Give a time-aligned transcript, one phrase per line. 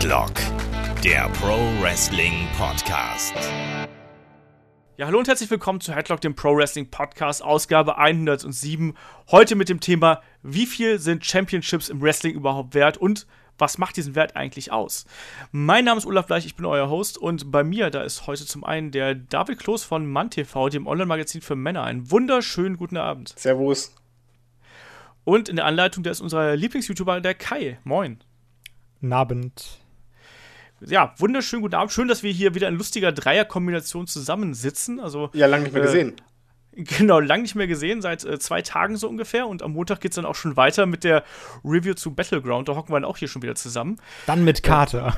[0.00, 0.32] Headlock,
[1.04, 3.34] der Pro Wrestling Podcast.
[4.96, 8.96] Ja, hallo und herzlich willkommen zu Headlock, dem Pro Wrestling Podcast, Ausgabe 107.
[9.30, 13.26] Heute mit dem Thema, wie viel sind Championships im Wrestling überhaupt wert und
[13.58, 15.04] was macht diesen Wert eigentlich aus?
[15.52, 18.46] Mein Name ist Olaf Bleich, ich bin euer Host und bei mir, da ist heute
[18.46, 21.82] zum einen der David Kloß von MannTV, dem Online-Magazin für Männer.
[21.82, 23.34] Einen wunderschönen guten Abend.
[23.36, 23.94] Servus.
[25.24, 27.78] Und in der Anleitung, der ist unser Lieblings-YouTuber, der Kai.
[27.84, 28.24] Moin.
[29.10, 29.79] Abend.
[30.86, 31.92] Ja, wunderschönen guten Abend.
[31.92, 34.98] Schön, dass wir hier wieder in lustiger Dreierkombination zusammensitzen.
[35.00, 36.14] Also, ja, lange nicht mehr äh, gesehen.
[36.72, 39.46] Genau, lang nicht mehr gesehen, seit äh, zwei Tagen so ungefähr.
[39.46, 41.24] Und am Montag geht es dann auch schon weiter mit der
[41.64, 42.68] Review zu Battleground.
[42.68, 43.98] Da hocken wir dann auch hier schon wieder zusammen.
[44.26, 45.14] Dann mit Karte.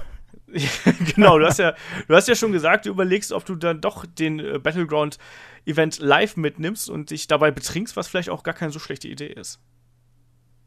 [1.14, 1.74] genau, du hast, ja,
[2.08, 6.36] du hast ja schon gesagt, du überlegst, ob du dann doch den äh, Battleground-Event live
[6.36, 9.60] mitnimmst und dich dabei betrinkst, was vielleicht auch gar keine so schlechte Idee ist.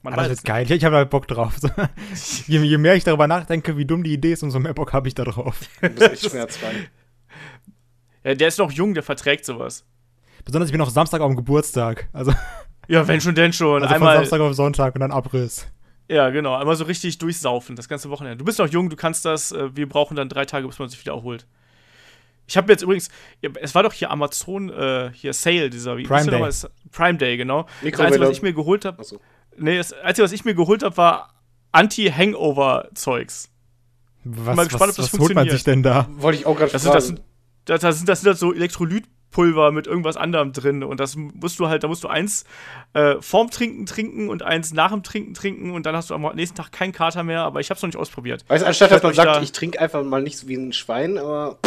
[0.05, 0.65] Man ah, das ist geil.
[0.65, 1.55] Ich, ich habe da Bock drauf.
[2.45, 5.07] je, je, mehr ich darüber nachdenke, wie dumm die Idee ist, umso mehr Bock habe
[5.07, 5.61] ich da drauf.
[5.81, 6.89] Du bist echt schmerzfrei.
[8.23, 9.83] Ja, der ist noch jung, der verträgt sowas.
[10.45, 12.07] Besonders ich bin noch Samstag auf dem Geburtstag.
[12.13, 12.35] Also.
[12.87, 13.81] Ja, wenn schon, denn schon.
[13.81, 15.65] Also Einmal, von Samstag auf Sonntag und dann Abriss.
[16.07, 16.53] Ja, genau.
[16.53, 18.37] Einmal so richtig durchsaufen, das ganze Wochenende.
[18.37, 19.53] Du bist noch jung, du kannst das.
[19.53, 21.47] Äh, wir brauchen dann drei Tage, bis man sich wieder erholt.
[22.45, 23.09] Ich habe jetzt übrigens,
[23.41, 26.51] es war doch hier Amazon, äh, hier Sale, dieser, wie Prime Day.
[26.91, 27.65] Prime Day, genau.
[27.81, 29.03] Das Einzige, was ich mir geholt habe.
[29.03, 29.19] So.
[29.57, 31.33] Nee, das Einzige, was ich mir geholt habe, war
[31.71, 33.49] Anti-Hangover-Zeugs.
[34.23, 36.07] Was, mal gespannt, was, ob das was holt man sich denn da?
[36.17, 36.93] Wollte ich auch gerade fragen.
[36.93, 37.21] Das, sind,
[37.65, 40.83] das, das, sind, das sind halt so Elektrolytpulver mit irgendwas anderem drin.
[40.83, 42.45] Und das musst du halt, da musst du eins
[42.93, 46.23] äh, vorm Trinken trinken und eins nach dem Trinken trinken und dann hast du am
[46.35, 48.45] nächsten Tag keinen Kater mehr, aber ich hab's noch nicht ausprobiert.
[48.47, 50.73] Weißt du, anstatt dass man sagt, da ich trinke einfach mal nicht so wie ein
[50.73, 51.59] Schwein, aber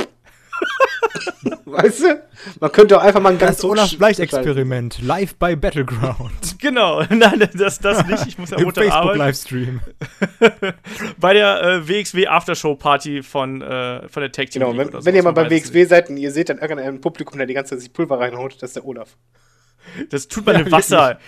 [1.65, 2.23] weißt du?
[2.61, 6.33] Man könnte auch einfach mal ein ganz Olaf Bleich-Experiment, live bei Battleground.
[6.61, 8.27] Genau, nein, das, das nicht.
[8.27, 9.81] Ich muss ja Montag Facebook-Livestream.
[11.21, 14.63] bei der äh, WXW Aftershow-Party von, äh, von der Tech Team.
[14.63, 17.39] Genau, wenn, so, wenn ihr mal bei WXW seid und ihr seht dann irgendein Publikum,
[17.39, 19.17] der die ganze Zeit sich Pulver reinhaut, das ist der Olaf.
[20.11, 21.21] Das tut man ja, im Wasser.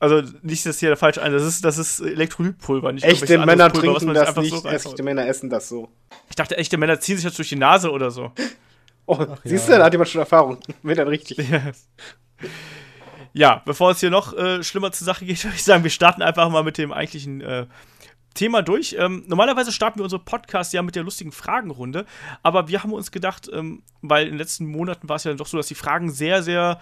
[0.00, 3.68] Also nicht, dass hier der falsch ein, das ist, das ist Elektrolytpulver, nicht Echte Männer
[3.68, 5.90] Pulver, trinken das nicht, so echte Männer essen das so.
[6.30, 8.32] Ich dachte, echte Männer ziehen sich das durch die Nase oder so.
[9.04, 9.74] Oh, Ach, siehst ja.
[9.74, 10.58] du, da hat jemand schon Erfahrung.
[10.82, 11.36] Wird dann richtig.
[11.46, 11.60] Ja.
[13.34, 16.22] ja, bevor es hier noch äh, schlimmer zur Sache geht, würde ich sagen, wir starten
[16.22, 17.66] einfach mal mit dem eigentlichen äh,
[18.32, 18.96] Thema durch.
[18.98, 22.06] Ähm, normalerweise starten wir unsere Podcasts ja mit der lustigen Fragenrunde,
[22.42, 25.46] aber wir haben uns gedacht, ähm, weil in den letzten Monaten war es ja doch
[25.46, 26.80] so, dass die Fragen sehr, sehr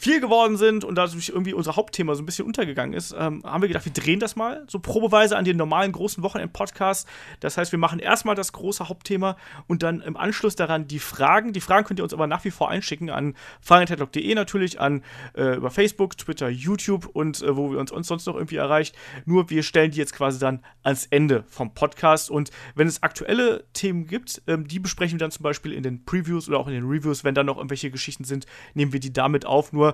[0.00, 3.60] viel geworden sind und dadurch irgendwie unser Hauptthema so ein bisschen untergegangen ist, ähm, haben
[3.60, 7.06] wir gedacht, wir drehen das mal so probeweise an den normalen großen Wochenend-Podcast.
[7.40, 11.52] Das heißt, wir machen erstmal das große Hauptthema und dann im Anschluss daran die Fragen.
[11.52, 15.02] Die Fragen könnt ihr uns aber nach wie vor einschicken an fragenheadlock.de natürlich, an
[15.36, 18.96] äh, über Facebook, Twitter, YouTube und äh, wo wir uns, uns sonst noch irgendwie erreicht.
[19.26, 23.64] Nur wir stellen die jetzt quasi dann ans Ende vom Podcast und wenn es aktuelle
[23.74, 26.72] Themen gibt, ähm, die besprechen wir dann zum Beispiel in den Previews oder auch in
[26.72, 29.74] den Reviews, wenn da noch irgendwelche Geschichten sind, nehmen wir die damit auf.
[29.74, 29.89] Nur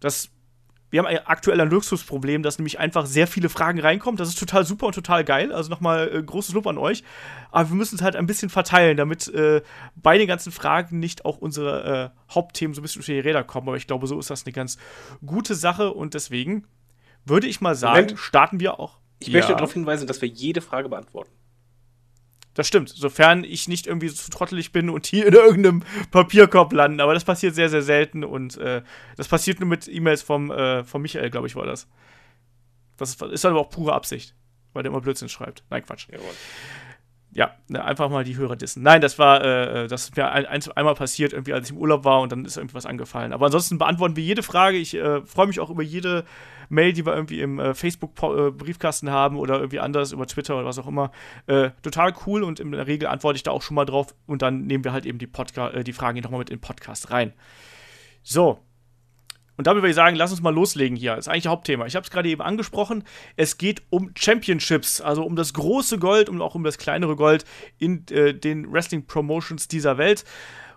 [0.00, 0.30] dass
[0.90, 4.16] wir haben aktuell ein Luxusproblem, dass nämlich einfach sehr viele Fragen reinkommen.
[4.16, 5.52] Das ist total super und total geil.
[5.52, 7.04] Also nochmal äh, großes Lob an euch.
[7.52, 9.62] Aber wir müssen es halt ein bisschen verteilen, damit äh,
[9.94, 13.44] bei den ganzen Fragen nicht auch unsere äh, Hauptthemen so ein bisschen unter die Räder
[13.44, 13.68] kommen.
[13.68, 14.78] Aber ich glaube, so ist das eine ganz
[15.24, 15.92] gute Sache.
[15.92, 16.66] Und deswegen
[17.24, 18.18] würde ich mal sagen, Moment.
[18.18, 18.98] starten wir auch.
[19.20, 19.38] Ich ja.
[19.38, 21.30] möchte darauf hinweisen, dass wir jede Frage beantworten.
[22.54, 27.00] Das stimmt, sofern ich nicht irgendwie so trottelig bin und hier in irgendeinem Papierkorb landen.
[27.00, 28.82] Aber das passiert sehr, sehr selten und äh,
[29.16, 31.88] das passiert nur mit E-Mails vom, äh, vom Michael, glaube ich, war das.
[32.96, 34.34] Das ist, ist aber auch pure Absicht,
[34.72, 35.64] weil der immer Blödsinn schreibt.
[35.70, 36.08] Nein, Quatsch.
[36.10, 36.34] Jawohl.
[37.32, 38.82] Ja, ne, einfach mal die Hörer dissen.
[38.82, 41.76] Nein, das war, äh, äh das ist mir ein, ein, einmal passiert, irgendwie, als ich
[41.76, 43.32] im Urlaub war und dann ist irgendwas angefallen.
[43.32, 44.78] Aber ansonsten beantworten wir jede Frage.
[44.78, 46.24] Ich äh, freue mich auch über jede
[46.70, 50.64] Mail, die wir irgendwie im äh, Facebook-Briefkasten äh, haben oder irgendwie anders über Twitter oder
[50.64, 51.12] was auch immer.
[51.46, 54.42] Äh, total cool und in der Regel antworte ich da auch schon mal drauf und
[54.42, 57.10] dann nehmen wir halt eben die, Podca äh, die Fragen nochmal mit in den Podcast
[57.10, 57.32] rein.
[58.22, 58.58] So.
[59.60, 61.16] Und damit würde ich sagen, lass uns mal loslegen hier.
[61.16, 61.84] Das ist eigentlich Hauptthema.
[61.84, 63.04] Ich habe es gerade eben angesprochen.
[63.36, 67.44] Es geht um Championships, also um das große Gold und auch um das kleinere Gold
[67.76, 70.24] in äh, den Wrestling-Promotions dieser Welt.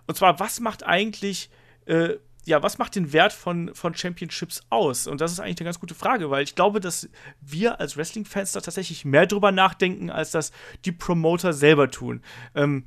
[0.06, 1.48] Und zwar, was macht eigentlich
[1.86, 5.06] äh, ja, was macht den Wert von, von Championships aus?
[5.06, 7.08] Und das ist eigentlich eine ganz gute Frage, weil ich glaube, dass
[7.40, 10.52] wir als Wrestling-Fans da tatsächlich mehr drüber nachdenken, als das
[10.84, 12.20] die Promoter selber tun.
[12.54, 12.84] Ähm,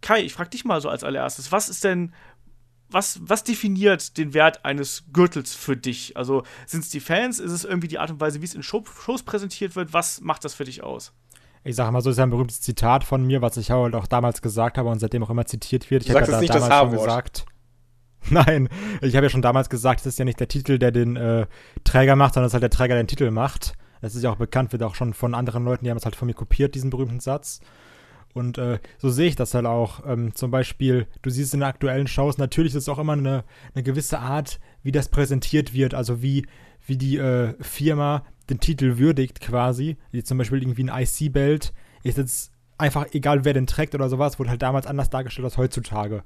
[0.00, 2.14] Kai, ich frage dich mal so als allererstes, was ist denn,
[2.90, 6.16] was, was definiert den Wert eines Gürtels für dich?
[6.16, 7.38] Also sind es die Fans?
[7.38, 9.92] Ist es irgendwie die Art und Weise, wie es in Show, Shows präsentiert wird?
[9.92, 11.12] Was macht das für dich aus?
[11.62, 14.06] Ich sage mal so, ist ja ein berühmtes Zitat von mir, was ich halt auch
[14.06, 16.04] damals gesagt habe und seitdem auch immer zitiert wird.
[16.04, 17.46] Ich habe ja da damals schon gesagt.
[18.30, 18.68] Nein,
[19.00, 21.46] ich habe ja schon damals gesagt, es ist ja nicht der Titel, der den äh,
[21.84, 23.74] Träger macht, sondern es ist halt der Träger, der den Titel macht.
[24.00, 26.16] Das ist ja auch bekannt, wird auch schon von anderen Leuten, die haben es halt
[26.16, 27.60] von mir kopiert, diesen berühmten Satz.
[28.32, 30.06] Und äh, so sehe ich das halt auch.
[30.06, 33.44] Ähm, zum Beispiel, du siehst in den aktuellen Shows, natürlich ist es auch immer eine,
[33.74, 36.46] eine gewisse Art, wie das präsentiert wird, also wie,
[36.86, 39.96] wie die äh, Firma den Titel würdigt quasi.
[40.10, 41.72] Wie zum Beispiel irgendwie ein IC-Belt
[42.02, 45.58] ist jetzt einfach egal, wer den trägt oder sowas, wurde halt damals anders dargestellt als
[45.58, 46.22] heutzutage.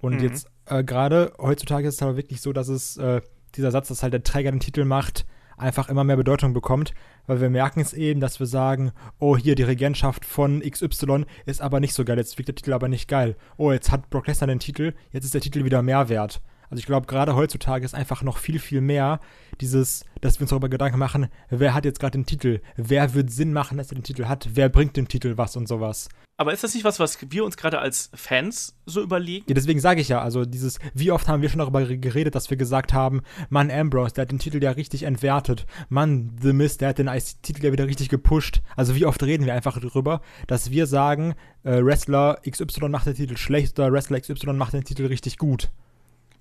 [0.00, 0.22] Und mhm.
[0.22, 3.20] jetzt äh, gerade heutzutage ist es aber wirklich so, dass es äh,
[3.54, 5.26] dieser Satz, dass halt der Träger den Titel macht,
[5.58, 6.94] einfach immer mehr Bedeutung bekommt,
[7.26, 11.60] weil wir merken es eben, dass wir sagen, oh, hier die Regentschaft von XY ist
[11.60, 13.36] aber nicht so geil, jetzt wirkt der Titel aber nicht geil.
[13.56, 16.40] Oh, jetzt hat Brock Lesnar den Titel, jetzt ist der Titel wieder mehr wert.
[16.70, 19.20] Also ich glaube, gerade heutzutage ist einfach noch viel, viel mehr
[19.60, 23.30] dieses, dass wir uns darüber Gedanken machen, wer hat jetzt gerade den Titel, wer wird
[23.30, 26.08] Sinn machen, dass er den Titel hat, wer bringt dem Titel was und sowas.
[26.40, 29.46] Aber ist das nicht was, was wir uns gerade als Fans so überlegen?
[29.48, 32.48] Ja, deswegen sage ich ja, also dieses, wie oft haben wir schon darüber geredet, dass
[32.48, 35.66] wir gesagt haben, Mann, Ambrose, der hat den Titel ja richtig entwertet.
[35.88, 37.10] Mann, The Mist, der hat den
[37.42, 38.62] Titel ja wieder richtig gepusht.
[38.76, 41.34] Also wie oft reden wir einfach darüber, dass wir sagen,
[41.64, 45.70] äh, Wrestler XY macht den Titel schlecht oder Wrestler XY macht den Titel richtig gut.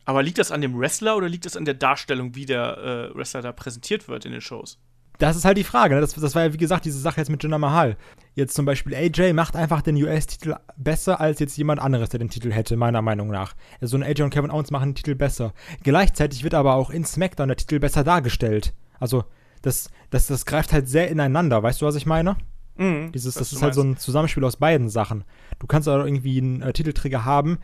[0.08, 3.18] Aber liegt das an dem Wrestler oder liegt das an der Darstellung, wie der äh,
[3.18, 4.80] Wrestler da präsentiert wird in den Shows?
[5.18, 5.96] Das ist halt die Frage.
[5.96, 6.02] Ne?
[6.02, 7.98] Das, das war ja, wie gesagt, diese Sache jetzt mit Jinder Mahal.
[8.34, 12.30] Jetzt zum Beispiel AJ macht einfach den US-Titel besser als jetzt jemand anderes, der den
[12.30, 13.54] Titel hätte, meiner Meinung nach.
[13.82, 15.54] Also ein AJ und Kevin Owens machen den Titel besser.
[15.84, 18.74] Gleichzeitig wird aber auch in SmackDown der Titel besser dargestellt.
[19.02, 19.26] Also,
[19.62, 21.62] das, das, das greift halt sehr ineinander.
[21.64, 22.38] Weißt du, was ich meine?
[22.78, 25.26] Mhm, Dieses, das ist halt so ein Zusammenspiel aus beiden Sachen.
[25.60, 27.58] Du kannst auch irgendwie einen äh, Titelträger haben,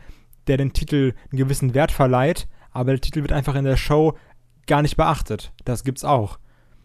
[0.46, 4.16] der den Titel einen gewissen Wert verleiht, aber der Titel wird einfach in der Show
[4.66, 5.52] gar nicht beachtet.
[5.64, 6.38] Das gibt's auch.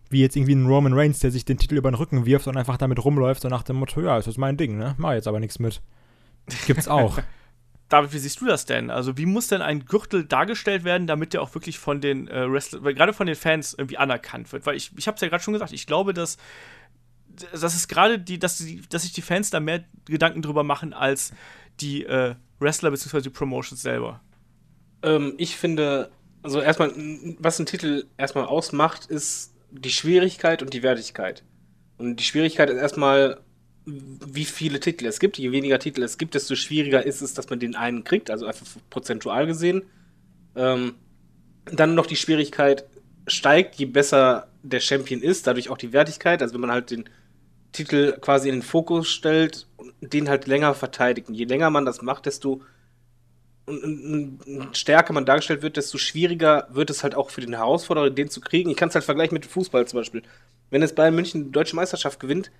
[0.09, 2.57] Wie jetzt irgendwie ein Roman Reigns, der sich den Titel über den Rücken wirft und
[2.57, 4.95] einfach damit rumläuft, so nach dem Motto, ja, das ist mein Ding, ne?
[4.97, 5.81] Mach jetzt aber nichts mit.
[6.65, 7.19] Gibt's auch.
[7.89, 8.91] David, wie siehst du das denn?
[8.91, 12.51] Also, wie muss denn ein Gürtel dargestellt werden, damit der auch wirklich von den äh,
[12.51, 14.65] Wrestlern, gerade von den Fans irgendwie anerkannt wird?
[14.67, 16.37] Weil ich, ich habe es ja gerade schon gesagt, ich glaube, dass
[17.51, 20.93] das ist gerade die, dass, die, dass sich die Fans da mehr Gedanken drüber machen
[20.93, 21.33] als
[21.79, 23.21] die äh, Wrestler bzw.
[23.21, 24.21] die Promotions selber?
[25.01, 26.11] Ähm, ich finde,
[26.43, 26.93] also erstmal,
[27.39, 31.43] was ein Titel erstmal ausmacht, ist die Schwierigkeit und die Wertigkeit.
[31.97, 33.41] Und die Schwierigkeit ist erstmal,
[33.85, 35.37] wie viele Titel es gibt.
[35.37, 38.45] Je weniger Titel es gibt, desto schwieriger ist es, dass man den einen kriegt, also
[38.45, 39.83] einfach prozentual gesehen.
[40.55, 40.95] Ähm,
[41.65, 42.85] dann noch die Schwierigkeit
[43.27, 46.41] steigt, je besser der Champion ist, dadurch auch die Wertigkeit.
[46.41, 47.05] Also wenn man halt den
[47.71, 51.29] Titel quasi in den Fokus stellt und den halt länger verteidigt.
[51.29, 52.61] Und je länger man das macht, desto
[54.71, 58.41] stärker man dargestellt wird, desto schwieriger wird es halt auch für den Herausforderer, den zu
[58.41, 58.69] kriegen.
[58.69, 60.23] Ich kann es halt vergleichen mit Fußball zum Beispiel.
[60.69, 62.51] Wenn jetzt Bayern München die deutsche Meisterschaft gewinnt,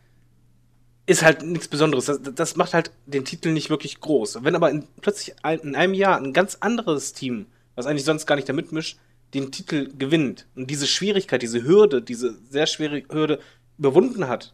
[1.06, 2.06] ist halt nichts Besonderes.
[2.06, 4.44] Das, das macht halt den Titel nicht wirklich groß.
[4.44, 8.28] Wenn aber in, plötzlich ein, in einem Jahr ein ganz anderes Team, was eigentlich sonst
[8.28, 9.00] gar nicht da mitmischt,
[9.34, 13.40] den Titel gewinnt und diese Schwierigkeit, diese Hürde, diese sehr schwere Hürde
[13.78, 14.54] überwunden hat,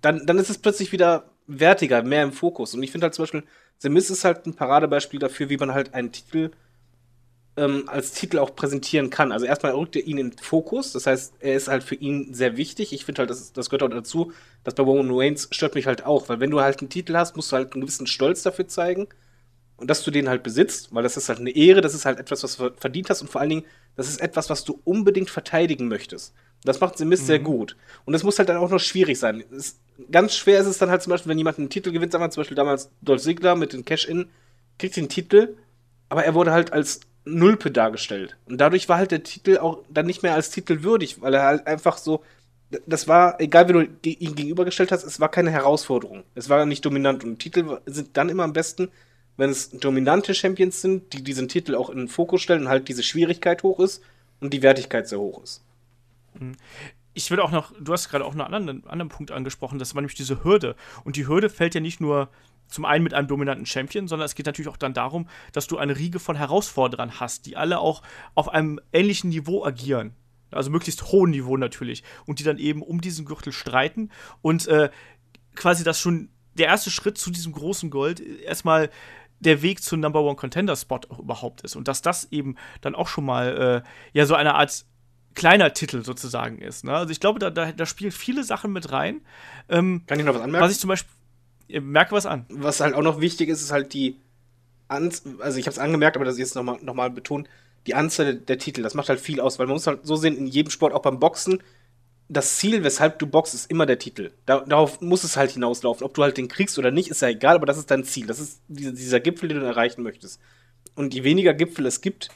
[0.00, 2.74] dann, dann ist es plötzlich wieder wertiger, mehr im Fokus.
[2.74, 3.44] Und ich finde halt zum Beispiel,
[3.78, 6.50] The Miz ist halt ein Paradebeispiel dafür, wie man halt einen Titel
[7.56, 9.32] ähm, als Titel auch präsentieren kann.
[9.32, 12.32] Also erstmal rückt er ihn in den Fokus, das heißt, er ist halt für ihn
[12.32, 12.92] sehr wichtig.
[12.92, 14.32] Ich finde halt, das, das gehört auch dazu,
[14.64, 17.36] dass bei Roman Reigns stört mich halt auch, weil wenn du halt einen Titel hast,
[17.36, 19.08] musst du halt einen gewissen Stolz dafür zeigen
[19.76, 22.18] und dass du den halt besitzt, weil das ist halt eine Ehre, das ist halt
[22.18, 23.64] etwas, was du verdient hast und vor allen Dingen,
[23.96, 26.34] das ist etwas, was du unbedingt verteidigen möchtest.
[26.64, 27.26] Das macht The Mist mhm.
[27.26, 27.76] sehr gut.
[28.04, 29.42] Und es muss halt dann auch noch schwierig sein.
[29.50, 29.78] Es,
[30.10, 32.30] ganz schwer ist es dann halt zum Beispiel, wenn jemand einen Titel gewinnt, sagen wir
[32.30, 34.28] zum Beispiel damals Dolph Ziggler mit den Cash-In,
[34.78, 35.56] kriegt den Titel,
[36.08, 38.36] aber er wurde halt als Nulpe dargestellt.
[38.46, 41.42] Und dadurch war halt der Titel auch dann nicht mehr als Titel würdig, weil er
[41.42, 42.22] halt einfach so,
[42.86, 46.24] das war, egal wie du ihn gegenübergestellt hast, es war keine Herausforderung.
[46.34, 47.24] Es war nicht dominant.
[47.24, 48.90] Und Titel sind dann immer am besten,
[49.36, 52.88] wenn es dominante Champions sind, die diesen Titel auch in den Fokus stellen und halt
[52.88, 54.02] diese Schwierigkeit hoch ist
[54.40, 55.62] und die Wertigkeit sehr hoch ist.
[56.40, 56.56] Mhm.
[57.12, 59.94] Ich würde auch noch, du hast gerade auch noch einen anderen, anderen Punkt angesprochen, das
[59.94, 60.76] war nämlich diese Hürde.
[61.04, 62.28] Und die Hürde fällt ja nicht nur
[62.68, 65.76] zum einen mit einem dominanten Champion, sondern es geht natürlich auch dann darum, dass du
[65.76, 68.02] eine Riege von Herausforderern hast, die alle auch
[68.34, 70.14] auf einem ähnlichen Niveau agieren.
[70.52, 72.02] Also möglichst hohen Niveau natürlich.
[72.26, 74.90] Und die dann eben um diesen Gürtel streiten und äh,
[75.54, 78.90] quasi das schon der erste Schritt zu diesem großen Gold erstmal
[79.40, 81.76] der Weg zum Number One Contender Spot überhaupt ist.
[81.76, 84.84] Und dass das eben dann auch schon mal äh, ja so eine Art
[85.34, 86.84] kleiner Titel sozusagen ist.
[86.84, 86.94] Ne?
[86.94, 89.20] Also ich glaube, da, da, da spielen viele Sachen mit rein.
[89.68, 90.64] Ähm, Kann ich noch was anmerken?
[90.64, 91.10] Was ich zum Beispiel
[91.80, 92.46] merke was an.
[92.48, 94.16] Was halt auch noch wichtig ist, ist halt die
[94.88, 97.48] Anz also ich habe es angemerkt, aber das jetzt nochmal noch mal betont,
[97.86, 100.36] die Anzahl der Titel, das macht halt viel aus, weil man muss halt so sehen,
[100.36, 101.62] in jedem Sport, auch beim Boxen,
[102.28, 104.30] das Ziel, weshalb du boxst, ist immer der Titel.
[104.46, 106.04] Da, darauf muss es halt hinauslaufen.
[106.04, 108.26] Ob du halt den kriegst oder nicht, ist ja egal, aber das ist dein Ziel.
[108.26, 110.40] Das ist dieser Gipfel, den du erreichen möchtest.
[110.94, 112.28] Und je weniger Gipfel es gibt,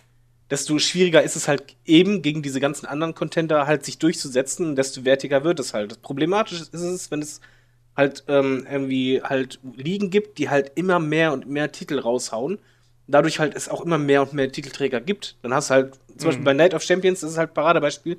[0.51, 4.77] desto schwieriger ist es halt eben gegen diese ganzen anderen Contender halt sich durchzusetzen und
[4.77, 5.91] desto wertiger wird es halt.
[5.91, 7.41] Das Problematische ist es, wenn es
[7.97, 12.59] halt ähm, irgendwie halt Ligen gibt, die halt immer mehr und mehr Titel raushauen.
[13.07, 15.37] Dadurch halt es auch immer mehr und mehr Titelträger gibt.
[15.43, 18.19] Dann hast du halt, zum Beispiel bei Night of Champions, das ist halt Paradebeispiel,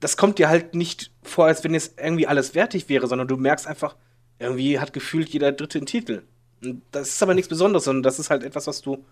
[0.00, 3.36] das kommt dir halt nicht vor, als wenn jetzt irgendwie alles wertig wäre, sondern du
[3.36, 3.96] merkst einfach,
[4.38, 6.22] irgendwie hat gefühlt jeder Dritte einen Titel.
[6.62, 9.04] Und das ist aber nichts Besonderes, sondern das ist halt etwas, was du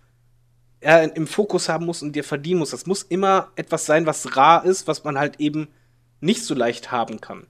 [0.82, 2.72] ja, im Fokus haben musst und dir verdienen musst.
[2.72, 5.68] Das muss immer etwas sein, was rar ist, was man halt eben
[6.20, 7.46] nicht so leicht haben kann.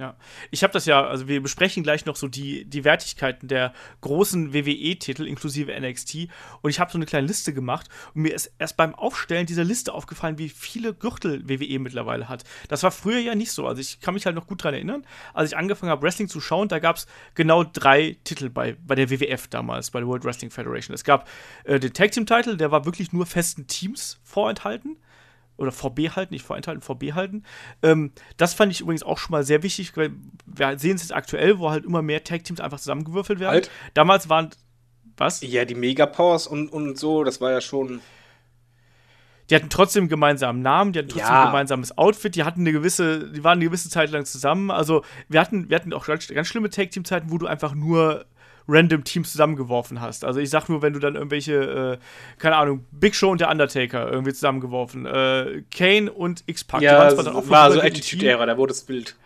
[0.00, 0.16] Ja,
[0.50, 4.54] ich habe das ja, also wir besprechen gleich noch so die, die Wertigkeiten der großen
[4.54, 6.28] WWE-Titel inklusive NXT
[6.62, 9.62] und ich habe so eine kleine Liste gemacht und mir ist erst beim Aufstellen dieser
[9.62, 12.44] Liste aufgefallen, wie viele Gürtel WWE mittlerweile hat.
[12.68, 15.04] Das war früher ja nicht so, also ich kann mich halt noch gut dran erinnern,
[15.34, 18.94] als ich angefangen habe Wrestling zu schauen, da gab es genau drei Titel bei, bei
[18.94, 20.94] der WWF damals, bei der World Wrestling Federation.
[20.94, 21.28] Es gab
[21.64, 24.96] äh, den Tag Team Titel, der war wirklich nur festen Teams vorenthalten
[25.60, 27.44] oder VB halten, nicht vorenthalten, VB halten.
[27.82, 29.96] Ähm, das fand ich übrigens auch schon mal sehr wichtig.
[29.96, 30.12] Weil
[30.46, 33.52] wir sehen es jetzt aktuell, wo halt immer mehr Tag-Teams einfach zusammengewürfelt werden.
[33.52, 33.70] Halt.
[33.94, 34.50] Damals waren.
[35.16, 35.42] Was?
[35.42, 38.00] Ja, die Megapowers und, und so, das war ja schon.
[39.50, 41.42] Die hatten trotzdem einen gemeinsamen Namen, die hatten trotzdem ja.
[41.42, 44.70] ein gemeinsames Outfit, die hatten eine gewisse, die waren eine gewisse Zeit lang zusammen.
[44.70, 48.26] Also wir hatten, wir hatten auch ganz, ganz schlimme Tag-Team-Zeiten, wo du einfach nur
[48.70, 50.24] random Teams zusammengeworfen hast.
[50.24, 53.50] Also ich sag nur, wenn du dann irgendwelche, äh, keine Ahnung, Big Show und der
[53.50, 56.82] Undertaker irgendwie zusammengeworfen, äh, Kane und X-Pac.
[56.82, 59.16] Ja, das war so Attitude-Ära, da wurde es wild.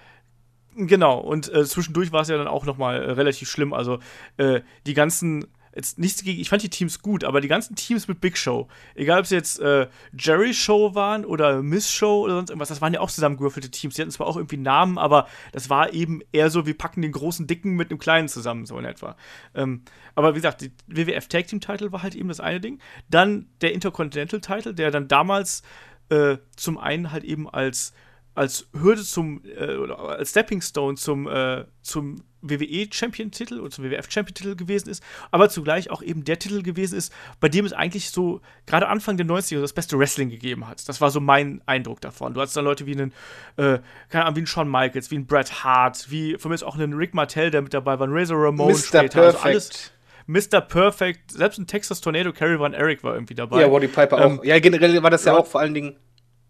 [0.77, 3.73] Genau, und äh, zwischendurch war es ja dann auch noch mal äh, relativ schlimm.
[3.73, 4.01] Also
[4.39, 8.07] äh, die ganzen jetzt nichts gegen, ich fand die Teams gut, aber die ganzen Teams
[8.09, 12.37] mit Big Show, egal ob es jetzt äh, Jerry Show waren oder Miss Show oder
[12.37, 13.95] sonst irgendwas, das waren ja auch zusammengewürfelte Teams.
[13.95, 17.13] Die hatten zwar auch irgendwie Namen, aber das war eben eher so, wir packen den
[17.13, 19.17] großen Dicken mit dem kleinen zusammen, so in etwa.
[19.55, 19.83] Ähm,
[20.15, 22.79] aber wie gesagt, die WWF Tag Team Title war halt eben das eine Ding.
[23.11, 25.63] Dann der Intercontinental Title, der dann damals
[26.09, 27.95] äh, zum einen halt eben als
[28.35, 33.71] als Hürde zum äh, oder als Stepping Stone zum äh, zum WWE Champion Titel oder
[33.71, 37.49] zum WWF Champion Titel gewesen ist, aber zugleich auch eben der Titel gewesen ist, bei
[37.49, 40.87] dem es eigentlich so gerade Anfang der 90er das beste Wrestling gegeben hat.
[40.89, 42.35] Das war so mein Eindruck davon.
[42.35, 43.13] Du hattest dann Leute wie einen
[43.57, 43.79] äh,
[44.11, 46.77] keine Ahnung, wie einen Shawn Michaels, wie einen Bret Hart, wie von mir ist auch
[46.77, 48.79] einen Rick Martell, der mit dabei war, ein Razor Ramon Mr.
[48.79, 49.45] später, Perfect.
[49.45, 49.91] also alles
[50.27, 50.61] Mr.
[50.61, 53.61] Perfect, selbst ein Texas Tornado Carry Van Eric war irgendwie dabei.
[53.61, 54.45] Ja, Waddy Piper ähm, auch.
[54.45, 55.97] Ja, generell war das ja, ja auch vor allen Dingen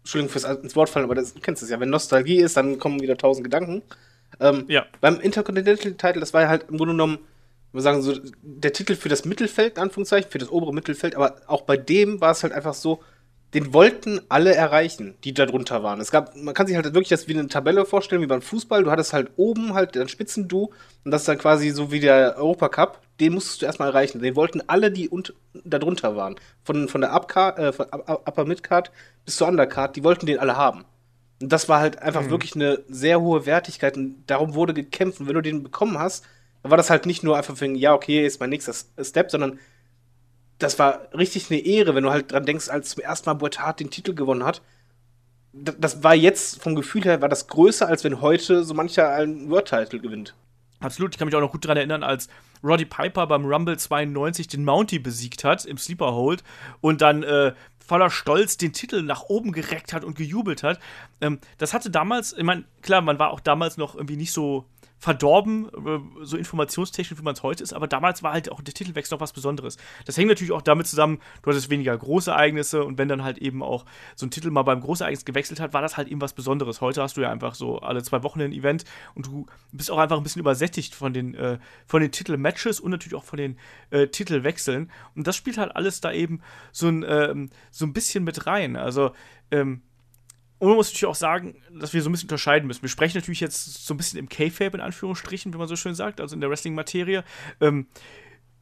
[0.05, 1.79] Entschuldigung fürs ins Wort fallen, aber das, du kennst es ja.
[1.79, 3.81] Wenn Nostalgie ist, dann kommen wieder tausend Gedanken.
[4.39, 4.85] Ähm, ja.
[5.01, 7.17] Beim Intercontinental-Title, das war ja halt im Grunde genommen,
[7.73, 11.41] wir sagen so, der Titel für das Mittelfeld, in Anführungszeichen, für das obere Mittelfeld, aber
[11.47, 13.01] auch bei dem war es halt einfach so,
[13.55, 16.01] den wollten alle erreichen, die da drunter waren.
[16.01, 18.83] Es gab, man kann sich halt wirklich das wie eine Tabelle vorstellen, wie beim Fußball.
[18.83, 20.71] Du hattest halt oben halt den Spitzendu
[21.05, 22.99] und das ist dann quasi so wie der Europacup.
[23.21, 24.21] Den musstest du erstmal erreichen.
[24.21, 25.09] Den wollten alle, die
[25.63, 26.35] da drunter waren.
[26.65, 28.91] Von, von der Upcard, äh, von Upper Midcard
[29.23, 30.83] bis zur Undercard, die wollten den alle haben.
[31.41, 32.31] Und das war halt einfach mhm.
[32.31, 35.21] wirklich eine sehr hohe Wertigkeit und darum wurde gekämpft.
[35.21, 36.25] Und wenn du den bekommen hast,
[36.61, 39.59] dann war das halt nicht nur einfach für, ja, okay, ist mein nächster Step, sondern
[40.59, 43.79] das war richtig eine Ehre, wenn du halt dran denkst, als zum ersten Mal Boitard
[43.79, 44.61] den Titel gewonnen hat.
[45.53, 49.49] Das war jetzt vom Gefühl her war das größer, als wenn heute so mancher einen
[49.49, 50.35] World-Title gewinnt.
[50.81, 52.27] Absolut, ich kann mich auch noch gut daran erinnern, als
[52.63, 56.43] Roddy Piper beim Rumble 92 den Mountie besiegt hat im Sleeper Hold
[56.81, 57.53] und dann äh,
[57.85, 60.79] voller Stolz den Titel nach oben gereckt hat und gejubelt hat.
[61.21, 64.65] Ähm, das hatte damals, ich meine, klar, man war auch damals noch irgendwie nicht so
[65.05, 68.73] verdorben, äh, so informationstechnisch, wie man es heute ist, aber damals war halt auch der
[68.73, 69.77] Titelwechsel noch was Besonderes.
[70.05, 73.37] Das hängt natürlich auch damit zusammen, du hattest weniger große Ereignisse und wenn dann halt
[73.37, 73.85] eben auch
[74.15, 76.81] so ein Titel mal beim Großereignis gewechselt hat, war das halt eben was Besonderes.
[76.81, 78.83] Heute hast du ja einfach so alle zwei Wochen ein Event
[79.13, 82.89] und du bist auch einfach ein bisschen übersättigt von den, äh, von den Titelmatches und
[82.89, 83.59] natürlich auch von den
[83.91, 88.23] äh, Titelwechseln und das spielt halt alles da eben so ein, ähm, so ein bisschen
[88.23, 88.75] mit rein.
[88.75, 89.11] Also,
[89.51, 89.83] ähm,
[90.65, 92.81] und man muss natürlich auch sagen, dass wir so ein bisschen unterscheiden müssen.
[92.81, 95.93] Wir sprechen natürlich jetzt so ein bisschen im K-Fape in Anführungsstrichen, wie man so schön
[95.93, 97.23] sagt, also in der Wrestling-Materie,
[97.61, 97.85] ähm,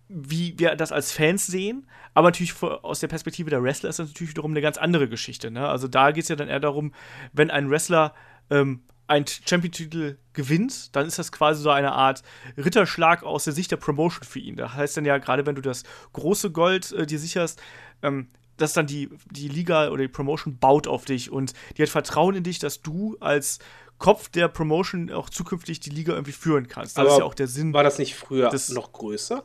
[0.10, 1.88] wie wir das als Fans sehen.
[2.14, 5.50] Aber natürlich aus der Perspektive der Wrestler ist das natürlich wiederum eine ganz andere Geschichte.
[5.50, 5.66] Ne?
[5.66, 6.94] Also da geht es ja dann eher darum,
[7.32, 8.14] wenn ein Wrestler
[8.50, 12.22] ähm, einen Champion-Titel gewinnt, dann ist das quasi so eine Art
[12.58, 14.58] Ritterschlag aus der Sicht der Promotion für ihn.
[14.58, 17.62] Das heißt dann ja, gerade wenn du das große Gold äh, dir sicherst,
[18.02, 18.28] ähm,
[18.64, 22.36] dass dann die, die Liga oder die Promotion baut auf dich und die hat Vertrauen
[22.36, 23.60] in dich, dass du als
[23.98, 26.98] Kopf der Promotion auch zukünftig die Liga irgendwie führen kannst.
[26.98, 27.74] Das Aber ist ja auch der Sinn.
[27.74, 29.44] War das nicht früher noch größer?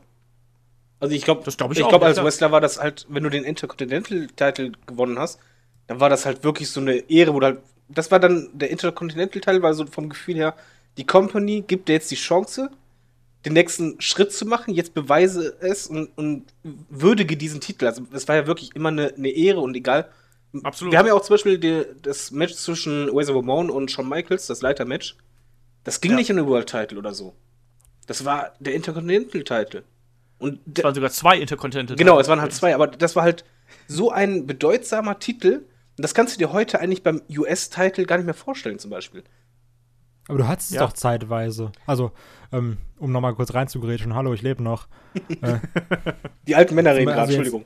[1.00, 3.44] Also ich glaube, glaub ich, ich glaube, als Wrestler war das halt, wenn du den
[3.44, 5.38] Intercontinental-Title gewonnen hast,
[5.87, 9.62] dann war das halt wirklich so eine Ehre, wo halt, das war dann der Intercontinental-Teil,
[9.62, 10.54] war so vom Gefühl her,
[10.96, 12.70] die Company gibt dir jetzt die Chance,
[13.45, 14.75] den nächsten Schritt zu machen.
[14.75, 17.87] Jetzt beweise es und, und würdige diesen Titel.
[17.87, 20.09] Also, es war ja wirklich immer eine, eine Ehre und egal.
[20.62, 20.92] Absolut.
[20.92, 24.47] Wir haben ja auch zum Beispiel die, das Match zwischen Razor Ramon und Shawn Michaels,
[24.47, 25.16] das Leiter-Match.
[25.85, 26.16] Das ging Ja.
[26.16, 27.35] nicht um den World Title oder so.
[28.07, 29.85] Das war der Intercontinental Title.
[30.38, 31.97] Und Es waren sogar zwei Intercontinental.
[31.97, 33.45] genau, es waren halt zwei, aber das war halt
[33.87, 35.64] so ein bedeutsamer Titel.
[35.97, 39.25] Und das kannst du dir heute eigentlich beim US-Title gar nicht mehr vorstellen, zum Beispiel.
[40.28, 40.83] Aber du hattest es Ja.
[40.87, 41.73] doch zeitweise.
[41.87, 42.12] Also,
[42.52, 44.88] ähm, um nochmal kurz reinzugrätschen, hallo, ich lebe noch.
[46.46, 47.64] Die alten Männer reden Also gerade, jetzt- Entschuldigung.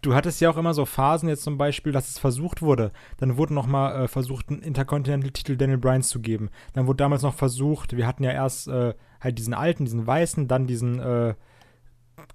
[0.00, 2.92] Du hattest ja auch immer so Phasen jetzt zum Beispiel, dass es versucht wurde.
[3.16, 6.50] Dann wurde noch mal äh, versucht, einen Intercontinental-Titel Daniel Bryan zu geben.
[6.72, 10.46] Dann wurde damals noch versucht, wir hatten ja erst äh, halt diesen alten, diesen weißen,
[10.46, 11.34] dann diesen äh,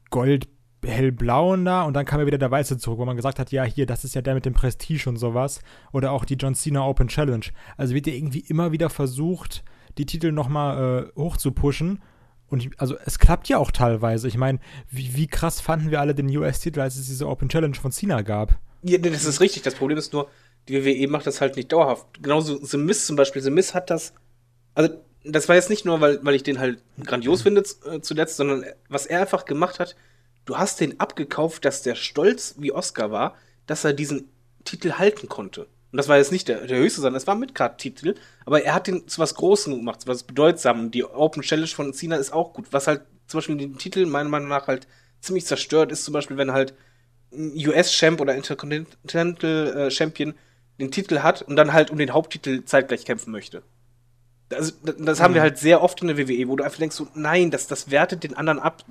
[0.10, 0.50] gold
[0.86, 3.64] hellblauen da und dann kam ja wieder der weiße zurück, wo man gesagt hat, ja
[3.64, 5.62] hier, das ist ja der mit dem Prestige und sowas.
[5.94, 7.46] Oder auch die John Cena Open Challenge.
[7.78, 9.64] Also wird ja irgendwie immer wieder versucht,
[9.98, 12.02] die Titel noch mal äh, hoch zu pushen.
[12.48, 14.28] Und ich, also es klappt ja auch teilweise.
[14.28, 14.60] Ich meine,
[14.90, 18.22] wie, wie krass fanden wir alle den US-Titel, als es diese Open Challenge von Cena
[18.22, 18.60] gab?
[18.84, 19.64] Ja, das ist richtig.
[19.64, 20.30] Das Problem ist nur,
[20.68, 22.22] die WWE macht das halt nicht dauerhaft.
[22.22, 23.42] Genauso The Miz zum Beispiel.
[23.42, 24.14] The Miz hat das.
[24.76, 28.38] Also, das war jetzt nicht nur, weil, weil ich den halt grandios finde äh, zuletzt,
[28.38, 29.96] sondern was er einfach gemacht hat,
[30.46, 33.36] du hast den abgekauft, dass der stolz wie Oscar war,
[33.66, 34.30] dass er diesen
[34.66, 35.68] Titel halten konnte.
[35.94, 38.16] Und das war jetzt nicht der, der höchste, sondern es war ein Midcard-Titel,
[38.48, 40.90] aber er hat den zu was Großem gemacht, zu was Bedeutsamem.
[40.90, 42.66] Die Open Challenge von Cena ist auch gut.
[42.72, 44.88] Was halt zum Beispiel den Titel meiner Meinung nach halt
[45.22, 46.74] ziemlich zerstört ist, zum Beispiel, wenn halt
[47.32, 50.34] US-Champ oder Intercontinental äh, Champion
[50.80, 53.62] den Titel hat und dann halt um den Haupttitel zeitgleich kämpfen möchte.
[54.52, 57.08] Also, das, haben wir halt sehr oft in der WWE, wo du einfach denkst, so,
[57.14, 58.84] nein, das, das wertet den anderen ab.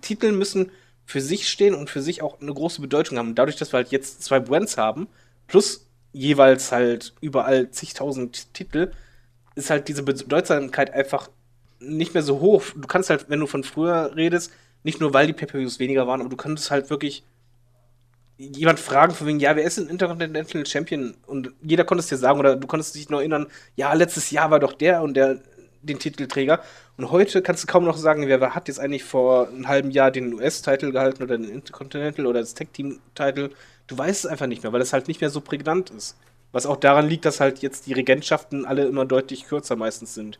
[0.00, 0.70] Titel müssen
[1.04, 3.28] für sich stehen und für sich auch eine große Bedeutung haben.
[3.28, 5.08] Und dadurch, dass wir halt jetzt zwei Brands haben,
[5.46, 8.92] plus jeweils halt überall zigtausend Titel,
[9.54, 11.30] ist halt diese Bedeutsamkeit einfach
[11.80, 12.64] nicht mehr so hoch.
[12.74, 16.20] Du kannst halt, wenn du von früher redest, nicht nur weil die Pay-Per-Views weniger waren,
[16.20, 17.24] aber du kannst halt wirklich
[18.36, 21.16] jemand fragen von wegen, ja, wer ist ein Intercontinental Champion?
[21.26, 24.50] Und jeder konnte es dir sagen oder du konntest dich noch erinnern, ja, letztes Jahr
[24.50, 25.40] war doch der und der
[25.82, 26.60] den Titelträger.
[26.96, 29.90] Und heute kannst du kaum noch sagen, wer, wer hat jetzt eigentlich vor einem halben
[29.90, 33.50] Jahr den US-Titel gehalten oder den Intercontinental oder das Tag-Team-Titel.
[33.88, 36.16] Du weißt es einfach nicht mehr, weil das halt nicht mehr so prägnant ist.
[36.52, 40.38] Was auch daran liegt, dass halt jetzt die Regentschaften alle immer deutlich kürzer meistens sind.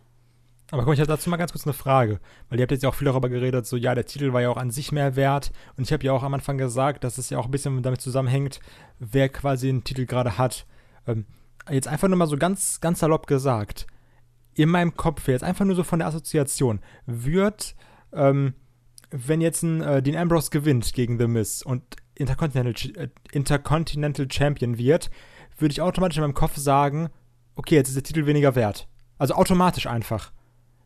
[0.70, 2.90] Aber guck ich habe dazu mal ganz kurz eine Frage, weil ihr habt jetzt ja
[2.90, 5.50] auch viel darüber geredet, so ja, der Titel war ja auch an sich mehr wert
[5.76, 8.02] und ich habe ja auch am Anfang gesagt, dass es ja auch ein bisschen damit
[8.02, 8.60] zusammenhängt,
[8.98, 10.66] wer quasi den Titel gerade hat.
[11.06, 11.24] Ähm,
[11.70, 13.86] jetzt einfach nur mal so ganz, ganz salopp gesagt,
[14.54, 17.74] in meinem Kopf jetzt einfach nur so von der Assoziation, wird,
[18.12, 18.52] ähm,
[19.10, 21.82] wenn jetzt ein äh, Dean Ambrose gewinnt gegen The Miz und
[22.18, 25.10] Intercontinental, äh, Intercontinental Champion wird,
[25.58, 27.08] würde ich automatisch in meinem Kopf sagen,
[27.54, 28.88] okay, jetzt ist der Titel weniger wert.
[29.18, 30.32] Also automatisch einfach.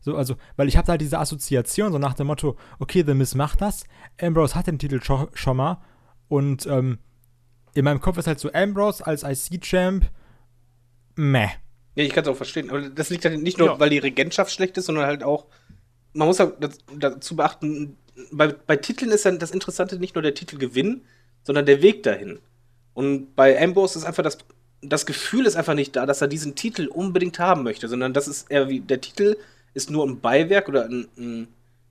[0.01, 3.35] So, also, weil ich habe halt diese Assoziation, so nach dem Motto, okay, The Miz
[3.35, 3.85] macht das,
[4.19, 5.81] Ambrose hat den Titel scho schon mal
[6.27, 6.97] und ähm,
[7.73, 10.09] in meinem Kopf ist halt so Ambrose als IC-Champ,
[11.15, 11.47] meh.
[11.95, 12.69] Ja, ich kann es auch verstehen.
[12.69, 13.79] Aber das liegt halt nicht nur, Ja.
[13.79, 15.45] weil die Regentschaft schlecht ist, sondern halt auch,
[16.13, 16.55] man muss halt
[16.97, 17.97] dazu beachten,
[18.31, 21.01] bei, bei Titeln ist dann das Interessante nicht nur der Titelgewinn,
[21.43, 22.39] sondern der Weg dahin.
[22.93, 24.37] Und bei Ambrose ist einfach das,
[24.81, 28.27] das Gefühl ist einfach nicht da, dass er diesen Titel unbedingt haben möchte, sondern das
[28.27, 29.37] ist eher wie, der Titel
[29.73, 31.47] ist nur ein Beiwerk oder ein, ein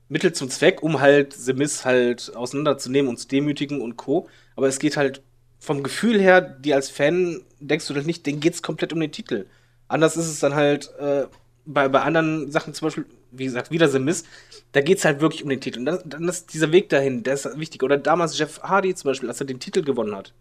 [0.09, 4.29] Mittel zum Zweck, um halt The Miz halt auseinanderzunehmen und zu demütigen und Co.
[4.57, 5.23] Aber es geht halt
[5.59, 9.13] vom Gefühl her, die als Fan denkst du doch nicht, denen geht's komplett um den
[9.13, 9.47] Titel.
[9.89, 11.27] Anders ist es dann halt äh,
[11.65, 14.25] bei, bei anderen Sachen, zum Beispiel, wie gesagt, wieder The Miz,
[14.73, 15.81] da geht's halt wirklich um den Titel.
[15.81, 17.83] Und dann, dann ist dieser Weg dahin, der ist wichtig.
[17.83, 20.33] Oder damals Jeff Hardy zum Beispiel, als er den Titel gewonnen hat.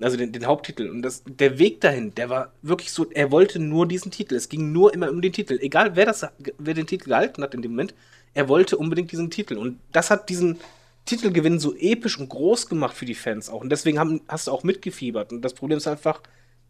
[0.00, 0.88] Also den, den Haupttitel.
[0.88, 4.34] Und das, der Weg dahin, der war wirklich so, er wollte nur diesen Titel.
[4.34, 5.58] Es ging nur immer um den Titel.
[5.60, 6.26] Egal wer das,
[6.58, 7.94] wer den Titel gehalten hat in dem Moment,
[8.34, 9.56] er wollte unbedingt diesen Titel.
[9.56, 10.58] Und das hat diesen
[11.04, 13.60] Titelgewinn so episch und groß gemacht für die Fans auch.
[13.60, 15.32] Und deswegen haben, hast du auch mitgefiebert.
[15.32, 16.22] Und das Problem ist einfach,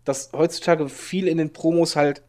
[0.05, 2.22] dass heutzutage viel in den Promos halt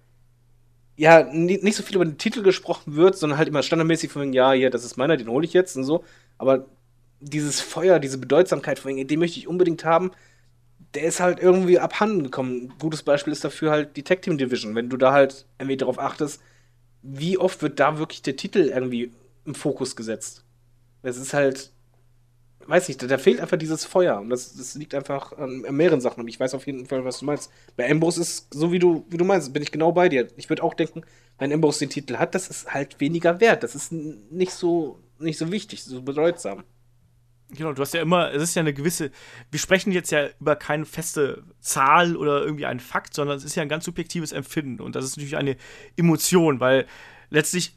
[1.01, 4.33] ja, ni- nicht so viel über den Titel gesprochen wird, sondern halt immer standardmäßig von
[4.33, 6.03] ja, hier, das ist meiner, den hole ich jetzt und so.
[6.37, 6.67] Aber
[7.19, 10.11] dieses Feuer, diese Bedeutsamkeit von den möchte ich unbedingt haben,
[10.93, 12.65] der ist halt irgendwie abhanden gekommen.
[12.65, 14.75] Ein gutes Beispiel ist dafür halt die Tag Team Division.
[14.75, 16.41] Wenn du da halt irgendwie darauf achtest,
[17.03, 19.11] wie oft wird da wirklich der Titel irgendwie
[19.45, 20.43] im Fokus gesetzt?
[21.03, 21.71] Es ist halt,
[22.67, 24.19] weiß nicht, da, fehlt einfach dieses Feuer.
[24.19, 26.21] Und das, das liegt einfach an, an mehreren Sachen.
[26.21, 27.51] Und ich weiß auf jeden Fall, was du meinst.
[27.75, 30.27] Bei Ambrose ist so, wie du, wie du meinst, bin ich genau bei dir.
[30.37, 31.03] Ich würde auch denken,
[31.37, 33.63] wenn Ambrose den Titel hat, das ist halt weniger wert.
[33.63, 36.63] Das ist nicht so, nicht so wichtig, so bedeutsam.
[37.53, 39.11] Genau, du hast ja immer, es ist ja eine gewisse,
[39.49, 43.55] wir sprechen jetzt ja über keine feste Zahl oder irgendwie einen Fakt, sondern es ist
[43.55, 45.57] ja ein ganz subjektives Empfinden und das ist natürlich eine
[45.97, 46.87] Emotion, weil
[47.29, 47.75] letztlich,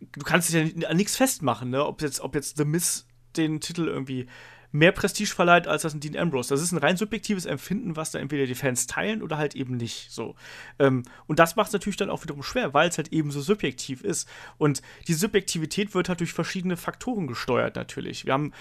[0.00, 1.84] du kannst dich ja an nichts festmachen, ne?
[1.84, 3.06] ob jetzt, ob jetzt The Miss
[3.36, 4.26] den Titel irgendwie
[4.72, 6.50] mehr Prestige verleiht als das ein Dean Ambrose.
[6.50, 9.76] Das ist ein rein subjektives Empfinden, was da entweder die Fans teilen oder halt eben
[9.76, 10.10] nicht.
[10.10, 10.36] So.
[10.78, 13.40] Ähm, und das macht es natürlich dann auch wiederum schwer, weil es halt eben so
[13.40, 14.28] subjektiv ist.
[14.58, 18.26] Und die Subjektivität wird halt durch verschiedene Faktoren gesteuert, natürlich.
[18.26, 18.52] Wir haben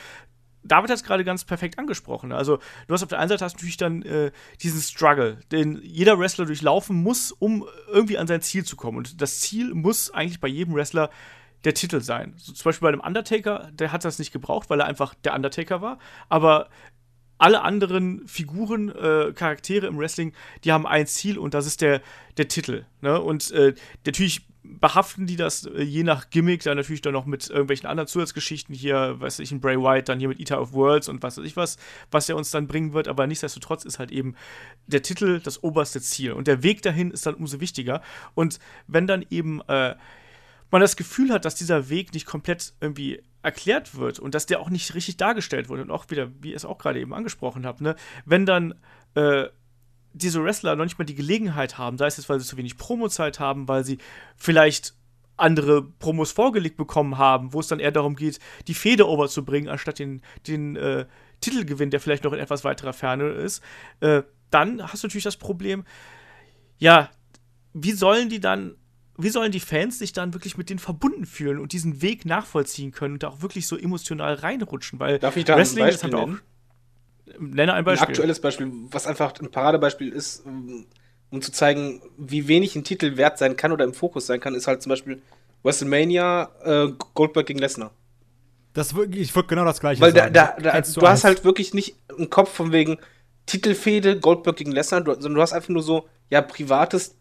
[0.62, 2.34] David hat es gerade ganz perfekt angesprochen.
[2.34, 6.20] Also, du hast auf der einen Seite hast natürlich dann äh, diesen Struggle, den jeder
[6.20, 8.98] Wrestler durchlaufen muss, um irgendwie an sein Ziel zu kommen.
[8.98, 11.12] Und das Ziel muss eigentlich bei jedem Wrestler
[11.64, 12.34] der Titel sein.
[12.38, 15.34] So, zum Beispiel bei dem Undertaker, der hat das nicht gebraucht, weil er einfach der
[15.34, 16.00] Undertaker war.
[16.30, 16.70] Aber
[17.38, 22.02] alle anderen Figuren, äh, Charaktere im Wrestling, die haben ein Ziel und das ist der,
[22.38, 22.86] der Titel.
[23.02, 23.20] Ne?
[23.20, 23.74] Und äh,
[24.06, 28.08] natürlich behaften die das äh, je nach Gimmick dann natürlich dann noch mit irgendwelchen anderen
[28.08, 31.38] Zusatzgeschichten hier, weiß ich, in Bray Wyatt, dann hier mit Eater of Worlds und was
[31.38, 31.78] weiß ich was,
[32.12, 34.36] was er uns dann bringen wird, aber nichtsdestotrotz ist halt eben
[34.88, 38.02] der Titel das oberste Ziel und der Weg dahin ist dann umso wichtiger
[38.36, 39.96] und wenn dann eben äh,
[40.72, 44.60] man das Gefühl hat, dass dieser Weg nicht komplett irgendwie erklärt wird und dass der
[44.60, 47.66] auch nicht richtig dargestellt wurde und auch wieder, wie ihr es auch gerade eben angesprochen
[47.66, 48.76] habt, ne, wenn dann
[49.16, 49.46] äh,
[50.14, 52.78] diese Wrestler noch nicht mal die Gelegenheit haben, sei es jetzt, weil sie zu wenig
[52.78, 54.00] Promozeit haben, weil sie
[54.36, 54.94] vielleicht
[55.38, 60.00] andere Promos vorgelegt bekommen haben, wo es dann eher darum geht, die Fehde overzubringen, anstatt
[60.00, 61.06] den, den äh,
[61.40, 63.64] Titelgewinn, der vielleicht noch in etwas weiterer Ferne ist,
[64.02, 65.86] äh, dann hast du natürlich das Problem,
[66.78, 67.10] ja,
[67.74, 68.76] wie sollen die dann
[69.22, 72.92] wie sollen die Fans sich dann wirklich mit denen verbunden fühlen und diesen Weg nachvollziehen
[72.92, 75.00] können und da auch wirklich so emotional reinrutschen?
[75.00, 76.28] Weil Darf ich da Wrestling ein Beispiel halt auch.
[76.28, 76.42] nennen?
[77.40, 78.08] Nenne ein Ein Beispiel.
[78.10, 83.38] aktuelles Beispiel, was einfach ein Paradebeispiel ist, um zu zeigen, wie wenig ein Titel wert
[83.38, 85.22] sein kann oder im Fokus sein kann, ist halt zum Beispiel
[85.64, 87.92] WrestleMania äh, Goldberg gegen Lesnar.
[88.74, 90.34] Das ich würde genau das gleiche Weil da, sagen.
[90.34, 91.36] da, da, Eins zu du hast eins.
[91.36, 92.98] halt wirklich nicht einen Kopf von wegen
[93.46, 97.16] Titelfehde Goldberg gegen Lesnar, du- sondern du hast einfach nur so, ja, privates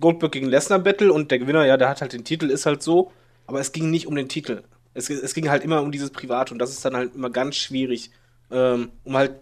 [0.00, 2.82] Goldberg gegen Lesnar Battle und der Gewinner, ja, der hat halt den Titel, ist halt
[2.82, 3.12] so,
[3.46, 4.62] aber es ging nicht um den Titel.
[4.94, 7.56] Es, es ging halt immer um dieses Private und das ist dann halt immer ganz
[7.56, 8.10] schwierig,
[8.50, 9.32] ähm, um halt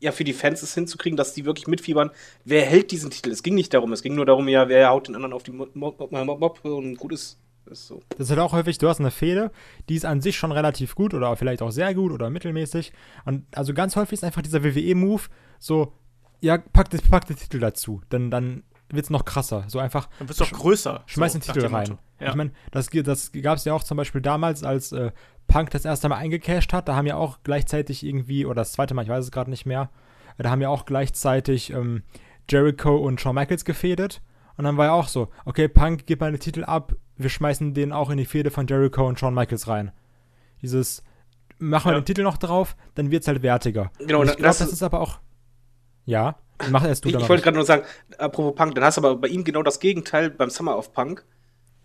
[0.00, 2.10] ja für die Fans es hinzukriegen, dass die wirklich mitfiebern,
[2.44, 3.30] wer hält diesen Titel.
[3.30, 5.52] Es ging nicht darum, es ging nur darum, ja, wer haut den anderen auf die
[5.52, 7.38] Mob, und gut ist.
[7.68, 8.00] Ist so.
[8.10, 9.50] Das ist halt auch häufig, du hast eine Fehde,
[9.88, 12.92] die ist an sich schon relativ gut oder vielleicht auch sehr gut oder mittelmäßig.
[13.24, 15.22] Und also ganz häufig ist einfach dieser WWE-Move
[15.58, 15.92] so,
[16.40, 18.02] ja, pack, pack den Titel dazu.
[18.08, 19.64] Dann, dann wird es noch krasser.
[19.68, 21.02] So einfach, Dann wird es doch größer.
[21.06, 21.98] schmeiß so, den Titel rein.
[22.20, 22.28] Ja.
[22.30, 25.12] Ich meine, das, das gab es ja auch zum Beispiel damals, als äh,
[25.48, 26.88] Punk das erste Mal eingecashed hat.
[26.88, 29.66] Da haben ja auch gleichzeitig irgendwie, oder das zweite Mal, ich weiß es gerade nicht
[29.66, 29.90] mehr,
[30.38, 32.02] äh, da haben ja auch gleichzeitig ähm,
[32.48, 34.22] Jericho und Shawn Michaels gefädet.
[34.56, 37.74] Und dann war ja auch so, okay, Punk, gib mal den Titel ab, wir schmeißen
[37.74, 39.92] den auch in die Fehde von Jericho und Shawn Michaels rein.
[40.62, 41.02] Dieses,
[41.58, 42.00] machen wir Ja.
[42.00, 43.90] den Titel noch drauf, dann wird es halt wertiger.
[43.98, 45.18] Genau, Und ich glaube, das das ist aber auch.
[46.06, 46.36] Ja,
[46.70, 47.82] mach erst du Ich, ich wollte gerade nur sagen,
[48.18, 51.24] apropos Punk, dann hast du aber bei ihm genau das Gegenteil beim Summer of Punk.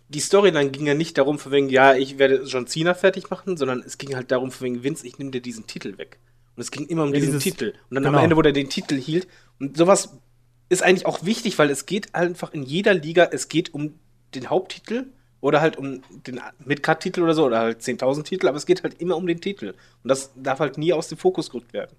[0.08, 3.56] Die Storyline ging ja nicht darum, von wegen, ja, ich werde John Cena fertig machen,
[3.56, 6.18] sondern es ging halt darum, von wegen, Vince, ich nehme dir diesen Titel weg.
[6.54, 7.72] Und es ging immer um Ja, diesen dieses- Titel.
[7.88, 8.18] Und dann genau.
[8.18, 9.26] am Ende, wo der den Titel hielt.
[9.58, 10.18] Und sowas
[10.68, 13.94] ist eigentlich auch wichtig, weil es geht einfach in jeder Liga, es geht um
[14.34, 15.06] den Haupttitel
[15.40, 19.00] oder halt um den Midcard-Titel oder so, oder halt 10.000 Titel, aber es geht halt
[19.00, 19.74] immer um den Titel.
[20.02, 21.96] Und das darf halt nie aus dem Fokus gerückt werden.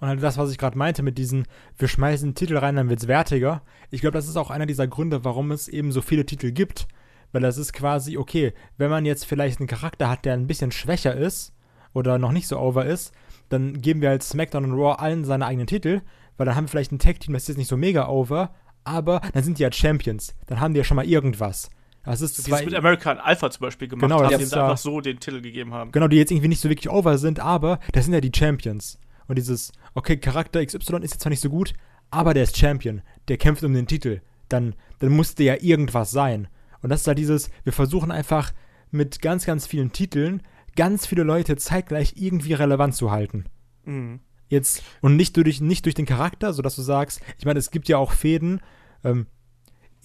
[0.00, 2.88] Und halt das, was ich gerade meinte mit diesen, wir schmeißen den Titel rein, dann
[2.88, 3.62] wird's wertiger.
[3.90, 6.88] Ich glaube, das ist auch einer dieser Gründe, warum es eben so viele Titel gibt.
[7.32, 10.72] Weil das ist quasi, okay, wenn man jetzt vielleicht einen Charakter hat, der ein bisschen
[10.72, 11.52] schwächer ist
[11.92, 13.12] oder noch nicht so over ist,
[13.50, 16.00] dann geben wir halt SmackDown und Raw allen seine eigenen Titel,
[16.36, 19.20] weil dann haben wir vielleicht ein Tag-Team, das ist jetzt nicht so mega over, aber
[19.32, 20.34] dann sind die ja Champions.
[20.46, 21.70] Dann haben die ja schon mal irgendwas.
[22.04, 25.00] Das ist zwar, mit American Alpha zum Beispiel gemacht Genau, haben, sie ja- einfach so
[25.00, 25.92] den Titel gegeben haben.
[25.92, 28.98] Genau, die jetzt irgendwie nicht so wirklich over sind, aber das sind ja die Champions.
[29.30, 31.72] Und dieses, okay, Charakter XY ist jetzt zwar nicht so gut,
[32.10, 34.22] aber der ist Champion, der kämpft um den Titel.
[34.48, 36.48] Dann, dann musste ja irgendwas sein.
[36.82, 38.52] Und das ist halt dieses, wir versuchen einfach
[38.90, 40.42] mit ganz, ganz vielen Titeln
[40.74, 43.44] ganz viele Leute zeitgleich irgendwie relevant zu halten.
[43.84, 44.18] Mhm.
[44.48, 47.86] Jetzt, und nicht durch, nicht durch den Charakter, sodass du sagst, ich meine, es gibt
[47.86, 48.60] ja auch Fäden,
[49.04, 49.28] ähm,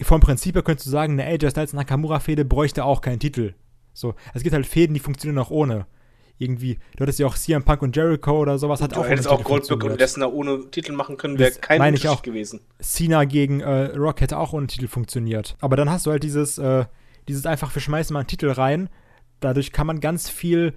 [0.02, 3.54] vom Prinzip her könntest du sagen, eine AJ Styles Nakamura-Fehde bräuchte auch keinen Titel.
[3.92, 5.86] So, es gibt halt Fäden, die funktionieren auch ohne.
[6.38, 9.28] Irgendwie, du hattest ja auch CM Punk und Jericho oder sowas, hat Du auch hättest
[9.28, 9.98] auch Goldberg und.
[9.98, 12.20] Lesnar ohne Titel machen können, wäre kein meine ich auch.
[12.22, 12.60] gewesen.
[12.78, 15.56] Cena gegen äh, Rock hätte auch ohne Titel funktioniert.
[15.60, 16.84] Aber dann hast du halt dieses, äh,
[17.28, 18.90] dieses einfach, wir schmeißen mal einen Titel rein.
[19.40, 20.74] Dadurch kann man ganz viel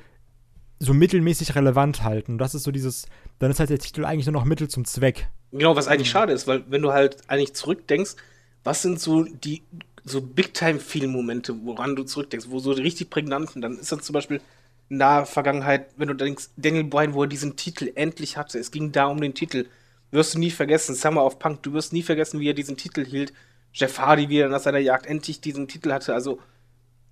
[0.80, 2.38] so mittelmäßig relevant halten.
[2.38, 3.06] Das ist so dieses,
[3.40, 5.28] dann ist halt der Titel eigentlich nur noch Mittel zum Zweck.
[5.52, 5.92] Genau, was Mhm.
[5.92, 8.16] eigentlich schade ist, weil wenn du halt eigentlich zurückdenkst,
[8.64, 9.62] was sind so die
[10.06, 14.40] so Big-Time-Feel-Momente, woran du zurückdenkst, wo so die richtig prägnanten, dann ist das zum Beispiel
[14.90, 18.92] der Vergangenheit, wenn du denkst, Daniel Bryan, wo er diesen Titel endlich hatte, es ging
[18.92, 19.68] da um den Titel,
[20.12, 23.06] wirst du nie vergessen, Summer of Punk, du wirst nie vergessen, wie er diesen Titel
[23.06, 23.34] hielt,
[23.74, 26.40] Jeff Hardy, wie er nach seiner Jagd endlich diesen Titel hatte, also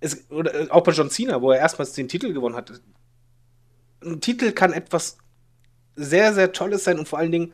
[0.00, 2.80] es, oder äh, auch bei John Cena, wo er erstmals den Titel gewonnen hatte,
[4.02, 5.18] ein Titel kann etwas
[5.96, 7.52] sehr, sehr Tolles sein und vor allen Dingen,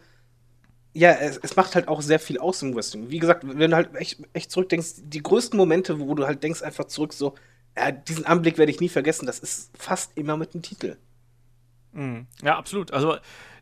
[0.93, 3.11] ja, es, es macht halt auch sehr viel aus im Wrestling.
[3.11, 6.63] Wie gesagt, wenn du halt echt, echt zurückdenkst, die größten Momente, wo du halt denkst
[6.63, 7.35] einfach zurück so,
[7.77, 10.97] ja, diesen Anblick werde ich nie vergessen, das ist fast immer mit dem Titel.
[11.93, 12.27] Mhm.
[12.43, 12.93] Ja, absolut.
[12.93, 13.17] Also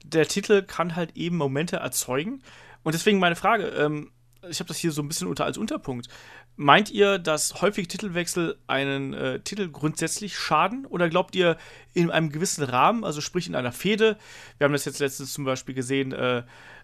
[0.04, 2.42] der Titel kann halt eben Momente erzeugen.
[2.82, 4.10] Und deswegen meine Frage, ähm,
[4.48, 6.08] ich habe das hier so ein bisschen unter als Unterpunkt.
[6.56, 10.84] Meint ihr, dass häufige Titelwechsel einen äh, Titel grundsätzlich schaden?
[10.84, 11.56] Oder glaubt ihr
[11.94, 14.18] in einem gewissen Rahmen, also sprich in einer Fehde?
[14.58, 16.42] Wir haben das jetzt letztens zum Beispiel gesehen äh,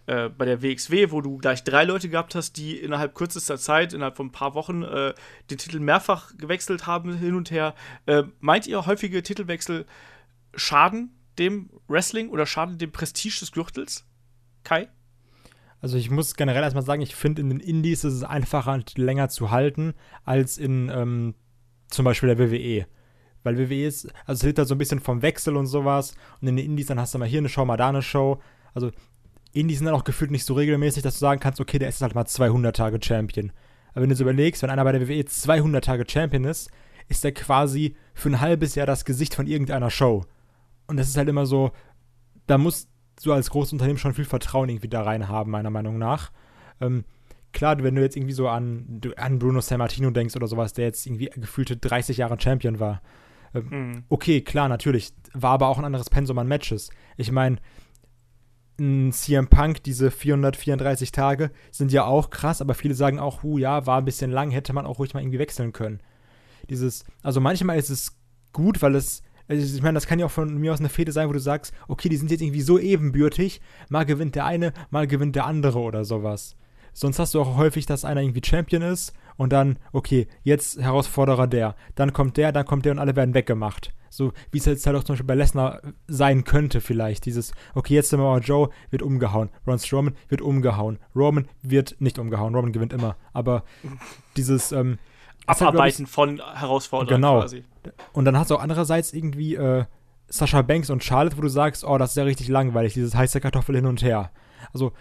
[0.08, 3.92] äh, bei der WXW, wo du gleich drei Leute gehabt hast, die innerhalb kürzester Zeit,
[3.92, 5.12] innerhalb von ein paar Wochen, äh,
[5.50, 7.74] den Titel mehrfach gewechselt haben, hin und her.
[8.06, 9.84] Äh, meint ihr, häufige Titelwechsel
[10.54, 14.06] schaden dem Wrestling oder schaden dem Prestige des Gürtels?
[14.64, 14.88] Kai?
[15.82, 19.28] Also ich muss generell erstmal sagen, ich finde in den Indies ist es einfacher, länger
[19.28, 19.92] zu halten,
[20.24, 21.34] als in ähm,
[21.88, 22.86] zum Beispiel der WWE.
[23.42, 26.14] Weil WWE ist, also es hilft da so ein bisschen vom Wechsel und sowas.
[26.40, 28.40] Und in den Indies, dann hast du mal hier eine Show, mal da eine Show.
[28.72, 28.90] Also
[29.52, 32.02] Indies sind dann auch gefühlt nicht so regelmäßig, dass du sagen kannst, okay, der ist
[32.02, 33.52] halt mal 200 Tage Champion.
[33.92, 36.70] Aber wenn du so überlegst, wenn einer bei der WWE 200 Tage Champion ist,
[37.08, 40.24] ist der quasi für ein halbes Jahr das Gesicht von irgendeiner Show.
[40.86, 41.72] Und das ist halt immer so,
[42.46, 45.98] da muss so als großes Unternehmen schon viel Vertrauen irgendwie da rein haben, meiner Meinung
[45.98, 46.30] nach.
[46.80, 47.04] Ähm,
[47.52, 51.06] klar, wenn du jetzt irgendwie so an, an Bruno Sammartino denkst oder sowas, der jetzt
[51.06, 53.02] irgendwie gefühlte 30 Jahre Champion war.
[53.54, 54.04] Ähm, mhm.
[54.08, 55.12] Okay, klar, natürlich.
[55.32, 56.90] War aber auch ein anderes Pensum an Matches.
[57.16, 57.56] Ich meine,
[58.78, 63.58] ein CM Punk, diese 434 Tage, sind ja auch krass, aber viele sagen auch, hu,
[63.58, 66.00] ja, war ein bisschen lang, hätte man auch ruhig mal irgendwie wechseln können.
[66.70, 68.16] Dieses, also manchmal ist es
[68.52, 71.10] gut, weil es also ich meine, das kann ja auch von mir aus eine Fehde
[71.10, 74.74] sein, wo du sagst, okay, die sind jetzt irgendwie so ebenbürtig, mal gewinnt der eine,
[74.90, 76.54] mal gewinnt der andere oder sowas.
[76.92, 81.46] Sonst hast du auch häufig, dass einer irgendwie Champion ist und dann, okay, jetzt Herausforderer
[81.46, 83.94] der, dann kommt der, dann kommt der und alle werden weggemacht.
[84.10, 87.24] So wie es jetzt halt auch zum Beispiel bei Lesnar sein könnte vielleicht.
[87.24, 92.54] Dieses, okay, jetzt Samoa Joe wird umgehauen, Ron Strowman wird umgehauen, Roman wird nicht umgehauen,
[92.54, 93.16] Roman gewinnt immer.
[93.32, 93.64] Aber
[94.36, 94.98] dieses, ähm,
[95.46, 97.40] Abarbeiten halt, von Herausforderungen genau.
[97.40, 97.64] quasi.
[98.12, 99.84] Und dann hast du auch andererseits irgendwie äh,
[100.28, 103.40] Sascha Banks und Charlotte, wo du sagst, oh, das ist ja richtig langweilig, dieses heiße
[103.40, 104.30] Kartoffel hin und her.
[104.74, 104.92] Also,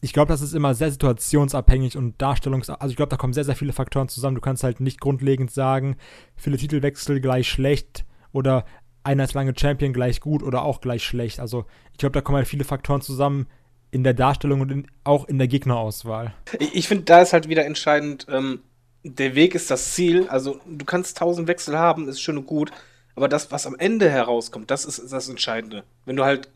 [0.00, 2.68] ich glaube, das ist immer sehr situationsabhängig und Darstellungs...
[2.68, 4.34] Also, ich glaube, da kommen sehr, sehr viele Faktoren zusammen.
[4.34, 5.96] Du kannst halt nicht grundlegend sagen,
[6.36, 8.64] viele Titelwechsel gleich schlecht oder
[9.02, 11.40] einer ist lange Champion gleich gut oder auch gleich schlecht.
[11.40, 13.46] Also, ich glaube, da kommen halt viele Faktoren zusammen
[13.90, 16.34] in der Darstellung und in, auch in der Gegnerauswahl.
[16.58, 18.60] Ich, finde, da ist halt wieder entscheidend, ähm,
[19.04, 20.28] der Weg ist das Ziel.
[20.28, 22.70] Also du kannst tausend Wechsel haben, ist schön und gut.
[23.14, 25.84] Aber das, was am Ende herauskommt, das ist das Entscheidende.
[26.04, 26.50] Wenn du halt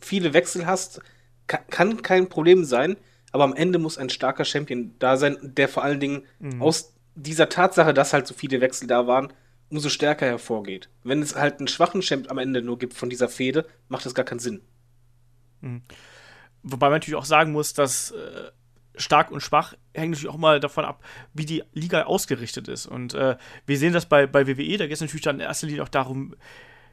[0.00, 1.00] viele Wechsel hast,
[1.50, 2.96] kann, kann kein Problem sein.
[3.32, 6.62] Aber am Ende muss ein starker Champion da sein, der vor allen Dingen mhm.
[6.62, 9.32] aus dieser Tatsache, dass halt so viele Wechsel da waren,
[9.68, 10.88] umso stärker hervorgeht.
[11.04, 14.14] Wenn es halt einen schwachen Champion am Ende nur gibt von dieser Fehde, macht das
[14.14, 14.62] gar keinen Sinn.
[15.60, 15.82] Mhm.
[16.62, 18.50] Wobei man natürlich auch sagen muss, dass äh,
[18.96, 22.86] stark und schwach hängt natürlich auch mal davon ab, wie die Liga ausgerichtet ist.
[22.86, 23.36] Und äh,
[23.66, 25.88] wir sehen das bei, bei WWE, da geht es natürlich dann in erster Linie auch
[25.88, 26.34] darum,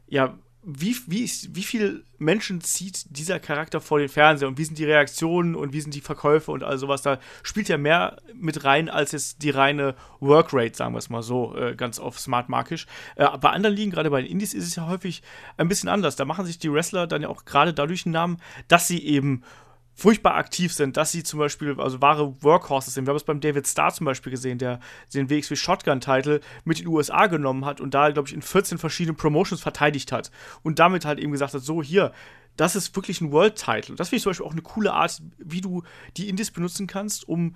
[0.08, 0.38] ja,
[0.69, 4.84] wie, wie, wie viel Menschen zieht dieser Charakter vor den Fernseher und wie sind die
[4.84, 7.01] Reaktionen und wie sind die Verkäufe und all sowas.
[7.01, 11.23] Da spielt ja mehr mit rein als jetzt die reine Workrate, sagen wir es mal
[11.23, 12.86] so, äh, ganz auf smart markisch.
[13.15, 15.23] Äh, bei anderen Ligen, gerade bei den Indies, ist es ja häufig
[15.56, 16.17] ein bisschen anders.
[16.17, 19.43] Da machen sich die Wrestler dann ja auch gerade dadurch einen Namen, dass sie eben
[19.97, 23.07] furchtbar aktiv sind, dass sie zum Beispiel, also wahre Workhorses sind.
[23.07, 24.79] Wir haben es beim David Starr zum Beispiel gesehen, der
[25.12, 29.17] den WXW Shotgun-Title mit den USA genommen hat und da, glaube ich, in 14 verschiedenen
[29.17, 30.29] Promotions verteidigt hat.
[30.62, 32.13] Und damit halt eben gesagt hat, so hier,
[32.57, 33.95] das ist wirklich ein World-Title.
[33.95, 35.81] Das finde ich zum Beispiel auch eine coole Art, wie du
[36.15, 37.55] die Indies benutzen kannst, um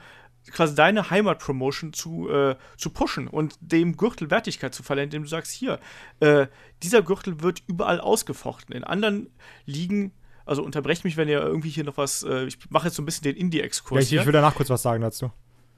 [0.49, 5.29] quasi deine Heimat-Promotion zu, äh, zu pushen und dem Gürtel Wertigkeit zu verleihen, indem du
[5.29, 5.79] sagst, hier,
[6.21, 6.47] äh,
[6.81, 8.75] dieser Gürtel wird überall ausgefochten.
[8.75, 9.29] In anderen
[9.67, 10.11] Ligen
[10.51, 12.23] also unterbrecht mich, wenn ihr irgendwie hier noch was.
[12.23, 14.11] Äh, ich mache jetzt so ein bisschen den Indie-Exkurs.
[14.11, 15.31] Ja, ich, ich will danach kurz was sagen dazu.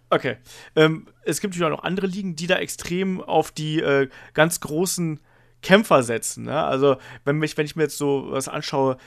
[0.10, 0.38] Okay.
[0.76, 4.60] Ähm, es gibt natürlich auch noch andere Ligen, die da extrem auf die äh, ganz
[4.62, 5.20] großen
[5.62, 6.46] Kämpfer setzen.
[6.46, 6.64] Ne?
[6.64, 8.98] Also, wenn, mich, wenn ich mir jetzt so was anschaue,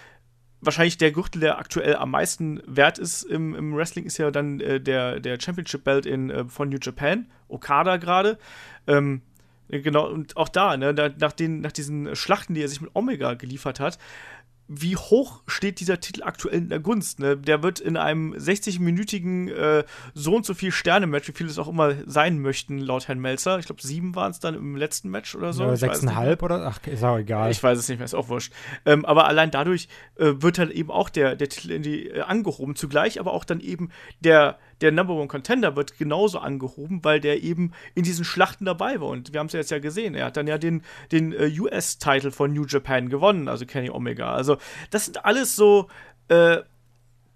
[0.61, 4.61] wahrscheinlich der Gürtel, der aktuell am meisten wert ist im, im Wrestling, ist ja dann
[4.61, 8.39] äh, der, der Championship Belt in, äh, von New Japan, Okada gerade.
[8.87, 9.23] Ähm,
[9.69, 12.91] genau, und auch da, ne, da, nach, den, nach diesen Schlachten, die er sich mit
[12.95, 13.99] Omega geliefert hat,
[14.69, 17.21] wie hoch steht dieser Titel aktuell in der Gunst?
[17.21, 17.37] Ne?
[17.37, 21.69] Der wird in einem 60-minütigen äh, so und so viel Sterne-Match, wie viele es auch
[21.69, 23.59] immer sein möchten, laut Herrn Melzer.
[23.59, 25.65] Ich glaube, sieben waren es dann im letzten Match oder so.
[25.65, 26.67] Ja, sechseinhalb oder?
[26.67, 27.51] Ach, ist auch egal.
[27.51, 28.53] Ich weiß es nicht mehr, ist auch wurscht.
[28.85, 32.23] Ähm, aber allein dadurch äh, wird dann eben auch der, der Titel in die, äh,
[32.23, 32.75] angehoben.
[32.75, 37.43] Zugleich aber auch dann eben der, der Number One Contender wird genauso angehoben, weil der
[37.43, 39.09] eben in diesen Schlachten dabei war.
[39.09, 40.15] Und wir haben es ja jetzt ja gesehen.
[40.15, 44.35] Er hat dann ja den, den äh, US-Title von New Japan gewonnen, also Kenny Omega.
[44.35, 44.59] Also,
[44.91, 45.89] das sind alles so
[46.29, 46.59] äh,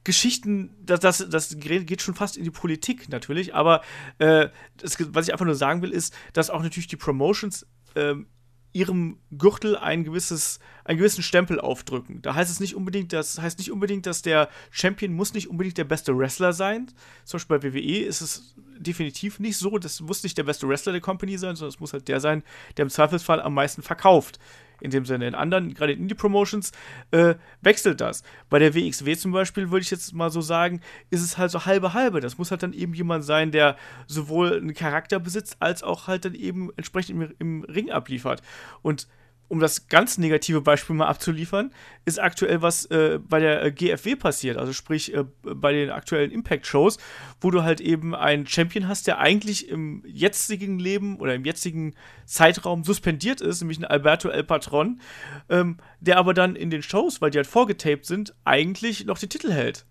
[0.05, 3.83] Geschichten, das, das, das geht schon fast in die Politik natürlich, aber
[4.19, 4.49] äh,
[4.79, 8.27] das, was ich einfach nur sagen will, ist, dass auch natürlich die Promotions ähm,
[8.73, 12.23] ihrem Gürtel ein gewisses, einen gewissen Stempel aufdrücken.
[12.23, 15.79] Da heißt es nicht unbedingt, das heißt nicht unbedingt, dass der Champion muss nicht unbedingt
[15.79, 16.91] der beste Wrestler sein.
[17.25, 19.79] Zum Beispiel bei WWE ist es definitiv nicht so.
[19.79, 22.43] Das muss nicht der beste Wrestler der Company sein, sondern es muss halt der sein,
[22.77, 24.39] der im Zweifelsfall am meisten verkauft
[24.81, 25.27] in dem Sinne.
[25.27, 26.73] In anderen, gerade in Indie-Promotions,
[27.11, 28.23] äh, wechselt das.
[28.49, 31.67] Bei der WXW zum Beispiel, würde ich jetzt mal so sagen, ist es halt so
[31.67, 32.21] halbe halbe.
[32.21, 36.25] Das muss halt dann eben jemand sein, der sowohl einen Charakter besitzt, als auch halt
[36.25, 38.43] dann eben entsprechend im, im Ring abliefert.
[38.83, 39.07] Und
[39.51, 41.73] um das ganz negative Beispiel mal abzuliefern,
[42.05, 46.31] ist aktuell was äh, bei der äh, GFW passiert, also sprich äh, bei den aktuellen
[46.31, 46.99] Impact-Shows,
[47.41, 51.97] wo du halt eben einen Champion hast, der eigentlich im jetzigen Leben oder im jetzigen
[52.27, 55.01] Zeitraum suspendiert ist, nämlich ein Alberto El Patron,
[55.49, 59.31] ähm, der aber dann in den Shows, weil die halt vorgetaped sind, eigentlich noch den
[59.31, 59.85] Titel hält.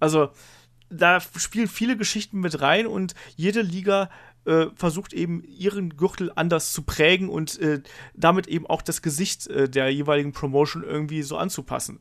[0.00, 0.30] Also
[0.90, 4.10] da spielen viele Geschichten mit rein und jede Liga
[4.48, 7.82] äh, versucht eben ihren Gürtel anders zu prägen und äh,
[8.14, 12.00] damit eben auch das Gesicht äh, der jeweiligen Promotion irgendwie so anzupassen.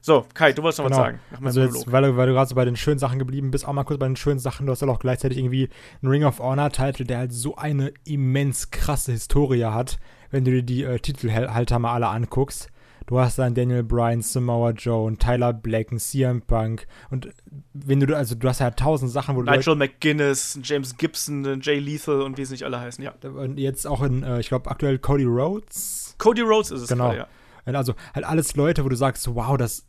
[0.00, 0.98] So, Kai, du wolltest noch genau.
[0.98, 1.20] was sagen.
[1.42, 3.84] Also jetzt, weil, weil du gerade so bei den schönen Sachen geblieben bist, auch mal
[3.84, 4.66] kurz bei den schönen Sachen.
[4.66, 5.70] Du hast ja auch gleichzeitig irgendwie
[6.02, 9.98] einen Ring of Honor-Titel, der halt so eine immens krasse Historie hat,
[10.30, 12.70] wenn du dir die äh, Titelhalter mal alle anguckst.
[13.06, 17.28] Du hast dann Daniel Bryan, Samoa Joe und Tyler Black, und CM Punk und
[17.72, 19.50] wenn du, also du hast ja tausend Sachen, wo du.
[19.50, 23.12] Nigel McGuinness, James Gibson, Jay Lethal und wie sie nicht alle heißen, ja.
[23.22, 26.14] Und jetzt auch in, äh, ich glaube, aktuell Cody Rhodes.
[26.18, 27.10] Cody Rhodes ist es genau.
[27.10, 27.26] Gerade,
[27.66, 27.74] ja.
[27.78, 29.86] Also halt alles Leute, wo du sagst, wow, das,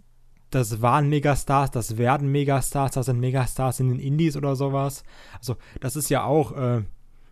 [0.49, 5.04] das waren Megastars, das werden Megastars, das sind Megastars in den Indies oder sowas.
[5.38, 6.84] Also, das ist ja auch, äh,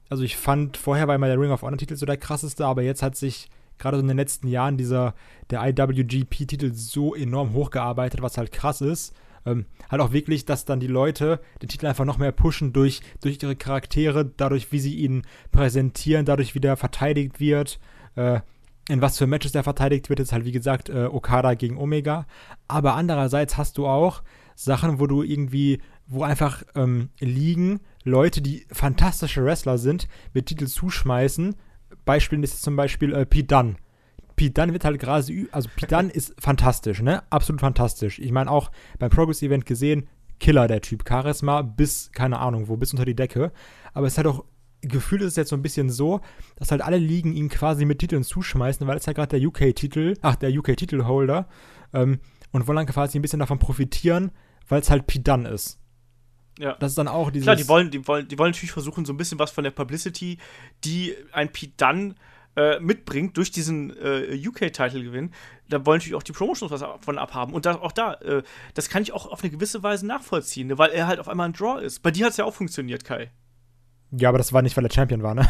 [0.09, 3.01] also ich fand, vorher war immer der Ring of Honor-Titel so der krasseste, aber jetzt
[3.01, 3.49] hat sich
[3.83, 5.13] gerade so in den letzten Jahren dieser,
[5.49, 9.13] der IWGP-Titel so enorm hochgearbeitet, was halt krass ist.
[9.45, 13.01] Ähm, halt auch wirklich, dass dann die Leute den Titel einfach noch mehr pushen durch,
[13.21, 17.79] durch ihre Charaktere, dadurch, wie sie ihn präsentieren, dadurch, wie der verteidigt wird,
[18.15, 18.39] äh,
[18.89, 22.25] in was für Matches der verteidigt wird, ist halt wie gesagt äh, Okada gegen Omega.
[22.67, 24.23] Aber andererseits hast du auch
[24.55, 30.67] Sachen, wo du irgendwie, wo einfach ähm, liegen, Leute, die fantastische Wrestler sind, mit Titel
[30.67, 31.55] zuschmeißen,
[32.05, 33.75] Beispielen ist zum Beispiel äh, Pete Dunne.
[34.35, 37.23] Pete Dunne wird halt gerade, also Pete Dunne ist fantastisch, ne?
[37.29, 38.19] Absolut fantastisch.
[38.19, 40.07] Ich meine auch beim Progress-Event gesehen,
[40.39, 41.07] Killer der Typ.
[41.07, 43.51] Charisma bis, keine Ahnung wo, bis unter die Decke.
[43.93, 44.43] Aber es ist halt auch,
[44.81, 46.21] gefühlt ist es jetzt so ein bisschen so,
[46.57, 50.15] dass halt alle Ligen ihn quasi mit Titeln zuschmeißen, weil es halt gerade der UK-Titel,
[50.21, 51.47] ach, der UK-Titelholder,
[51.93, 52.19] ähm,
[52.51, 54.31] und wollen dann quasi ein bisschen davon profitieren,
[54.67, 55.79] weil es halt Dunne ist.
[56.59, 56.75] Ja.
[56.79, 57.45] Das ist dann auch dieses.
[57.45, 59.71] Klar, die wollen, die, wollen, die wollen natürlich versuchen, so ein bisschen was von der
[59.71, 60.37] Publicity,
[60.83, 62.15] die ein Pete Dunn
[62.55, 65.31] äh, mitbringt durch diesen äh, UK-Title-Gewinn.
[65.69, 67.53] Da wollen natürlich auch die Promotions was davon abhaben.
[67.53, 68.43] Und da, auch da, äh,
[68.75, 70.77] das kann ich auch auf eine gewisse Weise nachvollziehen, ne?
[70.77, 72.03] weil er halt auf einmal ein Draw ist.
[72.03, 73.31] Bei dir hat es ja auch funktioniert, Kai.
[74.11, 75.49] Ja, aber das war nicht, weil er Champion war, ne?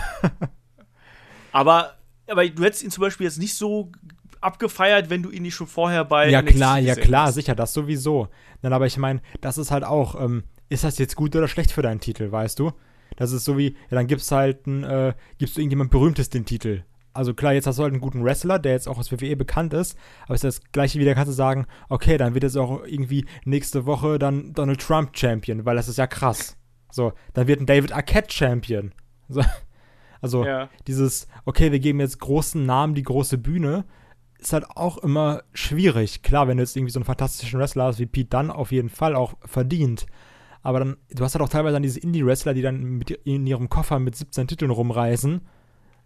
[1.51, 3.91] aber, aber du hättest ihn zum Beispiel jetzt nicht so
[4.39, 6.29] abgefeiert, wenn du ihn nicht schon vorher bei.
[6.29, 8.29] Ja, NXT klar, ja, klar, sicher, das sowieso.
[8.61, 10.21] Dann, aber ich meine, das ist halt auch.
[10.21, 12.71] Ähm, ist das jetzt gut oder schlecht für deinen Titel, weißt du?
[13.15, 16.45] Das ist so wie, ja, dann gibst halt ein, äh, gibst du irgendjemand Berühmtes den
[16.45, 16.83] Titel.
[17.13, 19.73] Also klar, jetzt hast du halt einen guten Wrestler, der jetzt auch aus WWE bekannt
[19.73, 22.83] ist, aber es ist das gleiche wieder, kannst du sagen, okay, dann wird jetzt auch
[22.85, 26.57] irgendwie nächste Woche dann Donald Trump Champion, weil das ist ja krass.
[26.91, 28.93] So, dann wird ein David Arquette Champion.
[29.29, 29.43] So,
[30.21, 30.69] also ja.
[30.87, 33.85] dieses, okay, wir geben jetzt großen Namen die große Bühne,
[34.39, 36.23] ist halt auch immer schwierig.
[36.23, 38.89] Klar, wenn du jetzt irgendwie so einen fantastischen Wrestler hast wie Pete Dunne, auf jeden
[38.89, 40.07] Fall auch verdient.
[40.63, 43.69] Aber dann, du hast halt auch teilweise dann diese Indie-Wrestler, die dann mit in ihrem
[43.69, 45.41] Koffer mit 17 Titeln rumreisen.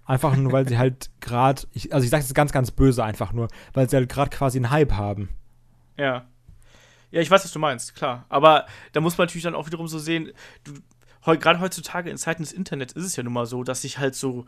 [0.03, 3.47] Einfach nur, weil sie halt gerade, also ich sage es ganz, ganz böse einfach nur,
[3.73, 5.29] weil sie halt gerade quasi einen Hype haben.
[5.95, 6.25] Ja.
[7.11, 8.25] Ja, ich weiß, was du meinst, klar.
[8.29, 10.31] Aber da muss man natürlich dann auch wiederum so sehen,
[10.63, 10.73] du,
[11.23, 14.15] gerade heutzutage in Zeiten des Internets ist es ja nun mal so, dass sich halt
[14.15, 14.45] so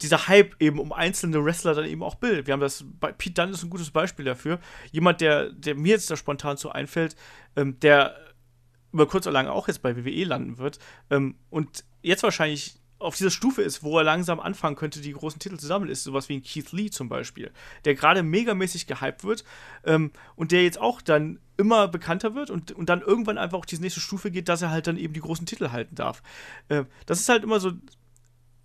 [0.00, 2.46] dieser Hype eben um einzelne Wrestler dann eben auch bildet.
[2.46, 2.84] Wir haben das,
[3.18, 4.58] Pete Dunne ist ein gutes Beispiel dafür.
[4.90, 7.14] Jemand, der, der mir jetzt da spontan so einfällt,
[7.56, 8.16] ähm, der
[8.92, 10.78] über kurz oder lang auch jetzt bei WWE landen wird
[11.10, 15.40] ähm, und jetzt wahrscheinlich auf dieser Stufe ist, wo er langsam anfangen könnte, die großen
[15.40, 17.50] Titel zu sammeln, ist sowas wie ein Keith Lee zum Beispiel,
[17.84, 19.44] der gerade megamäßig gehypt wird
[19.84, 23.66] ähm, und der jetzt auch dann immer bekannter wird und, und dann irgendwann einfach auf
[23.66, 26.22] diese nächste Stufe geht, dass er halt dann eben die großen Titel halten darf.
[26.68, 27.72] Äh, das ist halt immer so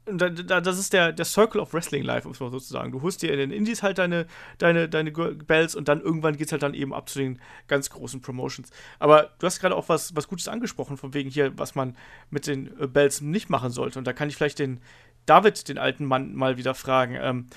[0.08, 2.92] das ist der, der Circle of Wrestling Life, um es mal so zu sagen.
[2.92, 4.26] Du holst dir in den Indies halt deine,
[4.58, 7.90] deine, deine Bells und dann irgendwann geht es halt dann eben ab zu den ganz
[7.90, 8.70] großen Promotions.
[9.00, 11.98] Aber du hast gerade auch was, was Gutes angesprochen, von wegen hier, was man
[12.30, 14.00] mit den äh, Bells nicht machen sollte.
[14.00, 14.80] Und da kann ich vielleicht den
[15.26, 17.18] David, den alten Mann, mal wieder fragen.
[17.20, 17.48] Ähm,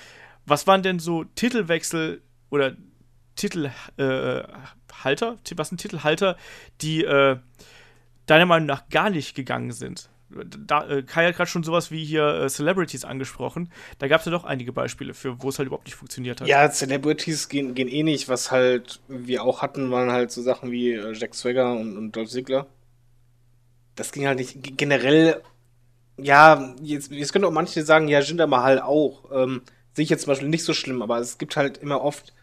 [0.45, 2.75] was waren denn so Titelwechsel oder
[3.35, 4.57] Titelhalter,
[5.33, 6.35] äh, was sind Titelhalter,
[6.81, 7.37] die äh,
[8.25, 10.09] deiner Meinung nach gar nicht gegangen sind?
[10.45, 13.71] Da, äh, Kai hat gerade schon sowas wie hier äh, Celebrities angesprochen.
[13.99, 16.47] Da gab es ja doch einige Beispiele für, wo es halt überhaupt nicht funktioniert hat.
[16.47, 18.29] Ja, Celebrities gehen, gehen eh nicht.
[18.29, 22.15] Was halt wir auch hatten, waren halt so Sachen wie äh, Jack Swagger und, und
[22.15, 22.67] Dolph Ziggler.
[23.95, 24.77] Das ging halt nicht.
[24.77, 25.41] Generell,
[26.17, 29.31] ja, jetzt, jetzt können auch manche sagen, ja, Jinder Mahal auch.
[29.31, 29.61] Ähm,
[29.93, 32.33] Sehe ich jetzt zum Beispiel nicht so schlimm, aber es gibt halt immer oft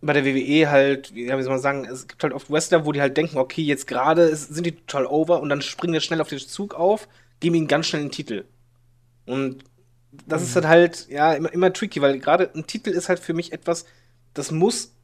[0.00, 3.00] bei der WWE halt, wie soll man sagen, es gibt halt oft Wrestler, wo die
[3.00, 6.28] halt denken, okay, jetzt gerade sind die total over und dann springen die schnell auf
[6.28, 7.06] den Zug auf,
[7.40, 8.44] geben ihnen ganz schnell einen Titel.
[9.26, 9.64] Und
[10.26, 10.46] das mhm.
[10.46, 13.52] ist halt halt, ja, immer, immer tricky, weil gerade ein Titel ist halt für mich
[13.52, 13.84] etwas,
[14.32, 14.94] das muss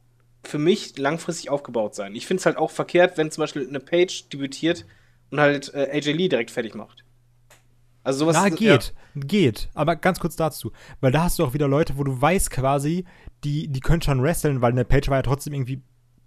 [0.43, 2.15] für mich langfristig aufgebaut sein.
[2.15, 4.85] Ich finde es halt auch verkehrt, wenn zum Beispiel eine Page debütiert
[5.29, 7.03] und halt äh, AJ Lee direkt fertig macht.
[8.03, 8.37] Also sowas.
[8.39, 9.21] Na, geht, ja.
[9.21, 9.69] geht.
[9.73, 10.71] Aber ganz kurz dazu.
[11.01, 13.03] Weil da hast du auch wieder Leute, wo du weißt quasi,
[13.43, 15.81] die, die können schon wresteln, weil eine Page war ja trotzdem irgendwie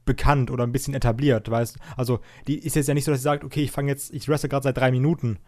[0.05, 3.25] bekannt oder ein bisschen etabliert, weißt Also, die ist jetzt ja nicht so, dass sie
[3.25, 5.39] sagt, okay, ich fange jetzt, ich wrestle gerade seit drei Minuten.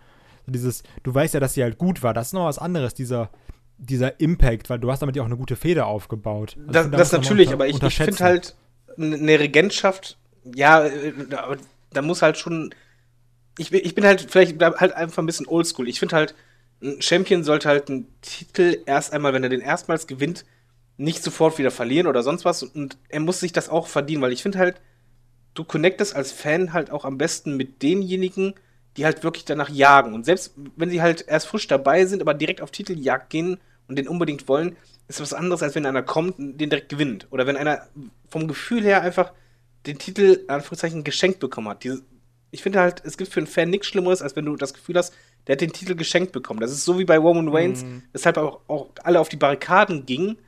[0.47, 2.15] Dieses, du weißt ja, dass sie halt gut war.
[2.15, 3.31] Das ist noch was anderes, dieser,
[3.79, 6.57] dieser Impact, weil du hast damit ja auch eine gute Feder aufgebaut.
[6.59, 8.57] Also das, find, das natürlich, unter, aber ich, ich finde halt,
[8.99, 10.19] eine Regentschaft,
[10.55, 11.57] ja, äh, da,
[11.93, 12.75] da muss halt schon
[13.59, 15.89] ich bin, ich bin halt vielleicht halt einfach ein bisschen oldschool.
[15.89, 16.35] Ich finde halt,
[16.83, 20.45] ein Champion sollte halt einen Titel erst einmal, wenn er den erstmals gewinnt,
[20.97, 22.63] nicht sofort wieder verlieren oder sonst was.
[22.63, 24.81] Und er muss sich das auch verdienen, weil ich finde halt,
[25.55, 28.55] du connectest als Fan halt auch am besten mit denjenigen,
[28.97, 30.15] die halt wirklich danach jagen.
[30.15, 33.97] Und selbst wenn sie halt erst frisch dabei sind, aber direkt auf Titeljagd gehen und
[33.97, 34.77] den unbedingt wollen,
[35.09, 37.27] ist was anderes, als wenn einer kommt und den direkt gewinnt.
[37.31, 37.87] Oder wenn einer
[38.29, 39.33] vom Gefühl her einfach
[39.87, 41.85] den Titel, Anführungszeichen, geschenkt bekommen hat.
[41.85, 42.03] Diese,
[42.51, 44.97] ich finde halt, es gibt für einen Fan nichts Schlimmeres, als wenn du das Gefühl
[44.97, 45.13] hast,
[45.47, 46.61] der hat den Titel geschenkt bekommen.
[46.61, 48.03] Das ist so wie bei Roman Reigns, mhm.
[48.13, 50.39] weshalb auch, auch alle auf die Barrikaden gingen,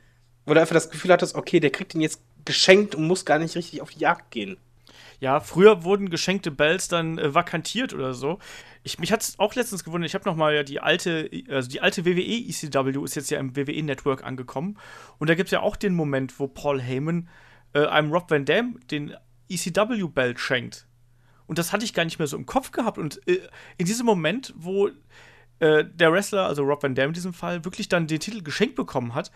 [0.45, 3.39] wo du einfach das Gefühl hattest, okay, der kriegt ihn jetzt geschenkt und muss gar
[3.39, 4.57] nicht richtig auf die Jagd gehen.
[5.19, 8.39] Ja, früher wurden geschenkte Bells dann äh, vakantiert oder so.
[8.83, 11.81] Ich, mich hat es auch letztens gewundert, ich habe nochmal ja die alte, also die
[11.81, 14.77] alte WWE ECW ist jetzt ja im WWE Network angekommen.
[15.17, 17.29] Und da gibt es ja auch den Moment, wo Paul Heyman
[17.73, 19.15] äh, einem Rob Van Dam den
[19.49, 20.87] ECW-Belt schenkt.
[21.47, 22.97] Und das hatte ich gar nicht mehr so im Kopf gehabt.
[22.97, 23.39] Und äh,
[23.77, 24.89] in diesem Moment, wo
[25.59, 28.75] äh, der Wrestler, also Rob Van Dam in diesem Fall, wirklich dann den Titel geschenkt
[28.75, 29.31] bekommen hat,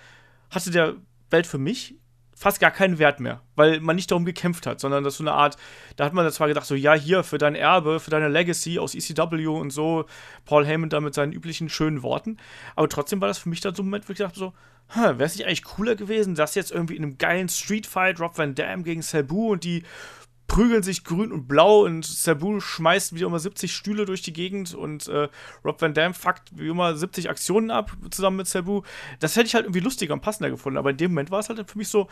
[0.50, 0.95] hatte der
[1.30, 1.95] Welt für mich
[2.39, 5.34] fast gar keinen Wert mehr, weil man nicht darum gekämpft hat, sondern das so eine
[5.34, 5.58] Art,
[5.97, 8.95] da hat man zwar gedacht, so, ja, hier, für dein Erbe, für deine Legacy aus
[8.95, 10.06] ECW und so,
[10.45, 12.38] Paul Heyman da mit seinen üblichen schönen Worten,
[12.78, 14.54] aber trotzdem war das für mich dann so ein Moment, wo ich dachte so,
[14.95, 18.56] wäre es nicht eigentlich cooler gewesen, dass jetzt irgendwie in einem geilen Streetfight Rob Van
[18.56, 19.84] Dam gegen Sabu und die
[20.50, 24.74] prügeln sich grün und blau und Sabu schmeißt wieder immer 70 Stühle durch die Gegend
[24.74, 25.30] und äh,
[25.64, 28.82] Rob Van Dam fuckt wie immer 70 Aktionen ab zusammen mit Sabu.
[29.20, 31.47] Das hätte ich halt irgendwie lustiger und passender gefunden, aber in dem Moment war es
[31.47, 32.10] halt für mich so,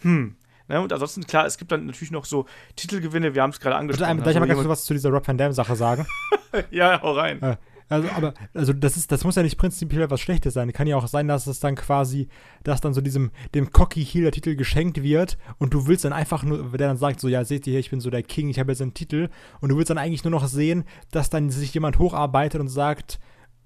[0.00, 0.36] hm.
[0.68, 3.74] Ne, und ansonsten, klar, es gibt dann natürlich noch so Titelgewinne, wir haben es gerade
[3.74, 4.18] angesprochen.
[4.18, 6.06] Darf ich also, mal was zu dieser Rob Van Dam-Sache sagen?
[6.70, 7.42] ja, hau rein.
[7.42, 7.56] Äh,
[7.90, 10.72] also, aber, also das ist, das muss ja nicht prinzipiell was Schlechtes sein.
[10.72, 12.28] Kann ja auch sein, dass es dann quasi,
[12.62, 16.12] dass dann so diesem, dem Cocky Heel der Titel geschenkt wird und du willst dann
[16.12, 18.48] einfach nur, der dann sagt, so, ja, seht ihr hier, ich bin so der King,
[18.48, 19.28] ich habe jetzt einen Titel
[19.60, 23.18] und du willst dann eigentlich nur noch sehen, dass dann sich jemand hocharbeitet und sagt,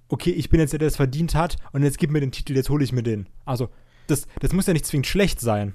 [0.09, 2.57] okay, ich bin jetzt der, der es verdient hat und jetzt gib mir den Titel,
[2.57, 3.29] jetzt hole ich mir den.
[3.45, 3.69] Also,
[4.07, 5.75] das, das muss ja nicht zwingend schlecht sein.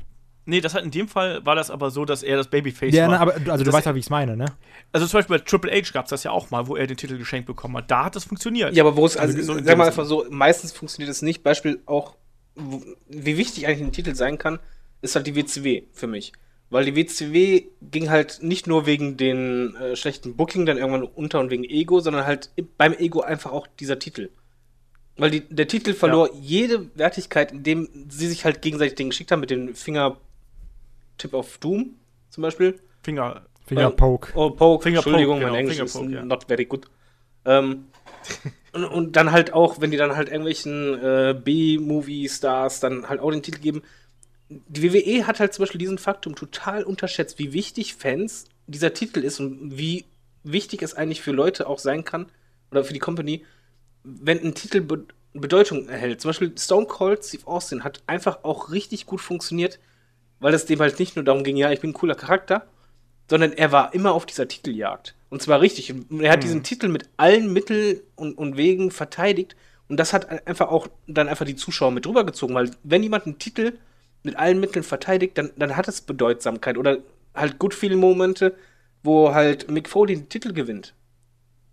[0.50, 3.08] Nee, das hat in dem Fall war das aber so, dass er das Babyface ja,
[3.08, 3.14] war.
[3.14, 4.46] Ja, aber also du weißt ja, wie ich es meine, ne?
[4.92, 6.98] Also zum Beispiel bei Triple H gab es das ja auch mal, wo er den
[6.98, 7.92] Titel geschenkt bekommen hat.
[7.92, 8.74] Da hat das funktioniert.
[8.74, 11.44] Ja, aber wo es, also, also so, sag mal einfach so, meistens funktioniert es nicht.
[11.44, 12.16] Beispiel auch,
[12.56, 14.58] wo, wie wichtig eigentlich ein Titel sein kann,
[15.04, 16.34] ist halt die WCW für mich.
[16.72, 21.40] Weil die WCW ging halt nicht nur wegen den äh, schlechten Booking dann irgendwann unter
[21.40, 24.30] und wegen Ego, sondern halt beim Ego einfach auch dieser Titel.
[25.16, 26.40] Weil die, der Titel verlor ja.
[26.42, 30.18] jede Wertigkeit, indem sie sich halt gegenseitig den geschickt haben mit den Finger
[31.20, 31.96] Tip of Doom
[32.30, 32.80] zum Beispiel.
[33.04, 33.44] Finger.
[33.68, 34.32] Fingerpoke.
[34.34, 36.26] Oh, Poke, Finger Entschuldigung, Poke, mein genau, Englisch ist ja.
[36.26, 36.88] not very good.
[37.46, 37.86] Ähm,
[38.74, 43.30] und, und, dann halt auch, wenn die dann halt irgendwelchen äh, B-Movie-Stars dann halt auch
[43.30, 43.84] den Titel geben.
[44.50, 49.20] Die WWE hat halt zum Beispiel diesen Faktum total unterschätzt, wie wichtig Fans dieser Titel
[49.20, 50.06] ist und wie
[50.44, 52.26] wichtig es eigentlich für Leute auch sein kann,
[52.72, 53.46] oder für die Company,
[54.04, 56.22] wenn ein Titel be Bedeutung erhält.
[56.22, 59.78] Zum Beispiel Stone Cold Steve Austin hat einfach auch richtig gut funktioniert,
[60.40, 62.66] weil es dem halt nicht nur darum ging, ja, ich bin ein cooler Charakter,
[63.30, 65.16] sondern er war immer auf dieser Titeljagd.
[65.30, 65.92] Und zwar richtig.
[65.94, 66.44] Und er hat Mhm.
[66.44, 69.56] diesen Titel mit allen Mitteln und, und Wegen verteidigt.
[69.88, 73.40] Und das hat einfach auch dann einfach die Zuschauer mit rübergezogen, weil wenn jemand einen
[73.40, 73.74] Titel
[74.24, 76.98] mit allen Mitteln verteidigt, dann, dann hat es Bedeutsamkeit oder
[77.36, 78.56] halt good feeling Momente,
[79.04, 80.94] wo halt Mick Foley den Titel gewinnt.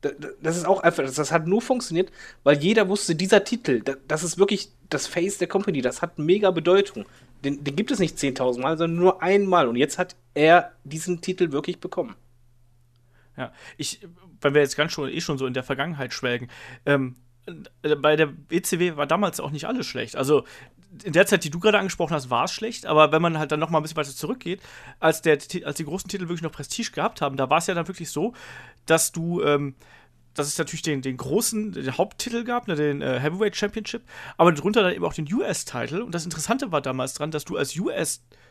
[0.03, 2.11] Da- da- Das ist auch einfach, das, hat nur funktioniert,
[2.45, 6.19] weil jeder wusste, dieser Titel, da- das ist wirklich das Face der Company, das hat
[6.19, 7.07] mega Bedeutung.
[7.45, 9.69] Den, den gibt es nicht 10.000 Mal, sondern nur einmal.
[9.69, 12.15] Und jetzt hat er diesen Titel wirklich bekommen.
[13.37, 14.01] Ja, ich,
[14.41, 16.49] weil wir jetzt ganz schon eh schon so in der Vergangenheit schwelgen,
[16.87, 17.17] ähm,
[17.83, 20.17] äh, bei der ECW war damals auch nicht alles schlecht.
[20.17, 20.45] Also
[21.05, 23.53] in der Zeit, die du gerade angesprochen hast, war es schlecht, aber wenn man halt
[23.53, 24.61] dann noch mal ein bisschen weiter zurückgeht,
[24.99, 27.75] als, der, als die großen Titel wirklich noch Prestige gehabt haben, da war es ja
[27.75, 28.33] dann wirklich so,
[28.87, 29.75] dass du, ähm,
[30.39, 34.03] dass es natürlich den, den großen, den Haupttitel gab, ne, den äh, Heavyweight Championship,
[34.37, 36.03] aber darunter dann eben auch den US-Titel.
[36.03, 37.77] Und das Interessante war damals dran, dass du als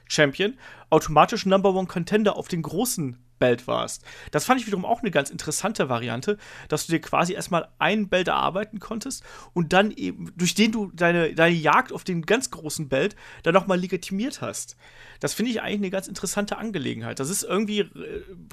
[0.05, 0.57] US-Champion
[0.89, 4.03] automatisch Number One Contender auf den großen Belt warst.
[4.31, 6.37] Das fand ich wiederum auch eine ganz interessante Variante,
[6.69, 10.89] dass du dir quasi erstmal einen Belt erarbeiten konntest und dann eben, durch den du
[10.93, 14.77] deine, deine Jagd auf den ganz großen Belt dann nochmal legitimiert hast.
[15.19, 17.19] Das finde ich eigentlich eine ganz interessante Angelegenheit.
[17.19, 17.89] Das ist irgendwie äh,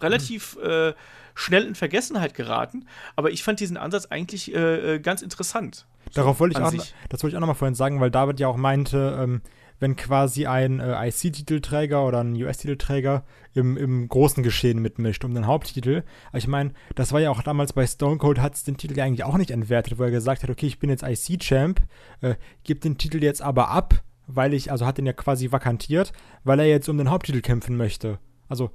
[0.00, 0.94] relativ äh,
[1.34, 5.86] schnell in Vergessenheit geraten, aber ich fand diesen Ansatz eigentlich äh, äh, ganz interessant.
[6.12, 6.92] Darauf wollte ich auch, sich.
[7.08, 9.42] das wollte ich auch nochmal vorhin sagen, weil David ja auch meinte, ähm,
[9.82, 15.48] wenn quasi ein äh, IC-Titelträger oder ein US-Titelträger im, im großen Geschehen mitmischt um den
[15.48, 16.04] Haupttitel.
[16.28, 18.96] Aber ich meine, das war ja auch damals bei Stone Cold, hat es den Titel
[18.96, 21.80] ja eigentlich auch nicht entwertet, wo er gesagt hat, okay, ich bin jetzt IC-Champ,
[22.20, 26.12] äh, gib den Titel jetzt aber ab, weil ich, also hat den ja quasi vakantiert,
[26.44, 28.20] weil er jetzt um den Haupttitel kämpfen möchte.
[28.48, 28.70] Also,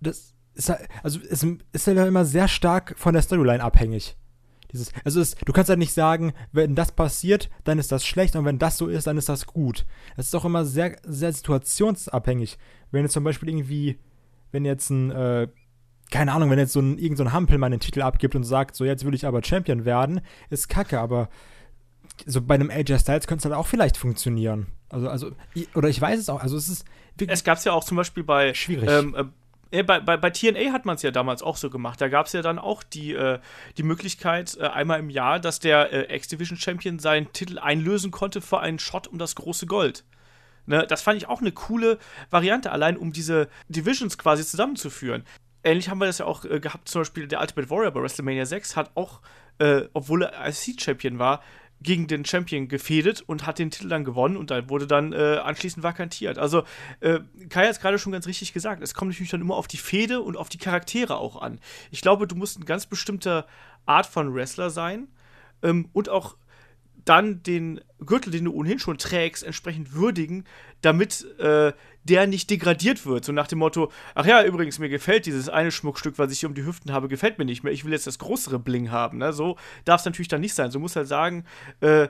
[0.00, 4.16] das ist halt, also es ist halt immer sehr stark von der Storyline abhängig.
[4.72, 8.36] Dieses, also es, du kannst halt nicht sagen, wenn das passiert, dann ist das schlecht
[8.36, 9.86] und wenn das so ist, dann ist das gut.
[10.16, 12.58] Das ist auch immer sehr, sehr situationsabhängig.
[12.90, 13.98] Wenn jetzt zum Beispiel irgendwie,
[14.52, 15.48] wenn jetzt ein, äh,
[16.10, 18.76] keine Ahnung, wenn jetzt so ein, irgend so ein Hampelmann den Titel abgibt und sagt,
[18.76, 21.28] so jetzt will ich aber Champion werden, ist kacke, aber
[22.26, 24.66] so bei einem AJ Styles könnte es halt auch vielleicht funktionieren.
[24.90, 25.30] Also, also,
[25.74, 26.84] oder ich weiß es auch, also es ist
[27.26, 28.88] Es gab es ja auch zum Beispiel bei schwierig.
[28.90, 29.24] Ähm, äh,
[29.70, 32.00] ja, bei, bei, bei TNA hat man es ja damals auch so gemacht.
[32.00, 33.38] Da gab es ja dann auch die, äh,
[33.76, 38.60] die Möglichkeit, äh, einmal im Jahr, dass der äh, X-Division-Champion seinen Titel einlösen konnte für
[38.60, 40.04] einen Shot um das große Gold.
[40.66, 41.98] Ne, das fand ich auch eine coole
[42.30, 45.24] Variante, allein um diese Divisions quasi zusammenzuführen.
[45.64, 48.46] Ähnlich haben wir das ja auch äh, gehabt, zum Beispiel der Ultimate Warrior bei WrestleMania
[48.46, 49.20] 6 hat auch,
[49.58, 51.42] äh, obwohl er IC-Champion war,
[51.80, 55.38] gegen den Champion gefädet und hat den Titel dann gewonnen und dann wurde dann äh,
[55.42, 56.38] anschließend vakantiert.
[56.38, 56.64] Also,
[57.00, 58.82] äh, Kai hat es gerade schon ganz richtig gesagt.
[58.82, 61.60] Es kommt natürlich dann immer auf die Fehde und auf die Charaktere auch an.
[61.90, 63.44] Ich glaube, du musst eine ganz bestimmte
[63.86, 65.08] Art von Wrestler sein
[65.62, 66.36] ähm, und auch
[67.04, 70.44] dann den Gürtel, den du ohnehin schon trägst, entsprechend würdigen,
[70.82, 71.72] damit äh,
[72.08, 73.24] der nicht degradiert wird.
[73.24, 76.48] So nach dem Motto, ach ja, übrigens, mir gefällt dieses eine Schmuckstück, was ich hier
[76.48, 77.72] um die Hüften habe, gefällt mir nicht mehr.
[77.72, 79.18] Ich will jetzt das größere Bling haben.
[79.18, 79.32] Ne?
[79.32, 80.70] So darf es natürlich dann nicht sein.
[80.70, 81.44] So muss halt sagen,
[81.80, 82.08] äh,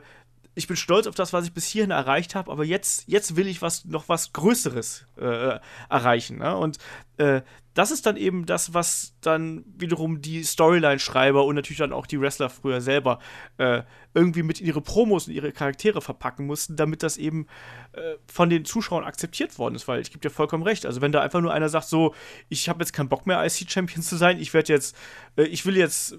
[0.54, 3.46] ich bin stolz auf das, was ich bis hierhin erreicht habe, aber jetzt, jetzt will
[3.46, 6.38] ich was, noch was Größeres äh, erreichen.
[6.38, 6.56] Ne?
[6.56, 6.78] Und
[7.18, 7.42] äh,
[7.78, 12.20] das ist dann eben das, was dann wiederum die Storyline-Schreiber und natürlich dann auch die
[12.20, 13.20] Wrestler früher selber
[13.58, 13.82] äh,
[14.14, 17.46] irgendwie mit ihre Promos und ihre Charaktere verpacken mussten, damit das eben
[17.92, 19.86] äh, von den Zuschauern akzeptiert worden ist.
[19.86, 20.86] Weil ich gebe dir vollkommen recht.
[20.86, 22.16] Also wenn da einfach nur einer sagt, so,
[22.48, 24.96] ich habe jetzt keinen Bock mehr IC-Champion zu sein, ich werde jetzt,
[25.36, 26.18] äh, ich will jetzt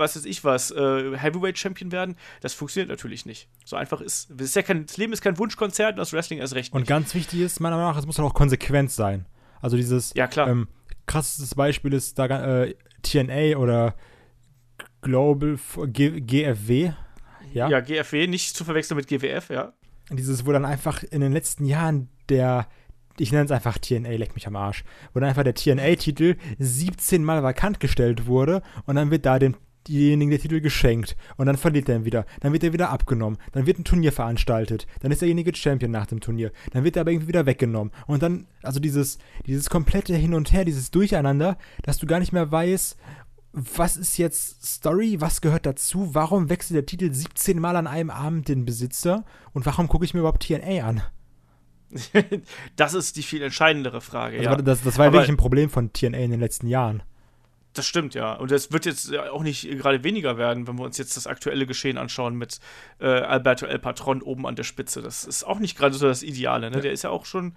[0.00, 3.48] was weiß ich was, äh, Heavyweight Champion werden, das funktioniert natürlich nicht.
[3.64, 6.54] So einfach ist, ist ja kein, das Leben ist kein Wunschkonzert und das Wrestling erst
[6.56, 6.88] recht Und nicht.
[6.88, 9.26] ganz wichtig ist, meiner Meinung nach, es muss auch konsequent sein.
[9.60, 10.48] Also dieses Ja, klar.
[10.48, 10.66] ähm,
[11.06, 12.26] krassestes Beispiel ist da
[12.64, 13.94] äh, TNA oder
[15.02, 16.92] Global G GFW.
[17.52, 17.68] Ja?
[17.68, 19.72] ja, GFW, nicht zu verwechseln mit GWF, ja.
[20.10, 22.68] Dieses, wo dann einfach in den letzten Jahren der,
[23.18, 27.24] ich nenne es einfach TNA, leck mich am Arsch, wo dann einfach der TNA-Titel 17
[27.24, 29.56] Mal vakant gestellt wurde und dann wird da dem
[29.88, 32.26] demjenigen der Titel geschenkt und dann verliert er ihn wieder.
[32.40, 33.38] Dann wird er wieder abgenommen.
[33.52, 34.86] Dann wird ein Turnier veranstaltet.
[35.00, 36.52] Dann ist derjenige Champion nach dem Turnier.
[36.72, 37.92] Dann wird er aber irgendwie wieder weggenommen.
[38.06, 42.32] Und dann, also dieses, dieses komplette Hin und Her, dieses Durcheinander, dass du gar nicht
[42.32, 42.96] mehr weißt,
[43.52, 48.10] was ist jetzt Story, was gehört dazu, warum wechselt der Titel 17 Mal an einem
[48.10, 51.02] Abend den Besitzer und warum gucke ich mir überhaupt TNA an?
[52.76, 54.56] das ist die viel entscheidendere Frage, Also ja.
[54.56, 57.02] das, das war Aber- wirklich ein Problem von TNA in den letzten Jahren.
[57.72, 58.34] Das stimmt, ja.
[58.34, 61.66] Und es wird jetzt auch nicht gerade weniger werden, wenn wir uns jetzt das aktuelle
[61.66, 62.58] Geschehen anschauen mit
[62.98, 65.02] äh, Alberto El Patron oben an der Spitze.
[65.02, 66.70] Das ist auch nicht gerade so das Ideale.
[66.70, 66.76] Ne?
[66.76, 66.82] Ja.
[66.82, 67.54] Der ist ja auch schon,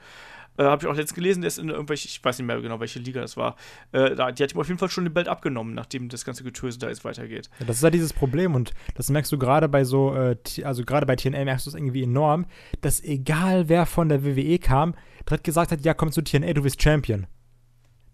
[0.57, 2.79] äh, habe ich auch letztens gelesen, der ist in irgendwelche, ich weiß nicht mehr genau,
[2.79, 3.55] welche Liga das war.
[3.91, 6.43] Äh, da, die hat ihm auf jeden Fall schon den Belt abgenommen, nachdem das ganze
[6.43, 7.49] Getöse da jetzt weitergeht.
[7.59, 10.83] Ja, das ist ja dieses Problem und das merkst du gerade bei so, äh, also
[10.83, 12.45] gerade bei TNA merkst du es irgendwie enorm,
[12.81, 14.93] dass egal wer von der WWE kam,
[15.27, 17.25] direkt gesagt hat, ja komm zu TNA, du bist Champion.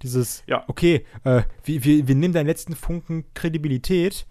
[0.02, 0.64] Dieses, ja.
[0.68, 4.26] okay, äh, wir, wir, wir nehmen deinen letzten Funken Kredibilität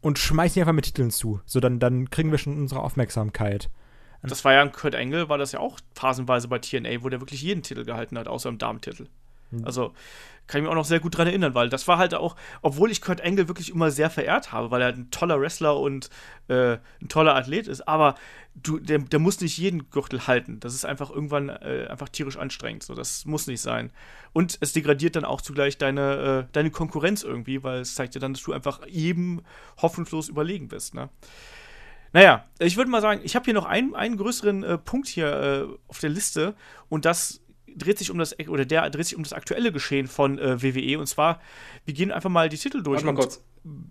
[0.00, 1.40] und schmeißen ihn einfach mit Titeln zu.
[1.44, 3.70] So, dann, dann kriegen wir schon unsere Aufmerksamkeit.
[4.22, 7.20] Das war ja ein Kurt Engel, war das ja auch phasenweise bei TNA, wo der
[7.20, 9.08] wirklich jeden Titel gehalten hat, außer im Damentitel.
[9.50, 9.64] Mhm.
[9.64, 9.92] Also
[10.50, 12.90] kann ich mich auch noch sehr gut dran erinnern, weil das war halt auch, obwohl
[12.90, 16.10] ich Kurt Engel wirklich immer sehr verehrt habe, weil er ein toller Wrestler und
[16.48, 18.16] äh, ein toller Athlet ist, aber
[18.54, 20.58] du, der, der, muss nicht jeden Gürtel halten.
[20.58, 22.82] Das ist einfach irgendwann äh, einfach tierisch anstrengend.
[22.82, 23.92] So, das muss nicht sein.
[24.32, 28.20] Und es degradiert dann auch zugleich deine, äh, deine Konkurrenz irgendwie, weil es zeigt dir
[28.20, 29.42] dann, dass du einfach jedem
[29.80, 30.94] hoffnungslos überlegen bist.
[30.94, 31.10] Ne?
[32.12, 35.28] Naja, ich würde mal sagen, ich habe hier noch einen, einen größeren äh, Punkt hier
[35.28, 36.56] äh, auf der Liste
[36.88, 37.40] und das
[37.76, 40.98] dreht sich um das oder der dreht sich um das aktuelle Geschehen von äh, WWE
[40.98, 41.40] und zwar
[41.84, 43.04] wir gehen einfach mal die Titel durch.
[43.04, 43.42] Warte mal kurz.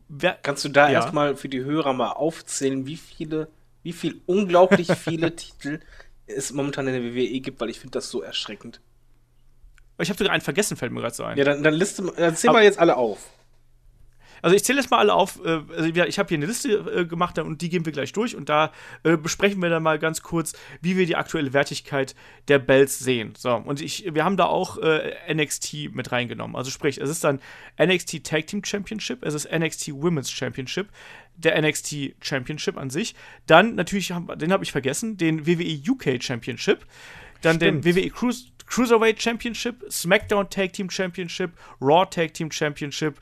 [0.08, 1.02] Wer, Kannst du da ja.
[1.02, 3.50] erstmal für die Hörer mal aufzählen, wie viele,
[3.84, 5.80] wie viel unglaublich viele Titel
[6.26, 8.82] es momentan in der WWE gibt, weil ich finde das so erschreckend.
[10.00, 11.38] Ich habe sogar einen vergessen, fällt mir gerade so ein.
[11.38, 13.30] Ja, dann, dann, liste, dann zähl mal jetzt alle auf.
[14.42, 15.40] Also ich zähle jetzt mal alle auf.
[15.44, 18.36] Äh, also ich habe hier eine Liste äh, gemacht und die gehen wir gleich durch
[18.36, 18.72] und da
[19.04, 22.16] äh, besprechen wir dann mal ganz kurz, wie wir die aktuelle Wertigkeit
[22.48, 23.34] der Bells sehen.
[23.38, 24.78] So, und ich, wir haben da auch
[25.32, 26.56] NXT mit reingenommen.
[26.56, 27.40] Also sprich, es ist dann
[27.82, 30.88] NXT Tag Team Championship, es ist NXT Women's Championship,
[31.36, 33.16] der NXT Championship an sich.
[33.46, 36.86] Dann natürlich, den habe ich vergessen, den WWE UK Championship.
[37.42, 37.86] Dann Stimmt.
[37.86, 43.20] den WWE Cruise Cruiserweight Championship, SmackDown Tag Team Championship, Raw Tag Team Championship,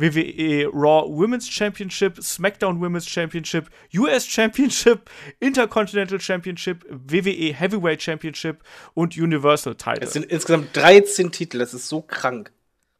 [0.00, 8.62] WWE Raw Women's Championship, SmackDown Women's Championship, US Championship, Intercontinental Championship, WWE Heavyweight Championship
[8.94, 10.02] und Universal Title.
[10.02, 12.52] Es sind insgesamt 13 Titel, das ist so krank.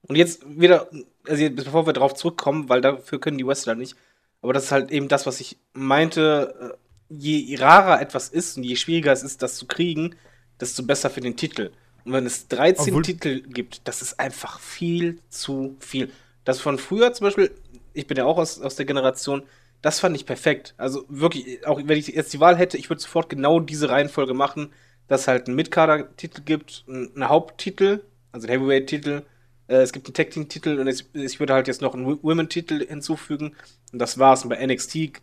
[0.02, 0.88] Und jetzt wieder,
[1.26, 3.96] also jetzt, bevor wir darauf zurückkommen, weil dafür können die Wrestler nicht,
[4.42, 8.64] aber das ist halt eben das, was ich meinte, äh, je rarer etwas ist und
[8.64, 10.14] je schwieriger es ist, das zu kriegen,
[10.60, 11.70] desto besser für den Titel.
[12.04, 16.10] Und wenn es 13 Obwohl Titel gibt, das ist einfach viel zu viel.
[16.44, 17.50] Das von früher zum Beispiel,
[17.92, 19.42] ich bin ja auch aus, aus der Generation,
[19.82, 20.74] das fand ich perfekt.
[20.76, 24.34] Also wirklich, auch wenn ich jetzt die Wahl hätte, ich würde sofort genau diese Reihenfolge
[24.34, 24.72] machen,
[25.08, 29.22] dass es halt einen Midcarder-Titel gibt, einen Haupttitel, also einen Heavyweight-Titel,
[29.70, 33.56] äh, es gibt einen Tag-Team-Titel und es, ich würde halt jetzt noch einen Women-Titel hinzufügen.
[33.92, 34.42] Und das war's.
[34.42, 35.20] Und bei NXT,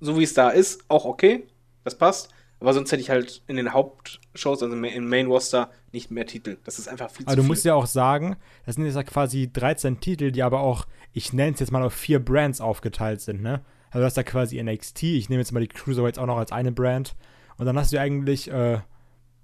[0.00, 1.46] so wie es da ist, auch okay,
[1.84, 2.30] das passt.
[2.60, 6.56] Aber sonst hätte ich halt in den Hauptshows, also im Main Roster, nicht mehr Titel.
[6.64, 7.40] Das ist einfach viel aber zu viel.
[7.40, 10.60] Aber du musst ja auch sagen, das sind jetzt ja quasi 13 Titel, die aber
[10.60, 13.62] auch, ich nenne es jetzt mal auf vier Brands aufgeteilt sind, ne?
[13.90, 16.50] Also du hast da quasi NXT, ich nehme jetzt mal die Cruiserweights auch noch als
[16.50, 17.14] eine Brand.
[17.58, 18.80] Und dann hast du eigentlich äh,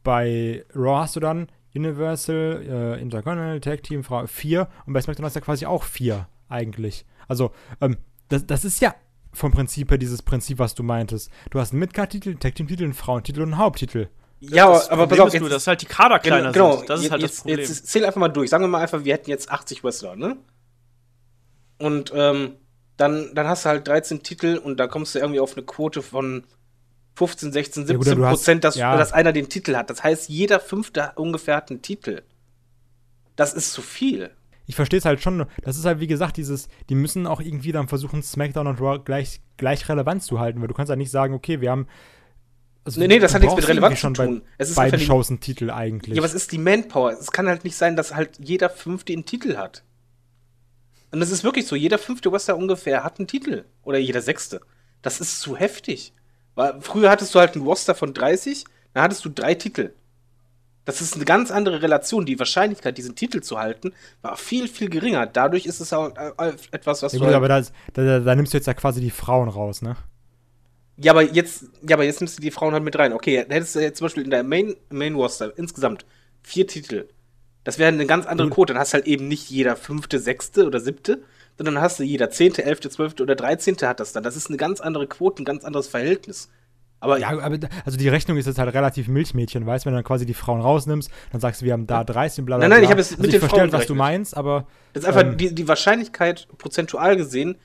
[0.03, 5.27] bei Raw hast du dann Universal, äh, Intercontinental, Tag Team, Frau 4 und bei SmackDown
[5.27, 7.07] hast du ja quasi auch vier eigentlich.
[7.29, 7.97] Also, ähm,
[8.29, 8.95] das, das ist ja
[9.33, 11.31] vom Prinzip her dieses Prinzip, was du meintest.
[11.51, 14.09] Du hast einen Midcard-Titel, einen Tag-Team-Titel, einen Frauentitel und einen Haupttitel.
[14.41, 16.89] Ja, das aber pass auf, jetzt, dass halt die Kader kleiner genau, sind.
[16.89, 17.59] Das ist halt jetzt, das Problem.
[17.59, 18.49] Jetzt zähl einfach mal durch.
[18.49, 20.39] Sagen wir mal einfach, wir hätten jetzt 80 Wrestler, ne?
[21.79, 22.57] Und ähm,
[22.97, 26.03] dann, dann hast du halt 13 Titel und da kommst du irgendwie auf eine Quote
[26.03, 26.45] von
[27.17, 28.97] 15, 16, 17 ja, Prozent, dass, ja.
[28.97, 29.91] dass einer den Titel hat.
[29.91, 32.23] Das heißt, jeder fünfte ungefähr hat einen Titel.
[33.37, 34.31] Das ist zu viel
[34.71, 35.47] ich verstehe es halt schon.
[35.65, 39.01] Das ist halt, wie gesagt, dieses, die müssen auch irgendwie dann versuchen, SmackDown und Raw
[39.05, 41.89] gleich, gleich relevant zu halten, weil du kannst halt nicht sagen, okay, wir haben.
[42.85, 44.43] Also, nee, nee, das hat nichts mit Relevanz zu tun.
[44.59, 46.17] es ist beiden Shows ein Titel eigentlich.
[46.17, 47.11] Ja, was ist die Manpower?
[47.11, 49.83] Es kann halt nicht sein, dass halt jeder Fünfte einen Titel hat.
[51.11, 51.75] Und das ist wirklich so.
[51.75, 53.65] Jeder fünfte Wrestler ungefähr hat einen Titel.
[53.83, 54.61] Oder jeder sechste.
[55.03, 56.13] Das ist zu heftig.
[56.55, 58.65] Weil früher hattest du halt einen Roster von 30,
[58.95, 59.91] dann hattest du drei Titel.
[60.85, 62.25] Das ist eine ganz andere Relation.
[62.27, 65.27] Die Wahrscheinlichkeit, diesen Titel zu halten, war viel, viel geringer.
[65.27, 67.25] Dadurch ist es auch äh, etwas, was ja, du.
[67.25, 67.63] Gut, halt aber da,
[67.93, 69.97] da, da, nimmst du jetzt ja quasi die Frauen raus, ne?
[70.97, 73.13] Ja, aber jetzt, ja, aber jetzt nimmst du die Frauen halt mit rein.
[73.13, 76.05] Okay, hättest du jetzt zum Beispiel in der Main, Main Roster insgesamt
[76.43, 77.09] vier Titel.
[77.65, 78.73] Das wäre eine ganz andere Quote.
[78.73, 81.23] Dann hast du halt eben nicht jeder fünfte, sechste oder siebte,
[81.57, 84.23] sondern hast du jeder zehnte, elfte, zwölfte oder dreizehnte hat das dann.
[84.23, 86.49] Das ist eine ganz andere Quote, ein ganz anderes Verhältnis.
[87.01, 89.99] Aber ja, aber also die Rechnung ist jetzt halt relativ Milchmädchen, weißt du, wenn du
[89.99, 92.77] dann quasi die Frauen rausnimmst, dann sagst du, wir haben da 13, bla bla Nein,
[92.77, 94.67] nein, ich habe es also mit den Frauen halt, was du meinst, aber.
[94.93, 97.57] Das ist einfach ähm, die, die Wahrscheinlichkeit, prozentual gesehen,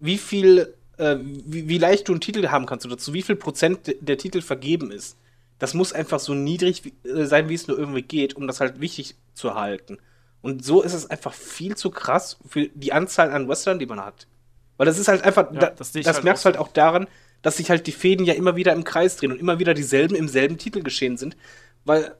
[0.00, 3.36] wie viel, äh, wie, wie, leicht du einen Titel haben kannst oder zu wie viel
[3.36, 5.16] Prozent der Titel vergeben ist.
[5.60, 8.80] Das muss einfach so niedrig äh, sein, wie es nur irgendwie geht, um das halt
[8.80, 9.98] wichtig zu halten.
[10.42, 14.00] Und so ist es einfach viel zu krass für die Anzahl an Wrestlern, die man
[14.00, 14.26] hat.
[14.78, 16.72] Weil das ist halt einfach, Ja, da, das das, halt merkst auch du halt auch
[16.72, 17.06] daran,
[17.42, 20.14] dass sich halt die Fäden ja immer wieder im Kreis drehen und immer wieder dieselben
[20.14, 21.36] im selben Titel geschehen sind.
[21.84, 22.14] Weil,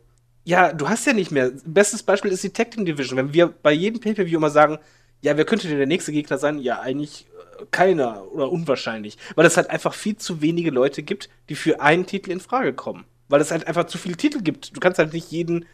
[0.45, 1.53] ja, du hast ja nicht mehr.
[1.65, 3.17] Bestes Beispiel ist die Tag Team Division.
[3.19, 4.79] Wenn wir bei jedem Pay-Per-View immer sagen,
[5.21, 6.59] ja, wer könnte denn der nächste Gegner sein?
[6.59, 7.27] Ja, eigentlich
[7.59, 9.19] äh, keiner oder unwahrscheinlich.
[9.35, 12.73] Weil es halt einfach viel zu wenige Leute gibt, die für einen Titel in Frage
[12.73, 13.05] kommen.
[13.29, 14.75] Weil es halt einfach zu viele Titel gibt.
[14.75, 15.67] Du kannst halt nicht jeden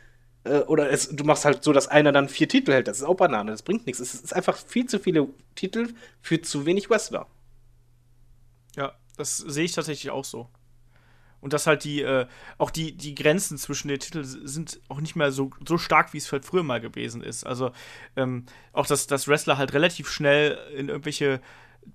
[0.47, 2.89] äh, oder es, du machst halt so, dass einer dann vier Titel hält.
[2.89, 4.01] Das ist auch Banane, das bringt nichts.
[4.01, 5.89] Es ist einfach viel zu viele Titel
[6.21, 7.27] für zu wenig Wrestler.
[8.77, 10.49] Ja, das sehe ich tatsächlich auch so.
[11.41, 12.27] Und dass halt die, äh,
[12.59, 16.19] auch die, die Grenzen zwischen den Titeln sind auch nicht mehr so, so stark, wie
[16.19, 17.45] es halt früher mal gewesen ist.
[17.45, 17.73] Also
[18.17, 21.41] ähm, auch, dass, dass Wrestler halt relativ schnell in irgendwelche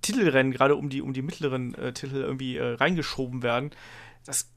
[0.00, 3.70] Titelrennen, gerade um die, um die mittleren äh, Titel irgendwie äh, reingeschoben werden.
[4.24, 4.50] Das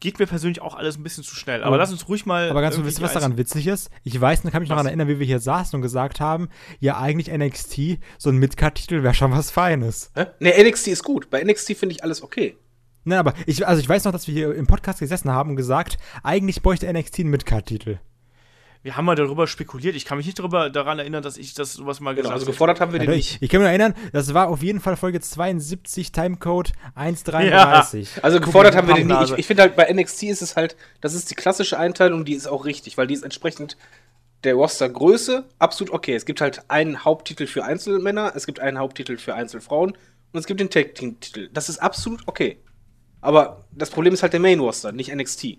[0.00, 1.60] geht mir persönlich auch alles ein bisschen zu schnell.
[1.62, 2.50] Aber, Aber- lass uns ruhig mal.
[2.50, 3.90] Aber ganz ihr, was daran witzig ist?
[4.04, 4.84] Ich weiß, kann mich noch Was?
[4.84, 6.48] daran erinnern, wie wir hier saßen und gesagt haben,
[6.80, 10.10] ja, eigentlich NXT, so ein Midcard-Titel wäre schon was Feines.
[10.14, 10.26] Hä?
[10.40, 11.30] Ne, NXT ist gut.
[11.30, 12.56] Bei NXT finde ich alles okay.
[13.04, 15.56] Nein, aber ich, also ich weiß noch, dass wir hier im Podcast gesessen haben und
[15.56, 17.98] gesagt, eigentlich bräuchte NXT einen Midcard-Titel.
[18.82, 19.94] Wir haben mal darüber spekuliert.
[19.94, 22.44] Ich kann mich nicht darüber daran erinnern, dass ich das sowas mal Genau, gesagt also
[22.46, 22.52] habe.
[22.52, 23.42] gefordert haben wir Ja, den ich, nicht.
[23.42, 28.24] ich kann mich erinnern, das war auf jeden Fall Folge 72, Timecode 133.
[28.24, 29.32] Also gefordert haben wir den nicht.
[29.32, 32.34] Ich, ich finde halt, bei NXT ist es halt, das ist die klassische Einteilung, die
[32.34, 33.76] ist auch richtig, weil die ist entsprechend
[34.44, 36.14] der Rostergröße absolut okay.
[36.14, 39.92] Es gibt halt einen Haupttitel für Einzelmänner, es gibt einen Haupttitel für Einzelfrauen
[40.32, 41.48] und es gibt den Tag Team Titel.
[41.52, 42.58] Das ist absolut okay.
[43.20, 45.58] Aber das Problem ist halt der Main Roster, nicht NXT.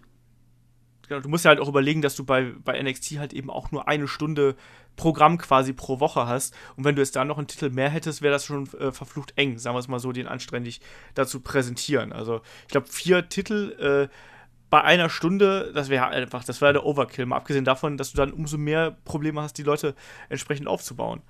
[1.08, 3.72] Genau, du musst ja halt auch überlegen, dass du bei, bei NXT halt eben auch
[3.72, 4.56] nur eine Stunde
[4.96, 6.56] Programm quasi pro Woche hast.
[6.76, 9.34] Und wenn du jetzt da noch einen Titel mehr hättest, wäre das schon äh, verflucht
[9.36, 10.82] eng, sagen wir es mal so, den anständig
[11.16, 12.14] dazu präsentieren.
[12.14, 14.14] Also ich glaube, vier Titel äh,
[14.70, 17.26] bei einer Stunde, das wäre einfach, das wäre der Overkill.
[17.26, 19.96] Mal abgesehen davon, dass du dann umso mehr Probleme hast, die Leute
[20.30, 21.22] entsprechend aufzubauen.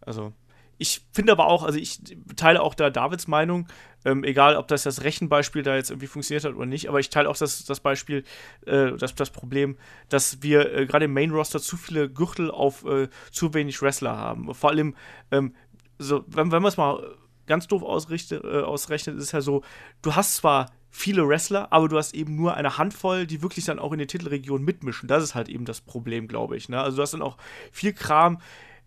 [0.00, 0.32] Also
[0.78, 2.00] ich finde aber auch, also ich
[2.36, 3.66] teile auch da Davids Meinung,
[4.04, 7.10] ähm, egal ob das das Rechenbeispiel da jetzt irgendwie funktioniert hat oder nicht, aber ich
[7.10, 8.24] teile auch das, das Beispiel,
[8.66, 9.76] äh, das, das Problem,
[10.08, 14.16] dass wir äh, gerade im Main Roster zu viele Gürtel auf äh, zu wenig Wrestler
[14.16, 14.54] haben.
[14.54, 14.94] Vor allem,
[15.30, 15.54] ähm,
[15.98, 17.16] so, wenn, wenn man es mal
[17.46, 19.62] ganz doof äh, ausrechnet, ist es ja so,
[20.02, 23.78] du hast zwar viele Wrestler, aber du hast eben nur eine Handvoll, die wirklich dann
[23.78, 25.08] auch in den Titelregionen mitmischen.
[25.08, 26.68] Das ist halt eben das Problem, glaube ich.
[26.68, 26.80] Ne?
[26.80, 27.36] Also du hast dann auch
[27.70, 28.40] viel Kram,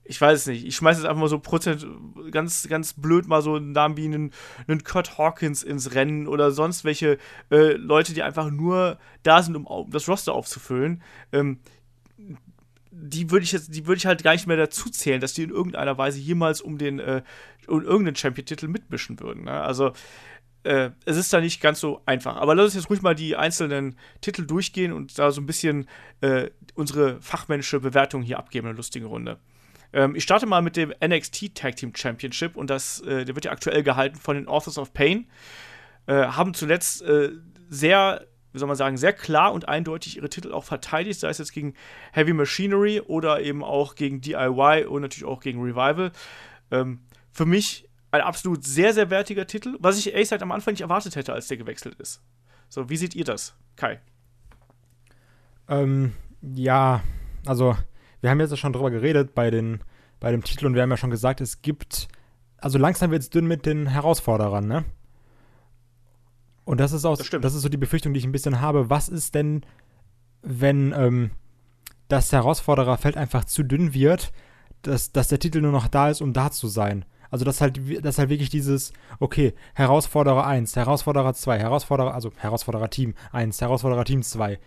[0.03, 1.85] ich weiß es nicht, ich schmeiße jetzt einfach mal so Prozent,
[2.31, 4.31] ganz, ganz blöd mal so einen Namen wie einen,
[4.67, 7.17] einen Kurt Hawkins ins Rennen oder sonst welche
[7.51, 11.03] äh, Leute, die einfach nur da sind, um das Roster aufzufüllen.
[11.31, 11.59] Ähm,
[12.91, 15.43] die würde ich jetzt, die würde ich halt gar nicht mehr dazu zählen, dass die
[15.43, 17.21] in irgendeiner Weise jemals um den, äh,
[17.67, 19.43] um irgendeinen Champion-Titel mitmischen würden.
[19.43, 19.61] Ne?
[19.61, 19.93] Also
[20.63, 22.35] äh, es ist da nicht ganz so einfach.
[22.35, 25.87] Aber lass uns jetzt ruhig mal die einzelnen Titel durchgehen und da so ein bisschen
[26.21, 29.39] äh, unsere fachmännische Bewertung hier abgeben, eine lustige Runde.
[29.93, 33.45] Ähm, ich starte mal mit dem NXT Tag Team Championship und das, äh, der wird
[33.45, 35.27] ja aktuell gehalten von den Authors of Pain.
[36.05, 37.31] Äh, haben zuletzt äh,
[37.69, 41.37] sehr, wie soll man sagen, sehr klar und eindeutig ihre Titel auch verteidigt, sei es
[41.37, 41.73] jetzt gegen
[42.13, 46.11] Heavy Machinery oder eben auch gegen DIY und natürlich auch gegen Revival.
[46.71, 50.73] Ähm, für mich ein absolut sehr, sehr wertiger Titel, was ich ehrlich gesagt am Anfang
[50.73, 52.21] nicht erwartet hätte, als der gewechselt ist.
[52.67, 53.99] So, wie seht ihr das, Kai?
[55.67, 57.03] Ähm, ja,
[57.45, 57.77] also
[58.21, 59.79] wir haben jetzt ja schon drüber geredet bei, den,
[60.19, 62.07] bei dem Titel und wir haben ja schon gesagt, es gibt,
[62.57, 64.85] also langsam wird es dünn mit den Herausforderern, ne?
[66.65, 68.89] Und das ist auch, Das das ist so die Befürchtung, die ich ein bisschen habe.
[68.89, 69.61] Was ist denn,
[70.43, 71.31] wenn ähm,
[72.09, 74.31] das Herausfordererfeld einfach zu dünn wird,
[74.83, 77.05] dass, dass der Titel nur noch da ist, um da zu sein?
[77.31, 82.31] Also das halt, wi- das halt wirklich dieses, okay, Herausforderer 1, Herausforderer 2, Herausforderer, also
[82.37, 84.59] Herausforderer Team 1, Herausforderer Team 2,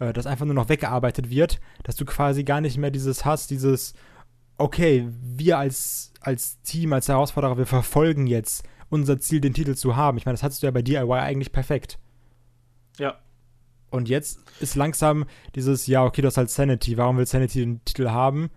[0.00, 3.50] äh, dass einfach nur noch weggearbeitet wird, dass du quasi gar nicht mehr dieses hast,
[3.50, 3.94] dieses,
[4.56, 9.96] okay, wir als, als Team, als Herausforderer, wir verfolgen jetzt unser Ziel, den Titel zu
[9.96, 10.18] haben.
[10.18, 11.98] Ich meine, das hattest du ja bei DIY eigentlich perfekt.
[12.98, 13.18] Ja.
[13.90, 15.24] Und jetzt ist langsam
[15.54, 18.50] dieses, ja, okay, du hast halt Sanity, warum will Sanity den Titel haben?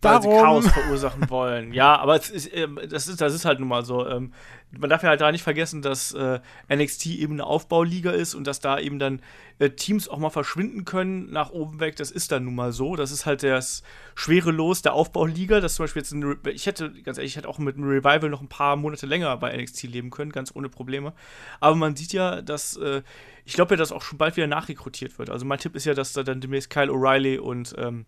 [0.00, 1.72] Weil sie Chaos verursachen wollen.
[1.72, 4.06] Ja, aber ist, ähm, das, ist, das ist halt nun mal so.
[4.06, 4.32] Ähm,
[4.76, 8.44] man darf ja halt da nicht vergessen, dass äh, NXT eben eine Aufbauliga ist und
[8.46, 9.20] dass da eben dann
[9.60, 11.94] äh, Teams auch mal verschwinden können nach oben weg.
[11.96, 12.96] Das ist dann nun mal so.
[12.96, 13.84] Das ist halt das
[14.16, 15.60] schwere Los der Aufbauliga.
[15.60, 17.86] Das zum Beispiel jetzt ein, Re- ich hätte, ganz ehrlich, ich hätte auch mit einem
[17.88, 21.12] Revival noch ein paar Monate länger bei NXT leben können, ganz ohne Probleme.
[21.60, 23.02] Aber man sieht ja, dass äh,
[23.44, 25.30] ich glaube ja, dass auch schon bald wieder nachrekrutiert wird.
[25.30, 28.06] Also mein Tipp ist ja, dass da dann demnächst Kyle O'Reilly und ähm,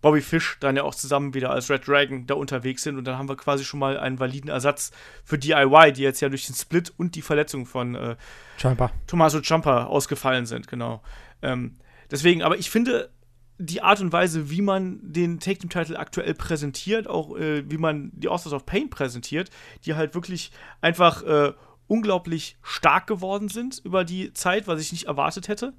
[0.00, 3.18] Bobby Fish dann ja auch zusammen wieder als Red Dragon da unterwegs sind und dann
[3.18, 4.92] haben wir quasi schon mal einen validen Ersatz
[5.24, 8.16] für DIY, die jetzt ja durch den Split und die Verletzung von äh,
[8.56, 8.92] Scheinbar.
[9.06, 11.02] Tommaso Ciampa ausgefallen sind, genau.
[11.42, 11.76] Ähm,
[12.10, 13.10] deswegen, aber ich finde,
[13.58, 17.76] die Art und Weise, wie man den Take Team Title aktuell präsentiert, auch äh, wie
[17.76, 19.50] man die Authors of Pain präsentiert,
[19.84, 21.52] die halt wirklich einfach äh,
[21.86, 25.74] unglaublich stark geworden sind über die Zeit, was ich nicht erwartet hätte,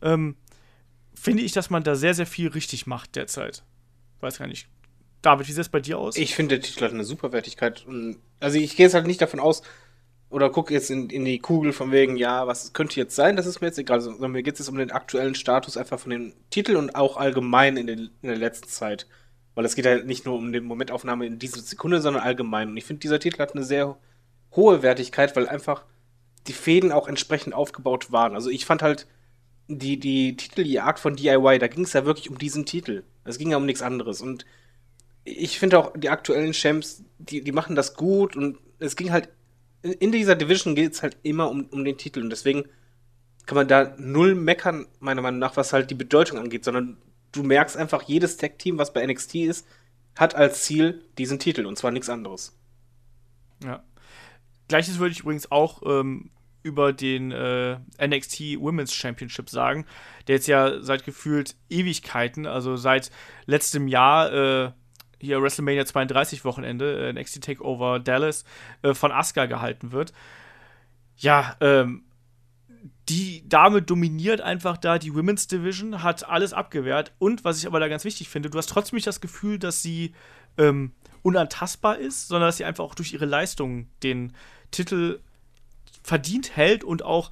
[0.00, 0.36] ähm,
[1.24, 3.62] finde ich, dass man da sehr, sehr viel richtig macht derzeit.
[4.20, 4.68] Weiß gar nicht.
[5.22, 6.16] David, wie sieht es bei dir aus?
[6.16, 7.86] Ich finde, der Titel hat eine Superwertigkeit.
[7.86, 9.62] Und, also ich gehe jetzt halt nicht davon aus,
[10.28, 13.46] oder gucke jetzt in, in die Kugel von wegen, ja, was könnte jetzt sein, das
[13.46, 16.10] ist mir jetzt egal, sondern mir geht es jetzt um den aktuellen Status einfach von
[16.10, 19.06] den Titeln und auch allgemein in, den, in der letzten Zeit.
[19.54, 22.70] Weil es geht halt nicht nur um die Momentaufnahme in dieser Sekunde, sondern allgemein.
[22.70, 23.96] Und ich finde, dieser Titel hat eine sehr
[24.54, 25.84] hohe Wertigkeit, weil einfach
[26.48, 28.34] die Fäden auch entsprechend aufgebaut waren.
[28.34, 29.06] Also ich fand halt
[29.68, 33.04] die, die Titeljagd von DIY, da ging es ja wirklich um diesen Titel.
[33.24, 34.20] Es ging ja um nichts anderes.
[34.20, 34.44] Und
[35.24, 39.30] ich finde auch die aktuellen Champs, die, die machen das gut und es ging halt
[39.84, 42.64] in dieser Division geht es halt immer um, um den Titel und deswegen
[43.44, 46.96] kann man da null meckern, meiner Meinung nach, was halt die Bedeutung angeht, sondern
[47.32, 49.66] du merkst einfach, jedes Tag-Team, was bei NXT ist,
[50.16, 52.56] hat als Ziel diesen Titel und zwar nichts anderes.
[53.62, 53.82] Ja.
[54.68, 56.30] Gleiches würde ich übrigens auch ähm,
[56.64, 59.84] über den äh, NXT Women's Championship sagen,
[60.26, 63.10] der jetzt ja seit gefühlt Ewigkeiten, also seit
[63.46, 64.72] letztem Jahr, äh,
[65.20, 68.44] hier WrestleMania 32 Wochenende, äh, NXT Takeover Dallas,
[68.82, 70.12] äh, von Asuka gehalten wird.
[71.16, 72.04] Ja, ähm,
[73.10, 77.12] die Dame dominiert einfach da die Women's Division, hat alles abgewehrt.
[77.18, 79.82] Und was ich aber da ganz wichtig finde, du hast trotzdem nicht das Gefühl, dass
[79.82, 80.14] sie
[80.56, 80.92] ähm,
[81.22, 84.32] unantastbar ist, sondern dass sie einfach auch durch ihre Leistung den
[84.70, 85.20] Titel
[86.04, 87.30] verdient hält und auch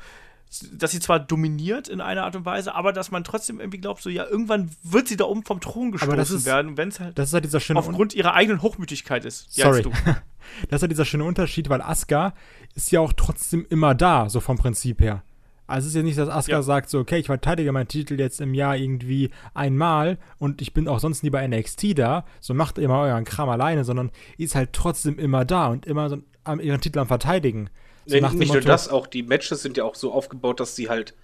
[0.73, 4.03] dass sie zwar dominiert in einer Art und Weise, aber dass man trotzdem irgendwie glaubt,
[4.03, 7.01] so ja, irgendwann wird sie da oben vom Thron gestoßen das ist, werden, wenn es
[7.01, 9.53] halt, das ist halt dieser schöne aufgrund ihrer eigenen Hochmütigkeit ist.
[9.53, 9.83] Sorry.
[10.69, 12.35] das ist halt dieser schöne Unterschied, weil Asuka
[12.75, 15.23] ist ja auch trotzdem immer da, so vom Prinzip her.
[15.67, 16.63] Also es ist ja nicht, dass Asuka ja.
[16.63, 20.87] sagt so, okay, ich verteidige meinen Titel jetzt im Jahr irgendwie einmal und ich bin
[20.87, 24.75] auch sonst nie bei NXT da, so macht immer euren Kram alleine, sondern ist halt
[24.75, 26.19] trotzdem immer da und immer so
[26.61, 27.71] ihren Titel am Verteidigen.
[28.07, 30.89] So nee, nicht nur das, auch die Matches sind ja auch so aufgebaut, dass sie
[30.89, 31.15] halt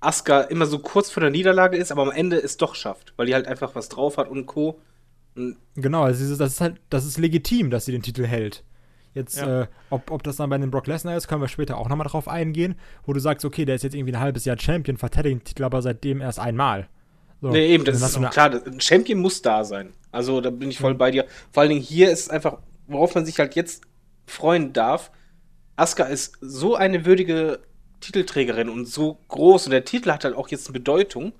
[0.00, 3.26] Asuka immer so kurz vor der Niederlage ist, aber am Ende es doch schafft, weil
[3.26, 4.80] die halt einfach was drauf hat und Co.
[5.34, 8.64] Und genau, also das ist halt, das ist legitim, dass sie den Titel hält.
[9.14, 9.62] Jetzt, ja.
[9.62, 12.06] äh, ob, ob das dann bei den Brock Lesnar ist, können wir später auch nochmal
[12.06, 12.74] drauf eingehen,
[13.06, 15.64] wo du sagst, okay, der ist jetzt irgendwie ein halbes Jahr Champion, verteidigt den Titel
[15.64, 16.86] aber seitdem erst einmal.
[17.40, 19.94] So, nee, eben, das ist klar, ein Champion muss da sein.
[20.12, 20.98] Also da bin ich voll mhm.
[20.98, 21.26] bei dir.
[21.50, 23.84] Vor allen Dingen hier ist einfach, worauf man sich halt jetzt
[24.26, 25.10] freuen darf,
[25.76, 27.60] Asuka ist so eine würdige
[28.00, 31.32] Titelträgerin und so groß und der Titel hat halt auch jetzt eine Bedeutung,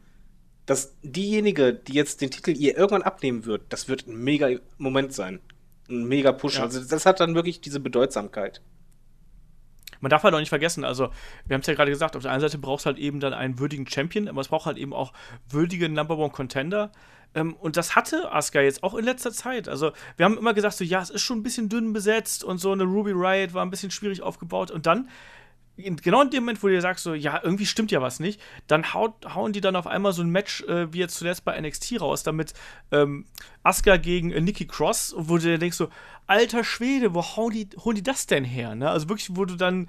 [0.67, 5.13] dass diejenige, die jetzt den Titel ihr irgendwann abnehmen wird, das wird ein mega Moment
[5.13, 5.41] sein.
[5.89, 6.57] Ein mega Push.
[6.57, 6.65] Ja.
[6.65, 8.61] Also das hat dann wirklich diese Bedeutsamkeit.
[10.01, 11.11] Man darf halt auch nicht vergessen, also
[11.47, 13.33] wir haben es ja gerade gesagt, auf der einen Seite braucht es halt eben dann
[13.33, 15.13] einen würdigen Champion, aber es braucht halt eben auch
[15.49, 16.93] würdige Number One Contender.
[17.37, 19.69] Ähm, und das hatte Asuka jetzt auch in letzter Zeit.
[19.69, 22.59] Also, wir haben immer gesagt, so, ja, es ist schon ein bisschen dünn besetzt und
[22.59, 24.71] so eine Ruby Riot war ein bisschen schwierig aufgebaut.
[24.71, 25.09] Und dann,
[25.77, 28.41] genau in dem Moment, wo du dir sagst, so, ja, irgendwie stimmt ja was nicht,
[28.67, 31.61] dann haut, hauen die dann auf einmal so ein Match, äh, wie jetzt zuletzt bei
[31.61, 32.55] NXT raus, damit
[32.91, 33.27] ähm,
[33.63, 35.91] Asuka gegen äh, Nikki Cross, wo du dir denkst, so,
[36.27, 38.75] alter Schwede, wo hauen die, holen die das denn her?
[38.75, 38.91] Ne?
[38.91, 39.89] Also wirklich, wo du dann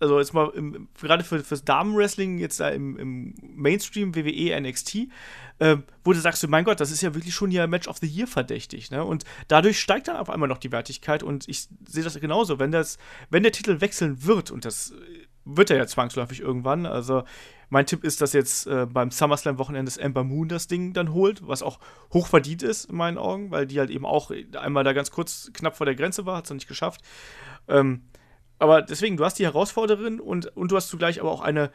[0.00, 5.08] also jetzt mal im, gerade für, fürs Damenwrestling, jetzt da im, im Mainstream WWE NXT,
[5.58, 8.06] äh, wo du sagst, mein Gott, das ist ja wirklich schon hier Match of the
[8.06, 9.04] Year verdächtig, ne?
[9.04, 12.72] Und dadurch steigt dann auf einmal noch die Wertigkeit und ich sehe das genauso, wenn
[12.72, 12.98] das,
[13.30, 14.92] wenn der Titel wechseln wird, und das
[15.44, 17.24] wird er ja zwangsläufig irgendwann, also
[17.70, 21.46] mein Tipp ist, dass jetzt äh, beim SummerSlam-Wochenende das Ember Moon das Ding dann holt,
[21.46, 21.80] was auch
[22.12, 25.50] hoch verdient ist in meinen Augen, weil die halt eben auch einmal da ganz kurz
[25.52, 27.00] knapp vor der Grenze war, hat es noch nicht geschafft.
[27.66, 28.02] Ähm,
[28.64, 31.70] aber deswegen, du hast die Herausforderin und, und du hast zugleich aber auch eine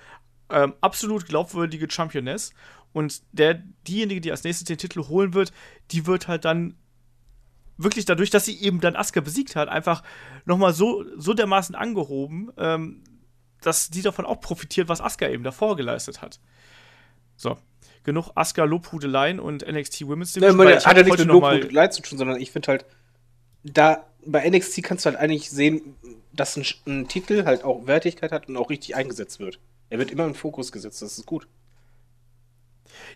[0.50, 2.52] ähm, absolut glaubwürdige Championess.
[2.94, 5.54] Und der, diejenige, die als nächstes den Titel holen wird,
[5.92, 6.76] die wird halt dann
[7.78, 10.02] wirklich dadurch, dass sie eben dann Asuka besiegt hat, einfach
[10.46, 13.04] nochmal so, so dermaßen angehoben, ähm,
[13.62, 16.40] dass die davon auch profitiert, was Asuka eben davor geleistet hat.
[17.36, 17.56] So,
[18.04, 20.68] genug Asuka Lobhudeleien und NXT Women's Division.
[20.68, 22.86] Ja, hat ja nicht mit Lobhudeleien zu tun, sondern ich finde halt,
[23.64, 25.96] da bei NXT kannst du halt eigentlich sehen,
[26.34, 29.60] dass ein, ein, Titel halt auch Wertigkeit hat und auch richtig eingesetzt wird.
[29.90, 31.48] Er wird immer im Fokus gesetzt, das ist gut.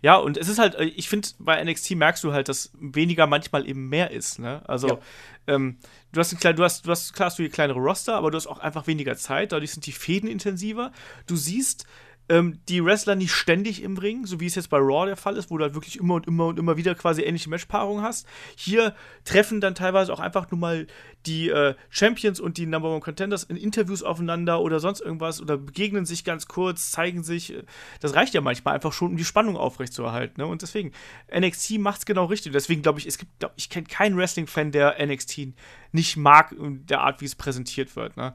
[0.01, 3.27] Ja, und es ist halt, äh, ich finde, bei NXT merkst du halt, dass weniger
[3.27, 4.61] manchmal eben mehr ist, ne?
[4.67, 4.99] Also, ja.
[5.47, 5.77] ähm,
[6.11, 8.37] du hast ein du hast, du hast, klar hast du hier kleinere Roster, aber du
[8.37, 10.91] hast auch einfach weniger Zeit, dadurch sind die Fäden intensiver.
[11.27, 11.85] Du siehst
[12.29, 15.35] ähm, die Wrestler nicht ständig im Ring, so wie es jetzt bei Raw der Fall
[15.35, 18.27] ist, wo du halt wirklich immer und immer und immer wieder quasi ähnliche Matchpaarungen hast.
[18.55, 18.95] Hier
[19.25, 20.87] treffen dann teilweise auch einfach nur mal
[21.25, 25.57] die äh, Champions und die Number One Contenders in Interviews aufeinander oder sonst irgendwas oder
[25.57, 27.53] begegnen sich ganz kurz, zeigen sich.
[27.99, 30.41] Das reicht ja manchmal einfach schon, um die Spannung aufrechtzuerhalten.
[30.41, 30.47] Ne?
[30.47, 30.91] Und deswegen,
[31.33, 32.53] NXT macht es genau richtig.
[32.53, 35.53] Deswegen glaube ich, es gibt, glaub, ich kenne keinen Wrestling-Fan, der NXT
[35.91, 38.15] nicht mag, der Art, wie es präsentiert wird.
[38.15, 38.33] Ne?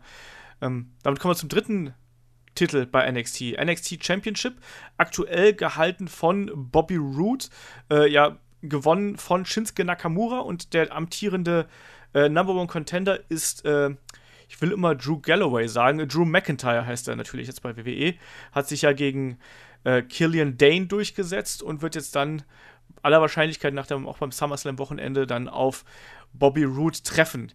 [0.60, 1.94] Ähm, damit kommen wir zum dritten
[2.58, 3.56] Titel bei NXT.
[3.62, 4.54] NXT Championship,
[4.96, 7.46] aktuell gehalten von Bobby Roode,
[7.88, 11.68] äh, ja, gewonnen von Shinsuke Nakamura und der amtierende
[12.14, 13.90] äh, Number One Contender ist, äh,
[14.48, 18.14] ich will immer Drew Galloway sagen, Drew McIntyre heißt er natürlich jetzt bei WWE,
[18.50, 19.38] hat sich ja gegen
[19.84, 22.42] äh, Killian Dane durchgesetzt und wird jetzt dann
[23.02, 25.84] aller Wahrscheinlichkeit nach dem, auch beim SummerSlam-Wochenende dann auf
[26.32, 27.52] Bobby Roode treffen.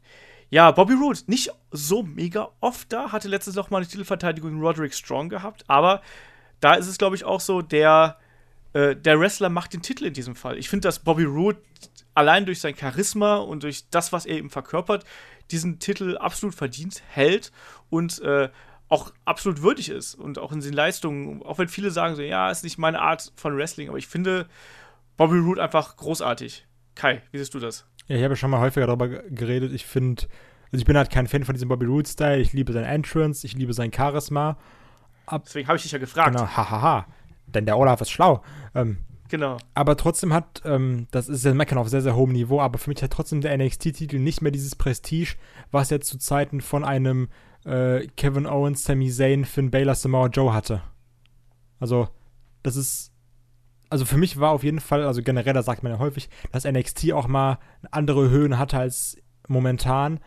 [0.53, 4.61] Ja, Bobby Roode, nicht so mega oft da, hatte letztes noch mal eine Titelverteidigung gegen
[4.61, 6.03] Roderick Strong gehabt, aber
[6.59, 8.19] da ist es, glaube ich, auch so, der,
[8.73, 10.59] äh, der Wrestler macht den Titel in diesem Fall.
[10.59, 11.57] Ich finde, dass Bobby Roode
[12.13, 15.05] allein durch sein Charisma und durch das, was er eben verkörpert,
[15.49, 17.51] diesen Titel absolut verdient hält
[17.89, 18.49] und äh,
[18.89, 22.51] auch absolut würdig ist und auch in den Leistungen, auch wenn viele sagen so, ja,
[22.51, 24.47] ist nicht meine Art von Wrestling, aber ich finde
[25.17, 26.67] Bobby Roode einfach großartig.
[26.93, 27.87] Kai, wie siehst du das?
[28.07, 29.73] Ja, ich habe ja schon mal häufiger darüber geredet.
[29.73, 30.23] Ich finde,
[30.65, 32.39] also ich bin halt kein Fan von diesem Bobby Roode-Style.
[32.39, 34.57] Ich liebe sein Entrance, ich liebe sein Charisma.
[35.25, 36.35] Ab Deswegen habe ich dich ja gefragt.
[36.35, 36.69] Genau, hahaha.
[36.69, 37.07] Ha, ha.
[37.47, 38.41] Denn der Olaf ist schlau.
[38.75, 38.97] Ähm,
[39.29, 39.57] genau.
[39.73, 42.89] Aber trotzdem hat, ähm, das ist ja Meckern auf sehr, sehr hohem Niveau, aber für
[42.89, 45.35] mich hat trotzdem der NXT-Titel nicht mehr dieses Prestige,
[45.71, 47.29] was er zu Zeiten von einem
[47.65, 50.81] äh, Kevin Owens, Sami Zayn, Finn Balor, Samoa Joe hatte.
[51.79, 52.09] Also,
[52.63, 53.12] das ist
[53.93, 56.65] also für mich war auf jeden Fall, also generell, da sagt man ja häufig, dass
[56.65, 57.59] NXT auch mal
[57.91, 59.17] andere Höhen hatte als
[59.47, 60.19] momentan.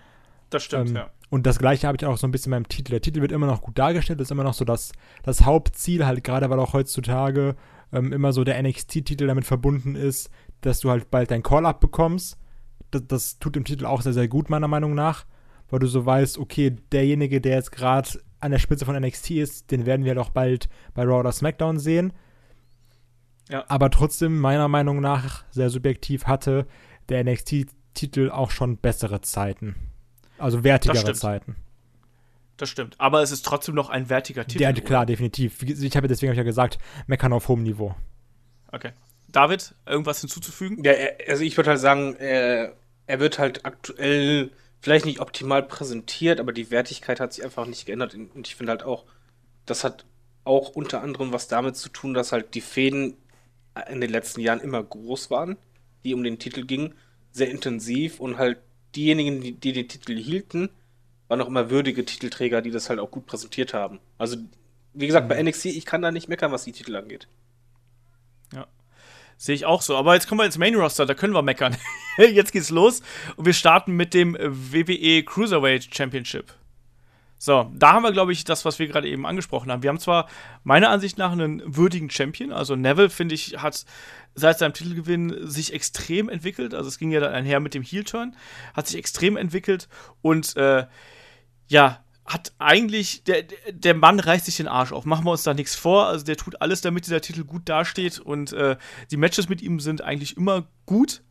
[0.51, 1.11] Das stimmt, ähm, ja.
[1.31, 2.93] Und das gleiche habe ich auch so ein bisschen beim Titel.
[2.93, 4.93] Der Titel wird immer noch gut dargestellt, ist immer noch so das,
[5.25, 7.57] das Hauptziel, halt gerade weil auch heutzutage
[7.93, 12.39] ähm, immer so der NXT-Titel damit verbunden ist, dass du halt bald dein Call-Up bekommst.
[12.93, 15.27] Das, das tut dem Titel auch sehr, sehr gut, meiner Meinung nach,
[15.71, 19.73] weil du so weißt, okay, derjenige, der jetzt gerade an der Spitze von NXT ist,
[19.73, 22.13] den werden wir doch bald bei Raw oder SmackDown sehen.
[23.49, 23.65] Ja.
[23.69, 26.67] Aber trotzdem, meiner Meinung nach, sehr subjektiv, hatte
[27.09, 29.77] der NXT-Titel auch schon bessere Zeiten.
[30.39, 31.57] Also wertigere Zeiten.
[32.57, 32.95] Das stimmt.
[32.99, 34.63] Aber es ist trotzdem noch ein wertiger Titel.
[34.63, 35.07] Ja, klar, oder?
[35.07, 35.63] definitiv.
[35.63, 37.95] Ich habe deswegen hab ich ja gesagt, meckern auf hohem Niveau.
[38.73, 38.93] Okay.
[39.29, 40.83] David, irgendwas hinzuzufügen?
[40.83, 40.93] Ja,
[41.29, 42.73] also ich würde halt sagen, er,
[43.07, 47.87] er wird halt aktuell vielleicht nicht optimal präsentiert, aber die Wertigkeit hat sich einfach nicht
[47.87, 48.15] geändert.
[48.15, 49.05] Und ich finde halt auch,
[49.67, 50.05] das hat
[50.45, 53.17] auch unter anderem was damit zu tun, dass halt die Fäden
[53.89, 55.57] in den letzten Jahren immer groß waren,
[56.05, 56.95] die um den Titel gingen,
[57.33, 58.59] sehr intensiv und halt
[58.95, 60.71] diejenigen, die, die den Titel hielten,
[61.29, 64.01] waren auch immer würdige Titelträger, die das halt auch gut präsentiert haben.
[64.17, 64.37] Also,
[64.95, 65.49] wie gesagt, bei mhm.
[65.49, 67.29] NXT, ich kann da nicht meckern, was die Titel angeht.
[68.55, 68.67] Ja.
[69.37, 69.97] Sehe ich auch so.
[69.97, 71.77] Aber jetzt kommen wir ins Main Roster, da können wir meckern.
[72.17, 73.03] jetzt geht's los
[73.37, 76.55] und wir starten mit dem WWE Cruiserweight Championship.
[77.39, 79.83] So, da haben wir, glaube ich, das, was wir gerade eben angesprochen haben.
[79.83, 80.29] Wir haben zwar
[80.65, 83.85] meiner Ansicht nach einen würdigen Champion, also Neville, finde ich, hat
[84.35, 86.75] seit seinem Titelgewinn sich extrem entwickelt.
[86.75, 88.37] Also es ging ja dann einher mit dem Heel-Turn,
[88.75, 89.89] hat sich extrem entwickelt
[90.23, 90.87] und äh,
[91.69, 95.05] ja, hat eigentlich, der, der Mann reißt sich den Arsch auf.
[95.05, 96.07] Machen wir uns da nichts vor.
[96.07, 98.77] Also der tut alles, damit dieser Titel gut dasteht und äh,
[99.11, 101.23] die Matches mit ihm sind eigentlich immer gut.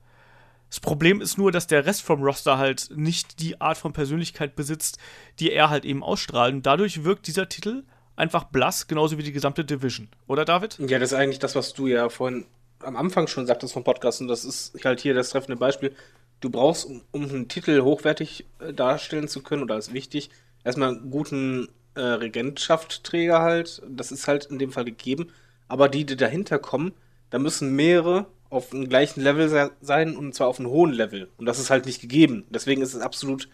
[0.70, 4.56] Das Problem ist nur, dass der Rest vom Roster halt nicht die Art von Persönlichkeit
[4.56, 4.98] besitzt,
[5.40, 6.54] die er halt eben ausstrahlt.
[6.54, 7.84] Und dadurch wirkt dieser Titel
[8.16, 10.08] einfach blass, genauso wie die gesamte Division.
[10.28, 10.78] Oder, David?
[10.80, 12.46] Ja, das ist eigentlich das, was du ja vorhin
[12.80, 14.22] am Anfang schon sagtest vom Podcast.
[14.22, 15.94] Und das ist halt hier das treffende Beispiel.
[16.42, 20.30] Du brauchst, um, um einen Titel hochwertig äh, darstellen zu können, oder ist wichtig,
[20.64, 23.82] erstmal einen guten äh, Regentschaftsträger halt.
[23.88, 25.32] Das ist halt in dem Fall gegeben.
[25.68, 26.94] Aber die, die dahinter kommen,
[27.30, 31.30] da müssen mehrere auf dem gleichen Level sein und zwar auf einem hohen Level.
[31.38, 32.46] Und das ist halt nicht gegeben.
[32.50, 33.50] Deswegen ist es absolut,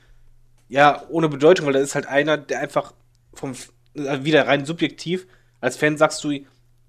[0.70, 2.94] ja, ohne Bedeutung, weil da ist halt einer, der einfach
[3.34, 3.54] vom,
[3.98, 5.28] also wieder rein subjektiv,
[5.60, 6.40] als Fan sagst du,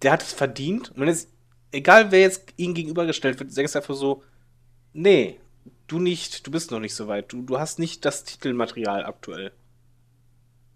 [0.02, 0.90] der hat es verdient.
[0.90, 1.28] Und wenn es,
[1.70, 4.22] egal wer jetzt ihm gegenübergestellt wird, sagst du einfach so,
[4.92, 5.38] nee,
[5.86, 7.32] du nicht, du bist noch nicht so weit.
[7.32, 9.52] Du, du hast nicht das Titelmaterial aktuell.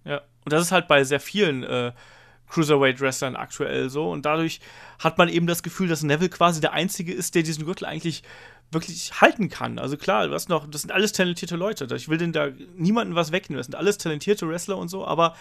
[0.05, 1.93] Ja, und das ist halt bei sehr vielen äh,
[2.49, 4.11] Cruiserweight-Wrestlern aktuell so.
[4.11, 4.61] Und dadurch
[4.99, 8.23] hat man eben das Gefühl, dass Neville quasi der Einzige ist, der diesen Gürtel eigentlich
[8.73, 9.79] wirklich halten kann.
[9.79, 11.87] Also klar, hast noch, das sind alles talentierte Leute.
[11.95, 13.59] Ich will denn da niemanden was wegnehmen.
[13.59, 15.35] Das sind alles talentierte Wrestler und so, aber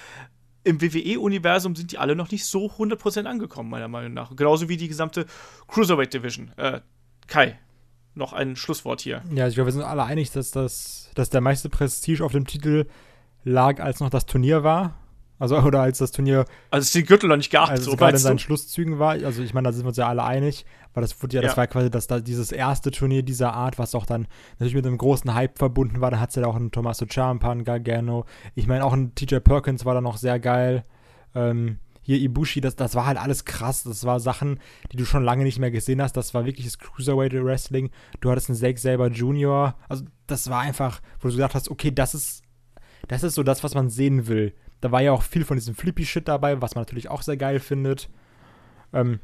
[0.64, 4.36] im WWE-Universum sind die alle noch nicht so 100% angekommen, meiner Meinung nach.
[4.36, 5.26] Genauso wie die gesamte
[5.68, 6.52] Cruiserweight-Division.
[6.58, 6.82] Äh,
[7.28, 7.60] Kai,
[8.14, 9.24] noch ein Schlusswort hier.
[9.34, 12.48] Ja, ich glaube, wir sind alle einig, dass, das, dass der meiste Prestige auf dem
[12.48, 12.88] Titel
[13.44, 14.96] lag, als noch das Turnier war
[15.38, 17.96] Also, oder als das Turnier, Also ist den Gürtel noch nicht geachtet, als es so
[17.98, 18.44] gerade in seinen du?
[18.44, 21.36] Schlusszügen war, also ich meine, da sind wir uns ja alle einig, weil das wurde
[21.36, 21.58] ja, das Ja.
[21.58, 24.28] war quasi das, da, dieses erste Turnier dieser Art, was auch dann
[24.60, 26.10] natürlich mit einem großen Hype verbunden war.
[26.10, 28.26] Da hat es ja auch einen Tommaso Ciampa, einen Gargano.
[28.56, 30.86] Ich meine, auch ein TJ Perkins war da noch sehr geil.
[31.34, 33.84] Ähm, hier Ibushi, das, das war halt alles krass.
[33.84, 34.60] Das war Sachen,
[34.92, 36.14] die du schon lange nicht mehr gesehen hast.
[36.16, 37.90] Das war wirklich das Cruiserweight Wrestling.
[38.22, 39.76] Du hattest einen Zack Saber Jr.
[39.90, 42.44] Also das war einfach, wo du gesagt hast, okay, das ist,
[43.08, 44.54] das ist so das, was man sehen will.
[44.86, 47.60] Da war ja auch viel von diesem Flippy-Shit dabei, was man natürlich auch sehr geil
[47.60, 48.08] findet.
[48.94, 49.20] Ähm,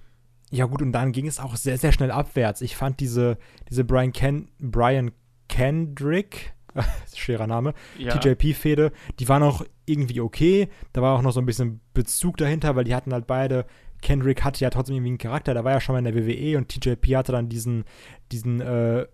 [0.50, 2.62] ja gut, und dann ging es auch sehr, sehr schnell abwärts.
[2.62, 3.38] Ich fand diese,
[3.70, 5.12] diese Brian, Ken, Brian
[5.50, 6.54] Kendrick,
[7.16, 8.18] schwerer Name, Ja.
[8.18, 10.68] TJP-Fehde, die waren auch irgendwie okay.
[10.94, 13.68] Da war auch noch so ein bisschen Bezug dahinter, weil die hatten halt beide.
[14.02, 16.58] Kendrick hatte ja trotzdem irgendwie einen Charakter, der war ja schon mal in der WWE
[16.58, 17.84] und TJP hatte dann diesen,
[18.32, 19.06] diesen, äh,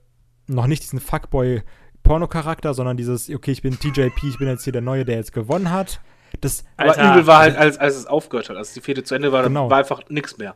[0.47, 4.81] noch nicht diesen Fuckboy-Porno-Charakter, sondern dieses, okay, ich bin TJP, ich bin jetzt hier der
[4.81, 5.99] Neue, der jetzt gewonnen hat.
[6.41, 7.11] Das, Aber Alter.
[7.13, 9.61] übel war halt, als, als es aufgehört hat, als die Fehde zu Ende war, Genau.
[9.63, 10.55] dann war einfach nichts mehr.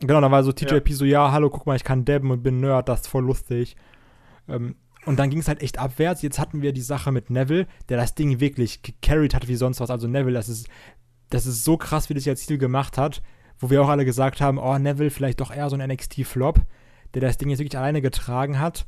[0.00, 2.60] Genau, dann war so TJP so, ja, hallo, guck mal, ich kann dabben und bin
[2.60, 3.76] Nerd, das ist voll lustig.
[4.48, 6.22] Ähm, und dann ging es halt echt abwärts.
[6.22, 9.80] Jetzt hatten wir die Sache mit Neville, der das Ding wirklich gecarried hat wie sonst
[9.80, 9.90] was.
[9.90, 10.68] Also Neville, das ist,
[11.30, 13.22] das ist so krass, wie das jetzt Ziel gemacht hat,
[13.58, 16.60] wo wir auch alle gesagt haben, oh, Neville vielleicht doch eher so ein NXT-Flop,
[17.14, 18.86] der das Ding jetzt wirklich alleine getragen hat.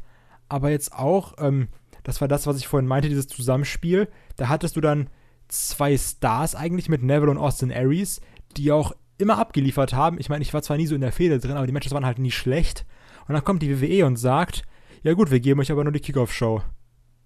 [0.48, 1.68] Aber jetzt auch, ähm,
[2.04, 4.08] das war das, was ich vorhin meinte, dieses Zusammenspiel.
[4.36, 5.08] Da hattest du dann
[5.52, 8.20] zwei Stars eigentlich mit Neville und Austin Aries,
[8.56, 10.18] die auch immer abgeliefert haben.
[10.18, 12.06] Ich meine, ich war zwar nie so in der Fehde drin, aber die Matches waren
[12.06, 12.86] halt nie schlecht.
[13.28, 14.62] Und dann kommt die WWE und sagt,
[15.02, 16.62] ja gut, wir geben euch aber nur die Kickoff-Show.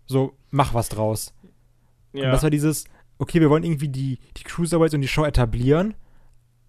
[0.07, 1.35] So, mach was draus.
[2.13, 2.27] Ja.
[2.27, 2.85] Und das war dieses,
[3.19, 5.95] okay, wir wollen irgendwie die, die Cruiserweights und die Show etablieren,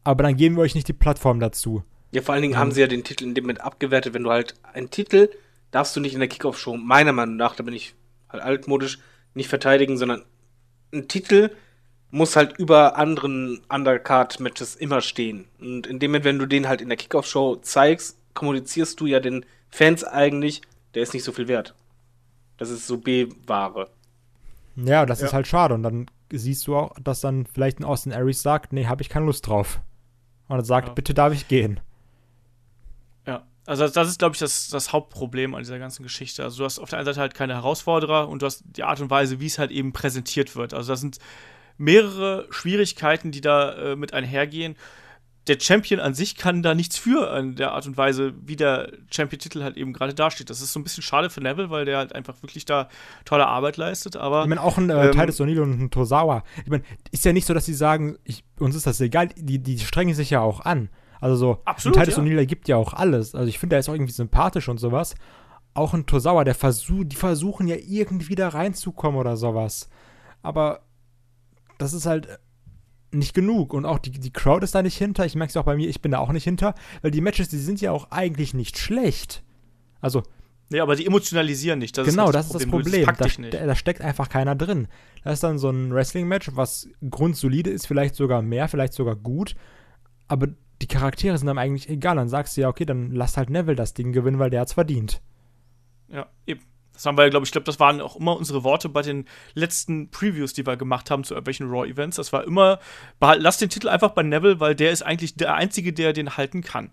[0.03, 1.83] aber dann geben wir euch nicht die Plattform dazu.
[2.11, 4.29] Ja, vor allen Dingen haben sie ja den Titel in dem Moment abgewertet, wenn du
[4.29, 5.29] halt einen Titel
[5.71, 7.95] darfst du nicht in der Kickoff-Show, meiner Meinung nach, da bin ich
[8.29, 8.99] halt altmodisch,
[9.33, 10.23] nicht verteidigen, sondern
[10.95, 11.51] ein Titel
[12.11, 15.45] muss halt über anderen Undercard-Matches immer stehen.
[15.59, 19.19] Und in dem Moment, wenn du den halt in der Kickoff-Show zeigst, kommunizierst du ja
[19.19, 20.61] den Fans eigentlich,
[20.93, 21.75] der ist nicht so viel wert.
[22.57, 23.89] Das ist so B-Ware.
[24.77, 25.27] Ja, das Ja.
[25.27, 25.73] ist halt schade.
[25.73, 29.09] Und dann siehst du auch, dass dann vielleicht ein Austin Aries sagt, nee, habe ich
[29.09, 29.81] keine Lust drauf.
[30.47, 30.93] Und er sagt, Ja.
[30.93, 31.79] bitte darf ich gehen.
[33.65, 36.43] Also das- das ist, glaube ich, das, das Hauptproblem an dieser ganzen Geschichte.
[36.43, 38.99] Also du hast auf der einen Seite halt keine Herausforderer und du hast die Art
[39.01, 40.73] und Weise, wie es halt eben präsentiert wird.
[40.73, 41.17] Also da sind
[41.77, 44.75] mehrere Schwierigkeiten, die da äh, mit einhergehen.
[45.47, 48.91] Der Champion an sich kann da nichts für an der Art und Weise, wie der
[49.11, 50.49] Champion-Titel halt eben gerade dasteht.
[50.49, 52.89] Das ist so ein bisschen schade für Neville, weil der halt einfach wirklich da
[53.25, 56.43] tolle Arbeit leistet, aber Ich meine, auch ein äh, Ähm, Titus O'Neill und ein Tosawa.
[56.63, 59.27] Ich meine, ist ja nicht so, dass sie sagen, ich, uns ist das egal.
[59.37, 60.89] Die, die strengen sich ja auch an.
[61.21, 62.23] Also so, Absolut, ein Titus ja.
[62.23, 63.35] O'Neill gibt ja auch alles.
[63.35, 65.15] Also ich finde, der ist auch irgendwie sympathisch und sowas.
[65.73, 69.89] Auch ein Tosawa, der versucht, die versuchen ja irgendwie da reinzukommen oder sowas.
[70.41, 70.81] Aber
[71.77, 72.27] das ist halt
[73.11, 73.73] nicht genug.
[73.73, 75.25] Und auch die, die Crowd ist da nicht hinter.
[75.25, 76.75] Ich merke es auch bei mir, ich bin da auch nicht hinter.
[77.01, 79.43] Weil die Matches, die sind ja auch eigentlich nicht schlecht.
[80.01, 80.23] Also
[80.69, 81.97] nee, aber die emotionalisieren nicht.
[81.97, 83.05] Das genau, ist das ist das Du- Problem.
[83.05, 83.53] Da, dich nicht.
[83.53, 84.87] da, da steckt einfach keiner drin.
[85.23, 89.55] Das ist dann so ein Wrestling-Match, was grundsolide ist, vielleicht sogar mehr, vielleicht sogar gut.
[90.27, 90.47] Aber
[90.81, 92.15] die Charaktere sind dann eigentlich egal.
[92.15, 94.73] Dann sagst du ja, okay, dann lass halt Neville das Ding gewinnen, weil der hat's
[94.73, 95.21] verdient.
[96.07, 96.61] Ja, eben.
[96.95, 100.09] Das haben wir, glaube ich, glaube, das waren auch immer unsere Worte bei den letzten
[100.11, 102.15] Previews, die wir gemacht haben zu irgendwelchen Raw-Events.
[102.15, 102.79] Das war immer,
[103.19, 106.61] lass den Titel einfach bei Neville, weil der ist eigentlich der Einzige, der den halten
[106.61, 106.91] kann.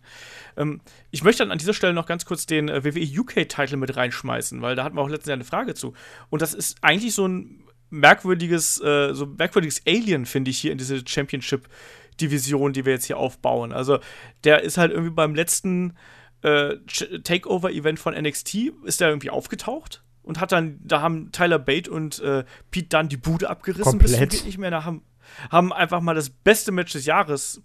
[0.57, 0.81] Ähm,
[1.13, 4.61] ich möchte dann an dieser Stelle noch ganz kurz den äh, WWE UK-Titel mit reinschmeißen,
[4.61, 5.95] weil da hatten wir auch letztens ja eine Frage zu.
[6.31, 10.79] Und das ist eigentlich so ein merkwürdiges, äh, so merkwürdiges Alien, finde ich, hier in
[10.79, 11.73] diese Championship-Division,
[12.21, 13.73] die wir jetzt hier aufbauen.
[13.73, 13.99] Also,
[14.45, 15.97] der ist halt irgendwie beim letzten
[16.43, 16.77] äh,
[17.23, 22.21] Takeover-Event von NXT ist der irgendwie aufgetaucht und hat dann, da haben Tyler Bate und
[22.21, 24.71] äh, Pete Dunne die Bude abgerissen bis geht nicht mehr.
[24.71, 25.03] Da haben,
[25.51, 27.63] haben einfach mal das beste Match des Jahres,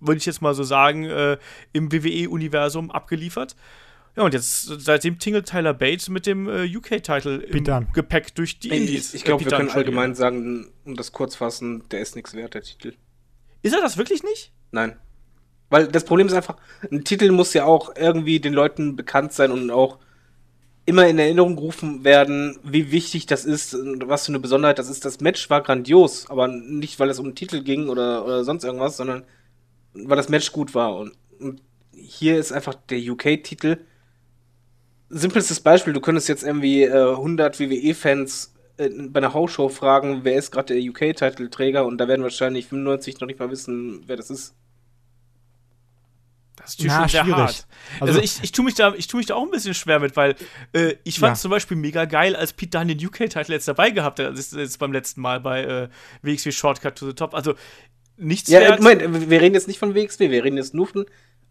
[0.00, 1.38] würde ich jetzt mal so sagen, äh,
[1.72, 3.56] im WWE-Universum abgeliefert.
[4.16, 7.86] Ja, und jetzt, seitdem tingelt Tyler Bate mit dem äh, UK-Titel im Dunne.
[7.92, 9.10] Gepäck durch die Indies.
[9.10, 12.34] Ich, ich glaube, Äh, wir können allgemein sagen, um das kurz fassen, der ist nichts
[12.34, 12.94] wert, der Titel.
[13.62, 14.52] Ist er das wirklich nicht?
[14.70, 14.96] Nein.
[15.68, 16.56] Weil das Problem ist einfach,
[16.90, 19.98] ein Titel muss ja auch irgendwie den Leuten bekannt sein und auch
[20.84, 24.90] immer in Erinnerung gerufen werden, wie wichtig das ist und was für eine Besonderheit das
[24.90, 25.04] ist.
[25.04, 28.64] Das Match war grandios, aber nicht, weil es um den Titel ging oder, oder sonst
[28.64, 29.24] irgendwas, sondern
[29.94, 30.96] weil das Match gut war.
[30.96, 31.62] Und, und
[31.94, 33.78] hier ist einfach der UK-Titel.
[35.10, 40.36] Simpelstes Beispiel, du könntest jetzt irgendwie äh, 100 WWE-Fans äh, bei einer Hausshow fragen, wer
[40.36, 44.30] ist gerade der UK-Titelträger und da werden wahrscheinlich 95 noch nicht mal wissen, wer das
[44.30, 44.54] ist.
[46.56, 47.38] Das ist natürlich Na, schon sehr schwierig.
[47.38, 47.66] hart.
[48.00, 49.98] Also, Also- ich, ich tue mich, da- ich tu mich da auch ein bisschen schwer
[49.98, 50.34] mit, weil
[50.74, 51.32] äh, ich fand Ja.
[51.34, 54.26] es zum Beispiel mega geil, als Pete Dunne den UK-Titel jetzt dabei gehabt hat.
[54.32, 55.88] Das ist jetzt beim letzten Mal bei äh,
[56.22, 57.34] WXW Shortcut to the Top.
[57.34, 57.54] Also
[58.18, 58.80] nichts Ja, äh, wert.
[58.82, 61.06] Moment, wir reden jetzt nicht von WXW, wir reden jetzt nur von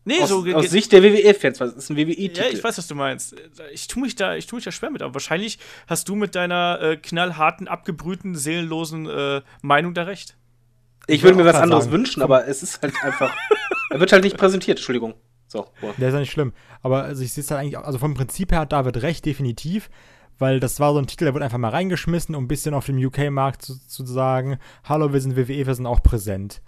[0.10, 2.42] nee, aus, so aus Sicht der WWE-Fans, weil es ist ein WWE-Titel.
[2.42, 3.36] Ja, ich weiß, was du meinst.
[3.74, 6.36] Ich tue mich da, ich tue mich da schwer mit, aber wahrscheinlich hast du mit
[6.36, 10.36] deiner äh, knallharten, abgebrühten, seelenlosen äh, Meinung da recht.
[11.08, 11.94] Ich würde mir was anderes sagen.
[11.94, 13.34] wünschen, aber es ist halt einfach.
[13.90, 15.16] er wird halt nicht präsentiert, Entschuldigung.
[15.48, 15.94] So, boah.
[15.98, 16.54] Der ist ja nicht schlimm.
[16.82, 19.90] Aber also ich sehe es halt eigentlich, also vom Prinzip her hat David recht, definitiv.
[20.38, 22.86] Weil das war so ein Titel, der wurde einfach mal reingeschmissen, um ein bisschen auf
[22.86, 26.62] dem UK-Markt zu, zu sagen, hallo, wir sind WWE, wir sind auch präsent.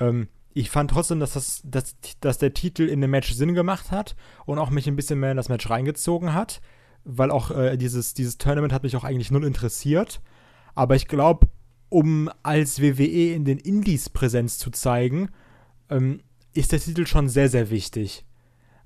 [0.00, 3.90] Ähm, ich fand trotzdem, dass, das, dass, dass der Titel in dem Match Sinn gemacht
[3.90, 4.16] hat
[4.46, 6.62] und auch mich ein bisschen mehr in das Match reingezogen hat.
[7.04, 10.22] Weil auch äh, dieses, dieses Tournament hat mich auch eigentlich null interessiert.
[10.74, 11.48] Aber ich glaube,
[11.90, 15.28] um als WWE in den Indies Präsenz zu zeigen,
[15.90, 16.22] ähm,
[16.54, 18.24] ist der Titel schon sehr, sehr wichtig.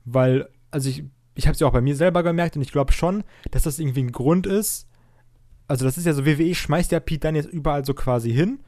[0.05, 1.05] Weil, also ich,
[1.37, 3.23] ich habe es ja auch bei mir selber gemerkt und ich glaube schon,
[3.53, 4.89] dass das irgendwie ein Grund ist.
[5.69, 8.59] Also, das ist ja so, WWE schmeißt ja Pete dann jetzt überall so quasi hin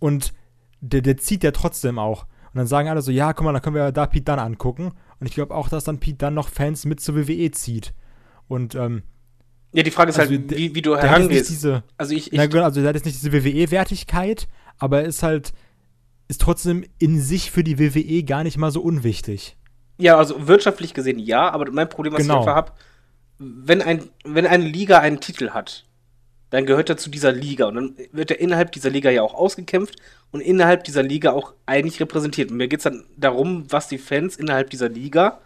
[0.00, 0.34] und
[0.80, 2.22] der, der zieht ja trotzdem auch.
[2.52, 4.92] Und dann sagen alle so, ja, guck mal, dann können wir da Pete Dunne angucken.
[5.20, 7.94] Und ich glaube auch, dass dann Pete Dunne noch Fans mit zur WWE zieht.
[8.46, 9.02] Und ähm,
[9.72, 11.50] Ja, die Frage ist Also, halt, wie, wie du herangehst.
[11.50, 14.46] diese, Also ich, ich na gut, also der hat jetzt nicht diese WWE-Wertigkeit,
[14.78, 15.52] aber er ist halt,
[16.28, 19.56] ist trotzdem in sich für die WWE gar nicht mal so unwichtig.
[19.98, 22.34] Ja, also wirtschaftlich gesehen ja, aber mein Problem, was Genau.
[22.34, 22.72] ich einfach habe,
[23.38, 25.86] wenn, ein, wenn eine Liga einen Titel hat,
[26.54, 29.34] dann gehört er zu dieser Liga und dann wird er innerhalb dieser Liga ja auch
[29.34, 29.96] ausgekämpft
[30.30, 32.52] und innerhalb dieser Liga auch eigentlich repräsentiert.
[32.52, 35.40] Und mir geht es dann darum, was die Fans innerhalb dieser Liga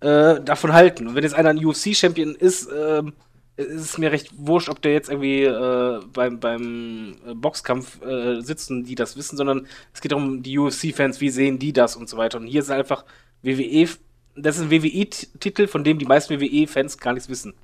[0.00, 1.06] äh, davon halten.
[1.06, 3.12] Und wenn jetzt einer ein UFC-Champion ist, ähm,
[3.54, 8.40] ist es mir recht wurscht, ob der jetzt irgendwie äh, beim, beim äh, Boxkampf äh,
[8.40, 12.08] sitzen, die das wissen, sondern es geht darum, die UFC-Fans, wie sehen die das und
[12.08, 12.38] so weiter.
[12.38, 13.04] Und hier ist einfach
[13.42, 13.88] WWE,
[14.34, 17.54] das ist ein WWE-Titel, von dem die meisten WWE-Fans gar nichts wissen.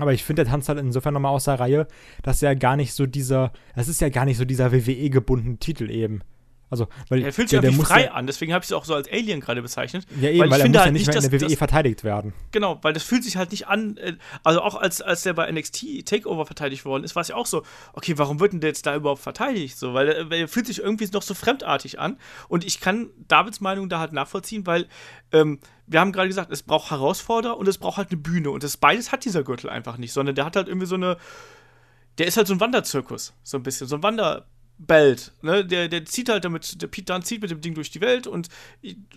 [0.00, 1.86] Aber ich finde, der tanzt halt insofern nochmal aus der Reihe,
[2.22, 5.90] dass er gar nicht so dieser, das ist ja gar nicht so dieser WWE-gebundene Titel
[5.90, 6.22] eben.
[6.70, 8.84] Also, weil Er fühlt sich der, der frei ja, an, deswegen habe ich es auch
[8.84, 10.06] so als Alien gerade bezeichnet.
[10.20, 11.58] ja, eben, weil, ich er finde muss halt ja nicht mehr in der WWE dass-
[11.58, 12.32] verteidigt werden.
[12.52, 14.14] Genau, weil das fühlt sich halt nicht an, äh,
[14.44, 17.46] also auch als, als der bei NXT Takeover verteidigt worden ist, war es ja auch
[17.46, 19.78] so, okay, warum wird denn der jetzt da überhaupt verteidigt?
[19.78, 22.18] So, weil, äh, weil er fühlt sich irgendwie noch so fremdartig an.
[22.48, 24.86] Und ich kann Davids Meinung da halt nachvollziehen, weil
[25.32, 28.50] ähm, wir haben gerade gesagt, es braucht Herausforderer und es braucht halt eine Bühne.
[28.52, 31.16] Und das beides hat dieser Gürtel einfach nicht, sondern der hat halt irgendwie so eine,
[32.18, 34.02] der ist halt so ein Wanderzirkus, so ein bisschen, so ein
[34.86, 35.32] Wanderbelt.
[35.42, 35.64] Ne?
[35.64, 38.26] Der, der zieht halt damit, der Pete Dunne zieht mit dem Ding durch die Welt
[38.26, 38.48] und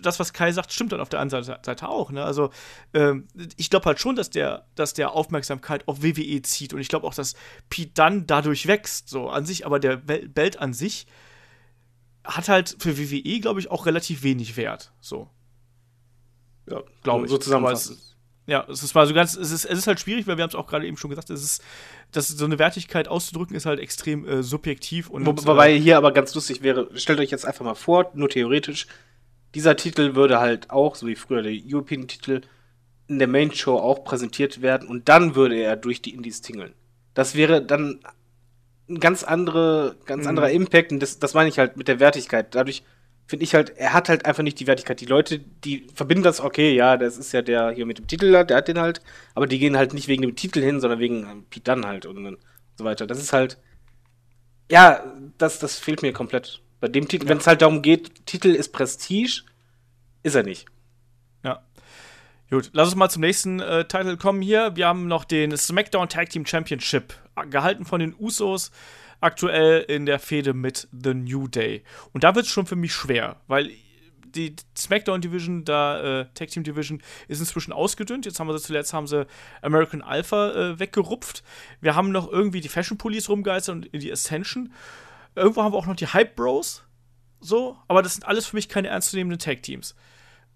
[0.00, 2.10] das, was Kai sagt, stimmt dann auf der anderen Seite- auch.
[2.10, 2.24] Ne?
[2.24, 2.50] Also
[2.92, 3.26] ähm,
[3.56, 7.06] ich glaube halt schon, dass der, dass der Aufmerksamkeit auf WWE zieht und ich glaube
[7.06, 7.34] auch, dass
[7.70, 11.06] Pete Dunne dadurch wächst, so an sich, aber der Belt an sich
[12.24, 14.92] hat halt für WWE, glaube ich, auch relativ wenig Wert.
[15.00, 15.28] So.
[16.70, 17.30] Ja, Glaube ich.
[17.30, 18.13] So zusammenfassend.
[18.46, 20.50] Ja, es ist mal so ganz, es ist, es ist halt schwierig, weil wir haben
[20.50, 21.62] es auch gerade eben schon gesagt, es ist,
[22.12, 25.96] dass so eine Wertigkeit auszudrücken, ist halt extrem äh, subjektiv und Wo, äh, wobei hier
[25.96, 28.86] aber ganz lustig wäre, stellt euch jetzt einfach mal vor, nur theoretisch,
[29.54, 32.42] dieser Titel würde halt auch, so wie früher der European-Titel,
[33.06, 36.74] in der Main-Show auch präsentiert werden und dann würde er durch die Indies tingeln.
[37.14, 38.00] Das wäre dann
[38.88, 40.28] ein ganz, andere, ganz Mhm.
[40.30, 42.54] anderer Impact und das, das meine ich halt mit der Wertigkeit.
[42.54, 42.82] Dadurch
[43.26, 45.00] finde ich halt, er hat halt einfach nicht die Wertigkeit.
[45.00, 48.30] Die Leute, die verbinden das, okay, ja, das ist ja der hier mit dem Titel,
[48.44, 49.00] der hat den halt,
[49.34, 52.06] aber die gehen halt nicht wegen dem Titel hin, sondern wegen ähm, Pete Dunne halt
[52.06, 52.38] und,
[52.76, 53.06] so weiter.
[53.06, 53.58] Das ist halt,
[54.70, 55.04] ja,
[55.38, 56.60] das, das fehlt mir komplett.
[56.80, 59.42] Bei dem Titel, wenn es halt darum geht, Titel ist Prestige,
[60.22, 60.66] ist er nicht.
[61.44, 61.62] Ja.
[62.50, 64.76] Gut, lass uns mal zum nächsten äh, Titel kommen hier.
[64.76, 68.70] Wir haben noch den SmackDown Tag Team Championship, äh, gehalten von den Usos,
[69.24, 71.82] aktuell in der Fehde mit The New Day.
[72.12, 73.70] Und da wird es schon für mich schwer, weil
[74.24, 78.26] die SmackDown Division, da äh, Tag Team Division, ist inzwischen ausgedünnt.
[78.26, 79.26] Jetzt haben wir sie zuletzt haben sie
[79.62, 81.44] American Alpha äh, weggerupft.
[81.80, 84.72] Wir haben noch irgendwie die Fashion Police rumgeistert und die Ascension.
[85.36, 86.84] Irgendwo haben wir auch noch die Hype Bros.
[87.40, 89.94] So, aber das sind alles für mich keine ernstzunehmenden Tag Teams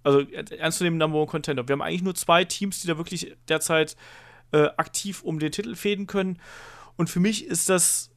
[0.03, 1.67] also ernstzunehmenden Number One Contender.
[1.69, 3.97] Wir haben eigentlich nur zwei Teams, die da wirklich derzeit
[4.53, 6.41] äh, aktiv um den Titel fäden können.
[6.97, 8.11] Und für mich ist das.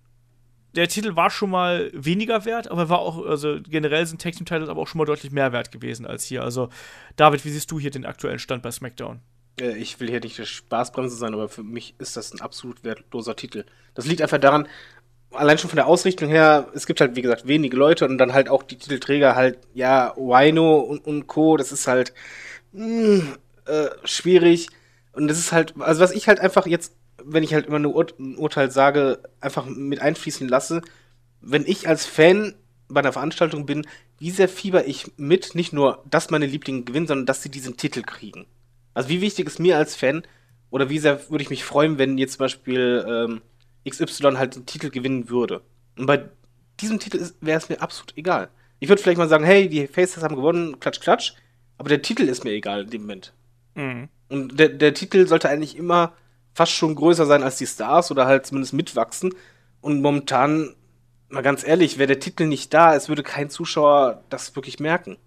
[0.75, 4.45] Der Titel war schon mal weniger wert, aber war auch, also generell sind Tag Team
[4.45, 6.43] Titles aber auch schon mal deutlich mehr wert gewesen als hier.
[6.43, 6.69] Also,
[7.17, 9.19] David, wie siehst du hier den aktuellen Stand bei SmackDown?
[9.59, 12.83] Äh, Ich will hier nicht der Spaßbremse sein, aber für mich ist das ein absolut
[12.83, 13.65] wertloser Titel.
[13.95, 14.67] Das liegt einfach daran,
[15.31, 18.33] allein schon von der Ausrichtung her, es gibt halt, wie gesagt, wenige Leute und dann
[18.33, 22.13] halt auch die Titelträger halt, ja, Wino und, und Co., das ist halt
[22.73, 23.23] mh,
[23.65, 24.67] äh, schwierig.
[25.13, 26.95] Und das ist halt, also was ich halt einfach jetzt,
[27.25, 30.81] wenn ich halt immer nur Ur ein Urteil sage, einfach mit einfließen lasse,
[31.41, 32.53] wenn ich als Fan
[32.87, 33.87] bei einer Veranstaltung bin,
[34.19, 37.77] wie sehr fieber ich mit, nicht nur, dass meine Lieblinge gewinnen, sondern dass sie diesen
[37.77, 38.45] Titel kriegen.
[38.93, 40.23] Also wie wichtig ist mir als Fan,
[40.69, 43.41] oder wie sehr würde ich mich freuen, wenn jetzt zum Beispiel ähm,
[43.87, 45.61] XY halt den Titel gewinnen würde.
[45.97, 46.29] Und bei
[46.79, 48.49] diesem Titel wäre es mir absolut egal.
[48.79, 51.33] Ich würde vielleicht mal sagen, hey, die Faces haben gewonnen, klatsch, klatsch.
[51.77, 53.33] Aber der Titel ist mir egal in dem Moment.
[53.75, 54.09] Mhm.
[54.29, 56.13] Und der, der Titel sollte eigentlich immer
[56.53, 59.33] fast schon größer sein als die Stars oder halt zumindest mitwachsen.
[59.81, 60.75] Und momentan,
[61.29, 65.17] mal ganz ehrlich, wäre der Titel nicht da, es würde kein Zuschauer das wirklich merken.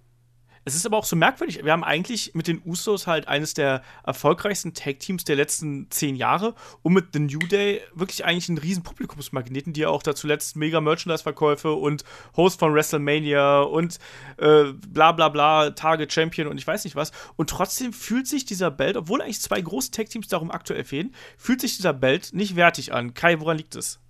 [0.66, 1.62] Es ist aber auch so merkwürdig.
[1.62, 6.54] Wir haben eigentlich mit den Usos halt eines der erfolgreichsten Tag-Teams der letzten zehn Jahre
[6.80, 10.56] und mit The New Day wirklich eigentlich einen riesen Publikumsmagneten, die ja auch da zuletzt
[10.56, 12.04] mega Merchandise-Verkäufe und
[12.36, 13.98] Host von WrestleMania und
[14.38, 17.12] äh, bla bla bla, Tage Champion und ich weiß nicht was.
[17.36, 21.60] Und trotzdem fühlt sich dieser Belt, obwohl eigentlich zwei große Tag-Teams darum aktuell fehlen, fühlt
[21.60, 23.12] sich dieser Belt nicht wertig an.
[23.12, 24.00] Kai, woran liegt es?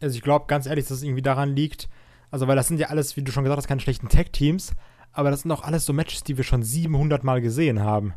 [0.00, 1.90] Also ich glaube ganz ehrlich, dass es irgendwie daran liegt,
[2.30, 4.72] also weil das sind ja alles, wie du schon gesagt hast, keine schlechten Tag-Teams,
[5.16, 8.14] aber das sind auch alles so Matches, die wir schon 700 Mal gesehen haben.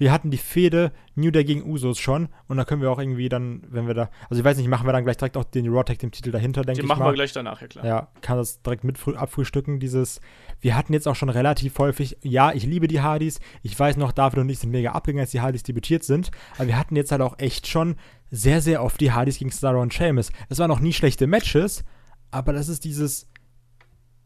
[0.00, 3.28] Wir hatten die Fehde New Day gegen Usos schon und da können wir auch irgendwie
[3.28, 5.66] dann, wenn wir da, also ich weiß nicht, machen wir dann gleich direkt auch den
[5.68, 7.06] Raw Tag Team Titel dahinter, denke ich Den machen mal.
[7.10, 7.84] wir gleich danach, ja klar.
[7.84, 10.20] Ja, kann das direkt mit früh- abfrühstücken, dieses,
[10.60, 14.12] wir hatten jetzt auch schon relativ häufig, ja, ich liebe die Hardys, ich weiß noch,
[14.12, 17.10] David und ich sind mega abgegangen, als die Hardys debütiert sind, aber wir hatten jetzt
[17.10, 17.96] halt auch echt schon
[18.30, 20.30] sehr, sehr oft die Hardys gegen Cesaro und Sheamus.
[20.48, 21.82] Es waren auch nie schlechte Matches,
[22.30, 23.26] aber das ist dieses,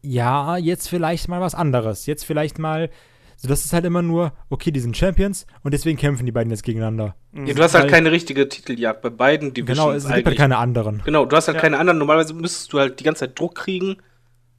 [0.03, 2.89] ja, jetzt vielleicht mal was anderes, jetzt vielleicht mal,
[3.37, 6.51] so das ist halt immer nur, okay, die sind Champions und deswegen kämpfen die beiden
[6.51, 7.15] jetzt gegeneinander.
[7.33, 9.79] Ja, du hast halt Weil- keine richtige Titeljagd bei beiden Divisions.
[9.79, 11.01] Genau, es gibt halt keine anderen.
[11.05, 11.61] Genau, du hast halt Ja.
[11.61, 11.97] keine anderen.
[11.97, 13.97] Normalerweise müsstest du halt die ganze Zeit Druck kriegen,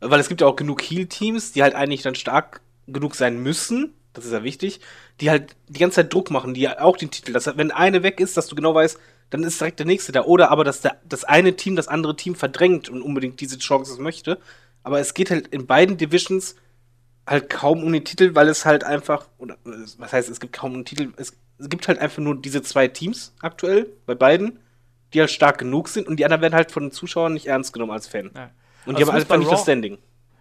[0.01, 3.93] weil es gibt ja auch genug Heal-Teams, die halt eigentlich dann stark genug sein müssen.
[4.13, 4.81] Das ist ja wichtig.
[5.21, 7.33] Die halt die ganze Zeit Druck machen, die auch den Titel.
[7.33, 8.99] Das, wenn eine weg ist, dass du genau weißt,
[9.31, 10.23] dann ist direkt der nächste da.
[10.25, 14.01] Oder aber, dass der, das eine Team das andere Team verdrängt und unbedingt diese Chance
[14.01, 14.39] möchte.
[14.85, 16.55] Aber es geht halt in beiden Divisions
[17.27, 19.57] halt kaum um den Titel, weil es halt einfach, oder
[19.99, 22.87] was heißt, es gibt kaum um den Titel, es, gibt halt einfach nur diese zwei
[22.89, 24.59] Teams aktuell bei beiden,
[25.13, 27.73] die halt stark genug sind und die anderen werden halt von den Zuschauern nicht ernst
[27.73, 28.31] genommen als Fan.
[28.35, 28.51] Ja.
[28.85, 29.99] Und Also die haben einfach nicht das Standing.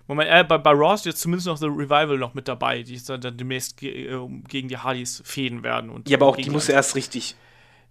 [0.07, 3.01] Moment, äh, bei, bei Raw ist jetzt zumindest noch The Revival noch mit dabei, die
[3.01, 5.89] dann, dann demnächst ge äh, gegen die Hardys fäden werden.
[5.89, 7.35] Und Ja, aber auch die muss er erst richtig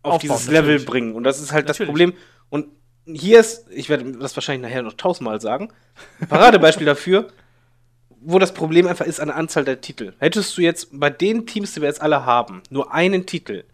[0.02, 0.84] auf dieses Level natürlich.
[0.84, 1.14] bringen.
[1.14, 1.88] Und das ist halt das Natürlich.
[1.88, 2.12] Problem.
[2.50, 2.66] Und
[3.06, 5.72] hier ist, ich werde das wahrscheinlich nachher noch tausendmal sagen,
[6.28, 7.28] Paradebeispiel dafür,
[8.20, 10.12] wo das Problem einfach ist an der Anzahl der Titel.
[10.18, 13.64] Hättest du jetzt bei den Teams, die wir jetzt alle haben, nur einen Titel,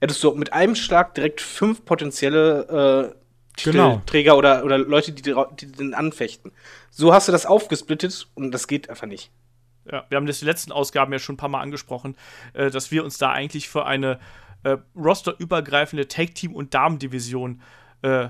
[0.00, 3.22] hättest du mit einem Schlag direkt fünf potenzielle äh,
[3.62, 3.96] Genau.
[3.96, 6.52] Titelträger oder, oder Leute, die, die den anfechten.
[6.90, 9.30] So hast du das aufgesplittet und das geht einfach nicht.
[9.90, 12.16] Ja, wir haben das in den letzten Ausgaben ja schon ein paar Mal angesprochen,
[12.54, 14.18] äh, dass wir uns da eigentlich für eine
[14.62, 17.60] äh, rosterübergreifende Tag-Team- und Damendivision
[18.02, 18.28] äh,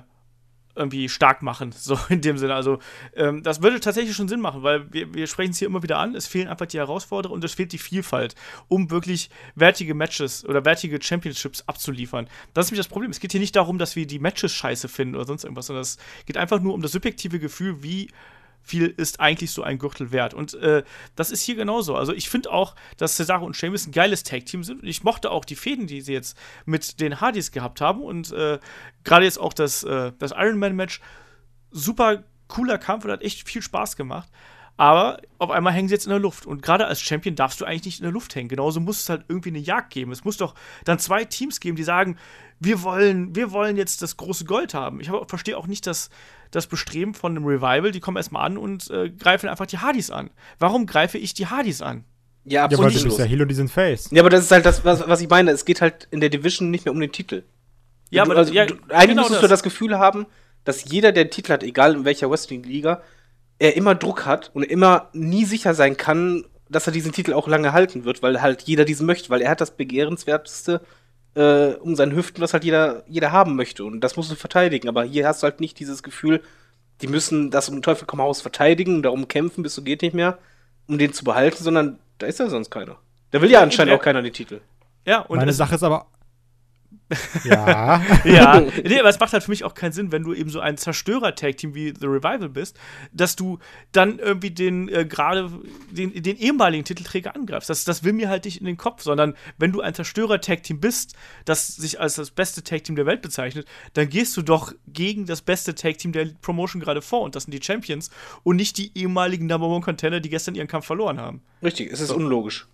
[0.75, 2.55] irgendwie stark machen, so in dem Sinne.
[2.55, 2.79] Also,
[3.15, 5.99] ähm, das würde tatsächlich schon Sinn machen, weil wir, wir sprechen es hier immer wieder
[5.99, 6.15] an.
[6.15, 8.35] Es fehlen einfach die Herausforderer und es fehlt die Vielfalt,
[8.69, 12.29] um wirklich wertige Matches oder wertige Championships abzuliefern.
[12.55, 13.11] Das ist nämlich das Problem.
[13.11, 15.83] Es geht hier nicht darum, dass wir die Matches scheiße finden oder sonst irgendwas, sondern
[15.83, 18.09] es geht einfach nur um das subjektive Gefühl, wie
[18.63, 20.35] viel ist eigentlich so ein Gürtel wert.
[20.35, 20.83] Und äh,
[21.17, 21.97] das ist hier genauso.
[21.97, 24.83] Also ich finde auch, dass Cesaro und Sheamus ein geiles Tag-Team sind.
[24.83, 28.03] Und ich mochte auch die Fäden, die sie jetzt mit den Hardys gehabt haben.
[28.03, 28.59] Und äh,
[29.05, 31.01] gerade jetzt auch das, äh, das Iron Man-Match,
[31.71, 34.29] super cooler Kampf und hat echt viel Spaß gemacht.
[34.77, 36.47] Aber auf einmal hängen sie jetzt in der Luft.
[36.47, 38.49] Und gerade als Champion darfst du eigentlich nicht in der Luft hängen.
[38.49, 40.13] Genauso muss es halt irgendwie eine Jagd geben.
[40.13, 40.55] Es muss doch
[40.85, 42.17] dann zwei Teams geben, die sagen,
[42.59, 45.01] wir wollen, wir wollen jetzt das große Gold haben.
[45.01, 46.11] Ich verstehe auch nicht das,
[46.51, 47.91] das Bestreben von einem Revival.
[47.91, 50.31] Die kommen erstmal an und äh, greifen einfach die Hardys an.
[50.59, 52.05] Warum greife ich die Hardys an?
[52.45, 54.09] Ja, Ja, absolut du nicht bist ja Heel und die sind Face.
[54.11, 55.51] Ja, aber das ist halt das, was, was ich meine.
[55.51, 57.45] Es geht halt in der Division nicht mehr um den Titel.
[58.11, 60.27] Ja, du, aber also, ja, du, eigentlich genau müsstest du das Gefühl haben,
[60.65, 63.03] dass jeder, der einen Titel hat, egal in welcher Wrestling-Liga,
[63.59, 67.49] er immer Druck hat und immer nie sicher sein kann, dass er diesen Titel auch
[67.49, 70.81] lange halten wird, weil halt jeder diesen möchte, weil er hat das begehrenswerteste
[71.35, 73.85] äh, um seine Hüften, was halt jeder, jeder haben möchte.
[73.85, 74.89] Und das musst du verteidigen.
[74.89, 76.43] Aber hier hast du halt nicht dieses Gefühl,
[77.01, 80.03] die müssen das um den Teufel komm raus verteidigen und darum kämpfen, bis du geht
[80.03, 80.39] nicht mehr,
[80.87, 82.97] um den zu behalten, sondern da ist ja sonst keiner.
[83.31, 84.61] Da will ja anscheinend auch keiner den Titel.
[85.07, 86.07] Ja, und Meine Sache ist aber.
[87.45, 88.03] Ja.
[88.25, 90.61] ja, nee, aber es macht halt für mich auch keinen Sinn, wenn du eben so
[90.61, 92.79] ein Zerstörer-Tag-Team wie The Revival bist,
[93.13, 93.59] dass du
[93.93, 95.51] dann irgendwie den äh, gerade
[95.91, 97.71] den, den ehemaligen Titelträger angreifst.
[97.71, 101.15] Das, das will mir halt nicht in den Kopf, sondern wenn du ein Zerstörer-Tag-Team bist,
[101.45, 105.43] das sich als das beste Tag-Team der Welt bezeichnet, dann gehst du doch gegen das
[105.43, 108.11] beste Tag-Team der Promotion gerade vor und das sind die Champions
[108.43, 111.43] und nicht die ehemaligen Number One Contender, die gestern ihren Kampf verloren haben.
[111.63, 112.67] Richtig, es ist unlogisch.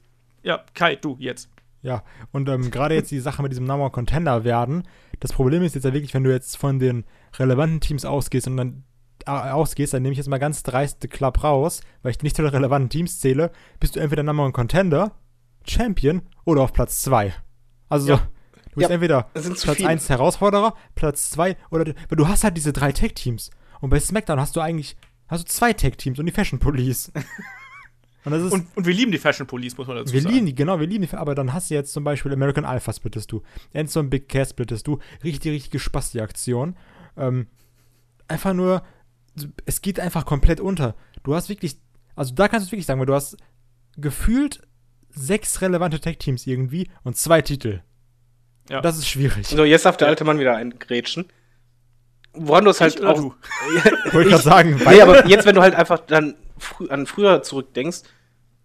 [0.42, 1.48] Ja, Kai, du jetzt.
[1.82, 2.02] Ja,
[2.32, 4.82] und ähm, gerade jetzt die Sache mit diesem Number Contender werden.
[5.20, 7.04] Das Problem ist jetzt ja wirklich, wenn du jetzt von den
[7.38, 8.84] relevanten Teams ausgehst und dann
[9.26, 12.50] ausgehst, dann nehme ich jetzt mal ganz dreiste Club raus, weil ich nicht zu den
[12.50, 15.12] relevanten Teams zähle, bist du entweder Number Contender,
[15.66, 17.34] Champion oder auf Platz 2.
[17.88, 18.16] Also, Ja.
[18.16, 19.88] du bist Ja, entweder Platz viele.
[19.88, 23.50] 1 Herausforderer, Platz 2 oder weil du hast halt diese drei Tag-Teams.
[23.80, 24.96] Und bei SmackDown hast du eigentlich
[25.28, 27.12] hast du zwei Tag-Teams und die Fashion Police.
[28.28, 30.34] und das ist Und, und wir lieben die Fashion Police, muss man dazu wir sagen.
[30.34, 32.92] lieben die, genau, wir lieben die, aber dann hast du jetzt zum Beispiel American Alpha
[32.92, 33.42] splittest du,
[33.72, 36.76] Enzo und Big Cass splittest du, richtig, richtig gespaßt die Aktion.
[37.16, 37.46] Ähm,
[38.28, 38.82] einfach nur,
[39.66, 40.94] es geht einfach komplett unter.
[41.22, 41.76] Du hast wirklich,
[42.16, 43.36] also da kannst du wirklich sagen, weil du hast
[43.96, 44.60] gefühlt
[45.10, 47.82] sechs relevante Tech-Teams irgendwie und zwei Titel.
[48.68, 48.80] Ja.
[48.82, 49.46] Das ist schwierig.
[49.46, 51.26] So, jetzt darf der alte Mann wieder eingrätschen.
[52.34, 53.16] Woran du es halt Ich auch.
[53.16, 53.34] du?
[54.12, 58.02] Wollte gerade sagen, Nee, aber jetzt, wenn du halt einfach dann frü an früher zurückdenkst,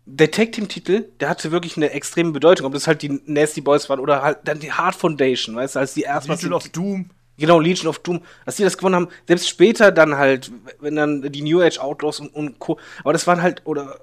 [0.06, 3.62] der Tag Team Titel, der hatte wirklich eine extreme Bedeutung, ob das halt die Nasty
[3.62, 6.68] Boys waren oder halt dann die Hard Foundation, weißt du, als die erstmal Legion of
[6.70, 7.10] Doom.
[7.38, 10.52] genau Legion of Doom, als die das gewonnen haben, selbst später dann halt,
[10.82, 12.80] wenn dann die New Age Outlaws und, und Co.
[13.04, 14.00] Aber das waren halt oder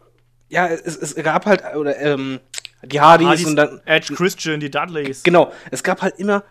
[0.48, 2.40] ja, es, es gab halt oder ähm,
[2.82, 5.22] die Hardys, Hardys, und dann Edge Christian, die Dudleys.
[5.22, 6.44] Genau, es gab halt immer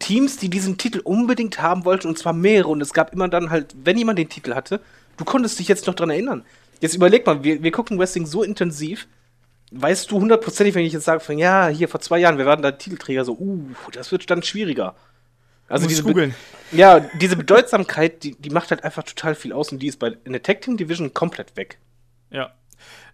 [0.00, 2.68] Teams, die diesen Titel unbedingt haben wollten, und zwar mehrere.
[2.68, 4.80] Und es gab immer dann halt, wenn jemand den Titel hatte,
[5.16, 6.44] du konntest dich jetzt noch dran erinnern.
[6.84, 9.08] Jetzt überleg mal, wir, wir gucken Wrestling so intensiv.
[9.70, 12.60] Weißt du hundertprozentig, wenn ich jetzt sage, von, ja, hier vor zwei Jahren, wir waren
[12.60, 14.94] da Titelträger, so, uh, das wird dann schwieriger.
[15.66, 16.34] Also diese, googeln.
[16.72, 20.08] Ja, diese Bedeutsamkeit, die, die macht halt einfach total viel aus und die ist bei
[20.24, 21.78] in der Tag Team Division komplett weg.
[22.30, 22.52] Ja.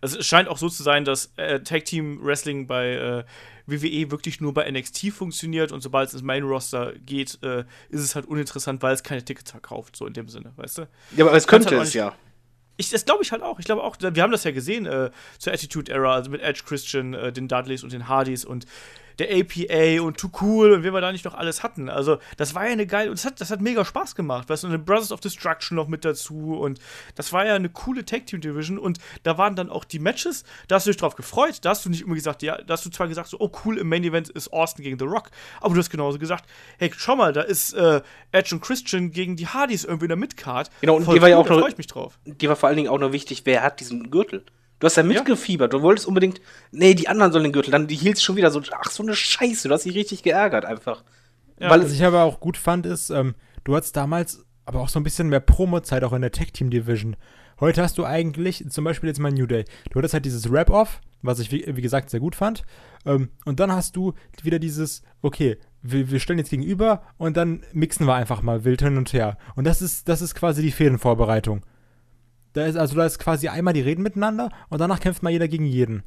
[0.00, 3.24] Also es scheint auch so zu sein, dass äh, Tag Team Wrestling bei äh,
[3.66, 8.00] WWE wirklich nur bei NXT funktioniert und sobald es ins Main Roster geht, äh, ist
[8.00, 10.88] es halt uninteressant, weil es keine Tickets verkauft, so in dem Sinne, weißt du?
[11.16, 12.16] Ja, aber es könnte halt es ja.
[12.80, 13.58] Ich, das glaube ich halt auch.
[13.58, 16.62] Ich glaube auch, wir haben das ja gesehen äh, zur Attitude Era, also mit Edge
[16.64, 18.64] Christian, äh, den Dudleys und den Hardys und
[19.18, 21.88] der APA und Too Cool und wen wir da nicht noch alles hatten.
[21.88, 24.48] Also, das war ja eine geile, und das hat, das hat mega Spaß gemacht.
[24.48, 26.78] Weißt du, und eine Brothers of Destruction noch mit dazu und
[27.14, 30.44] das war ja eine coole Tag Team Division und da waren dann auch die Matches,
[30.68, 31.58] da hast du dich drauf gefreut.
[31.62, 33.78] Da hast du nicht immer gesagt, ja, da hast du zwar gesagt, so, oh cool,
[33.78, 35.30] im Main Event ist Austin gegen The Rock,
[35.60, 36.44] aber du hast genauso gesagt,
[36.78, 38.00] hey, schau mal, da ist äh,
[38.32, 40.70] Edge und Christian gegen die Hardys irgendwie in der Midcard.
[40.80, 42.18] Genau, und Voll die war ja cool, auch da noch- freue ich mich drauf.
[42.24, 44.44] dir war vor allen Dingen auch noch wichtig, wer hat diesen Gürtel.
[44.80, 45.72] Du hast ja mitgefiebert.
[45.72, 46.40] Du wolltest unbedingt,
[46.72, 47.70] nee, die anderen sollen den Gürtel.
[47.70, 49.68] Dann die Heels schon wieder so, ach, so eine Scheiße.
[49.68, 51.04] Du hast dich richtig geärgert einfach.
[51.58, 53.34] Ja, Weil Was ich aber auch gut fand, ist, ähm,
[53.64, 57.16] du hattest damals aber auch so ein bisschen mehr Promo-Zeit auch in der Tech-Team-Division.
[57.60, 61.00] Heute hast du eigentlich, zum Beispiel jetzt mal New Day, du hattest halt dieses Rap-Off,
[61.20, 62.62] was ich wie, wie gesagt sehr gut fand.
[63.04, 67.62] Ähm, und dann hast du wieder dieses, okay, wir, wir stellen jetzt gegenüber und dann
[67.72, 69.36] mixen wir einfach mal wild hin und her.
[69.56, 71.62] Und das ist, das ist quasi die Fädenvorbereitung.
[72.52, 75.48] Da ist, also da ist quasi einmal die Reden miteinander und danach kämpft mal jeder
[75.48, 76.02] gegen jeden.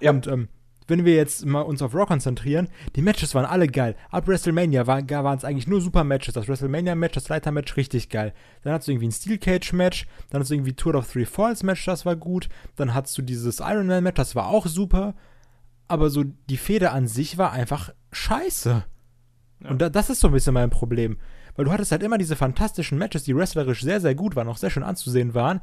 [0.00, 0.10] Ja.
[0.12, 0.48] Und ähm,
[0.86, 3.94] wenn wir jetzt mal uns auf Raw konzentrieren, die Matches waren alle geil.
[4.10, 6.32] Ab WrestleMania war- waren es eigentlich nur super Matches.
[6.34, 8.32] Das WrestleMania-Match, das Leiter-Match, richtig geil.
[8.62, 11.84] Dann hattest du irgendwie ein Steel Cage-Match, dann hattest du irgendwie Tour of Three Falls-Match,
[11.84, 12.48] das war gut.
[12.76, 15.14] Dann hattest du dieses Iron Man-Match, das war auch super.
[15.88, 18.84] Aber so die Feder an sich war einfach scheiße.
[19.64, 19.70] Ja.
[19.70, 21.18] Und da, das ist so ein bisschen mein Problem.
[21.56, 24.56] Weil du hattest halt immer diese fantastischen Matches, die wrestlerisch sehr, sehr gut waren, auch
[24.56, 25.60] sehr schön anzusehen waren.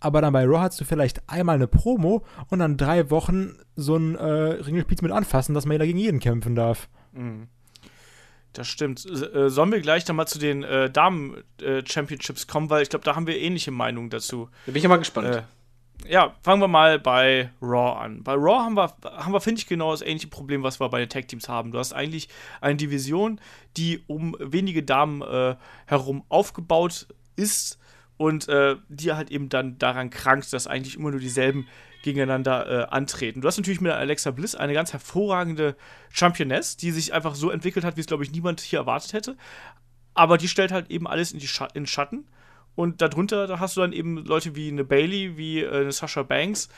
[0.00, 3.96] Aber dann bei Raw hast du vielleicht einmal eine Promo und dann drei Wochen so
[3.96, 6.88] ein äh, Ringelpiez mit anfassen, dass man jeder gegen jeden kämpfen darf.
[8.52, 9.04] Das stimmt.
[9.06, 13.14] Äh, sollen wir gleich dann mal zu den äh, Damen-Championships kommen, weil ich glaube, da
[13.14, 14.48] haben wir ähnliche Meinungen dazu.
[14.66, 15.28] Da bin ich ja mal gespannt.
[15.28, 15.42] Äh,
[16.06, 18.22] ja, fangen wir mal bei Raw an.
[18.22, 21.00] Bei Raw haben wir, haben wir finde ich, genau das ähnliche Problem, was wir bei
[21.00, 21.72] den Tag-Teams haben.
[21.72, 22.28] Du hast eigentlich
[22.60, 23.40] eine Division,
[23.76, 25.56] die um wenige Damen äh,
[25.86, 27.78] herum aufgebaut ist
[28.18, 31.66] und äh, die halt eben dann daran krankt, dass eigentlich immer nur dieselben
[32.02, 33.40] gegeneinander äh, antreten.
[33.40, 35.76] Du hast natürlich mit Alexa Bliss eine ganz hervorragende
[36.12, 39.36] Championess, die sich einfach so entwickelt hat, wie es, glaube ich, niemand hier erwartet hätte.
[40.14, 42.28] Aber die stellt halt eben alles in, die Scha in Schatten.
[42.74, 46.22] Und darunter da hast du dann eben Leute wie eine Bailey, wie äh, eine Sasha
[46.22, 46.68] Banks,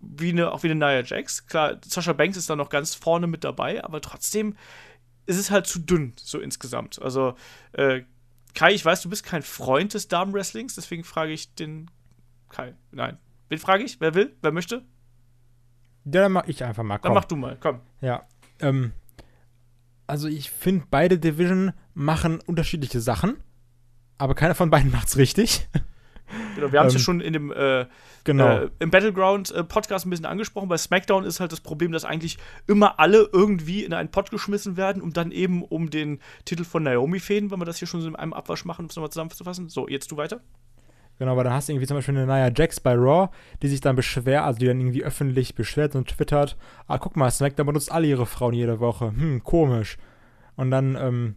[0.00, 1.46] wie eine, auch wie eine Nia Jax.
[1.46, 4.56] Klar, Sasha Banks ist da noch ganz vorne mit dabei, aber trotzdem
[5.26, 7.00] ist es halt zu dünn, so insgesamt.
[7.00, 7.34] Also,
[7.72, 8.02] äh,
[8.54, 11.90] Kai, ich weiß, du bist kein Freund des Damenwrestlings, deswegen frage ich den
[12.50, 12.74] Kai.
[12.90, 13.18] Nein.
[13.48, 14.00] Wen frage ich?
[14.00, 14.36] Wer will?
[14.42, 14.82] Wer möchte?
[16.04, 16.96] Ja, dann mach ich einfach mal.
[16.98, 17.14] Dann Komm.
[17.14, 17.80] mach du mal, komm.
[18.00, 18.26] Ja.
[18.60, 18.92] Ähm,
[20.06, 23.36] also ich finde, beide Division machen unterschiedliche Sachen,
[24.18, 25.68] aber keiner von beiden macht's richtig.
[26.56, 27.86] Genau, wir haben es ja Ähm, schon in dem äh,
[28.24, 28.58] genau.
[28.58, 30.68] äh, im Battleground-Podcast ein bisschen angesprochen.
[30.68, 34.76] Bei SmackDown ist halt das Problem, dass eigentlich immer alle irgendwie in einen Pot geschmissen
[34.76, 38.00] werden, um dann eben um den Titel von Naomi fäden, wenn wir das hier schon
[38.00, 39.68] so in einem Abwasch machen, um es nochmal zusammenzufassen.
[39.68, 40.40] So, jetzt du weiter.
[41.18, 43.28] Genau, aber dann hast du irgendwie zum Beispiel eine Nia Jax bei Raw,
[43.62, 46.56] die sich dann beschwert, also die dann irgendwie öffentlich beschwert und twittert,
[46.88, 49.12] ah, guck mal, SmackDown benutzt alle ihre Frauen jede Woche.
[49.14, 49.98] Hm, komisch.
[50.56, 51.36] Und dann, ähm,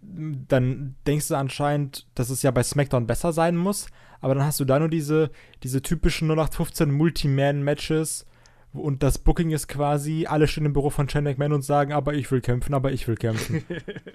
[0.00, 3.88] dann denkst du anscheinend, dass es ja bei SmackDown besser sein muss,
[4.26, 5.30] aber dann hast du da nur diese,
[5.62, 8.26] diese typischen 0815 Multi-Man-Matches
[8.72, 12.14] und das Booking ist quasi, alle stehen im Büro von Shane McMahon und sagen, aber
[12.14, 13.62] ich will kämpfen, aber ich will kämpfen.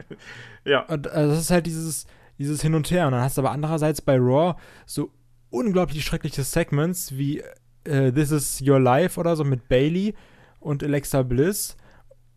[0.66, 0.82] ja.
[0.82, 2.08] Und also das ist halt dieses,
[2.38, 3.06] dieses Hin und Her.
[3.06, 4.56] Und dann hast du aber andererseits bei Raw
[4.86, 5.14] so
[5.50, 7.42] unglaublich schreckliche Segments wie
[7.86, 10.14] äh, This is Your Life oder so mit Bailey
[10.60, 11.78] und Alexa Bliss.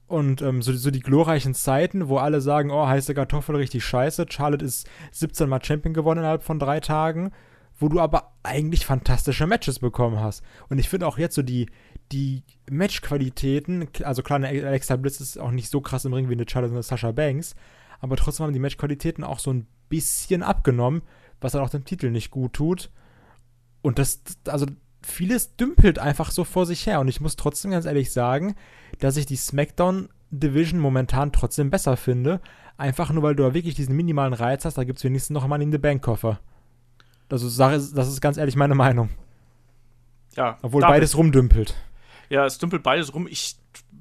[0.06, 4.26] Und ähm, so, so die glorreichen Zeiten, wo alle sagen, oh, heiße Kartoffel, richtig scheiße.
[4.28, 7.32] Charlotte ist 17 Mal Champion geworden innerhalb von drei Tagen,
[7.78, 10.42] wo du aber eigentlich fantastische Matches bekommen hast.
[10.68, 11.68] Und ich finde auch jetzt so die,
[12.12, 16.34] die Matchqualitäten, also klar, eine Alexa Bliss ist auch nicht so krass im Ring wie
[16.34, 17.54] eine Charlotte und eine Sasha Banks,
[18.00, 21.02] aber trotzdem haben die Matchqualitäten auch so ein bisschen abgenommen,
[21.40, 22.90] was dann auch dem Titel nicht gut tut.
[23.82, 24.66] Und das, also
[25.02, 27.00] vieles dümpelt einfach so vor sich her.
[27.00, 28.54] Und ich muss trotzdem ganz ehrlich sagen,
[28.98, 32.40] dass ich die SmackDown Division momentan trotzdem besser finde.
[32.76, 35.46] Einfach nur, weil du da wirklich diesen minimalen Reiz hast, da gibt es wenigstens noch
[35.46, 36.40] Money in the Bank Koffer.
[37.28, 37.48] Also,
[37.94, 39.10] das ist ganz ehrlich meine Meinung.
[40.36, 40.58] Ja.
[40.62, 40.94] Obwohl David.
[40.94, 41.74] beides rumdümpelt.
[42.28, 43.26] Ja, es dümpelt beides rum.
[43.28, 43.56] Ich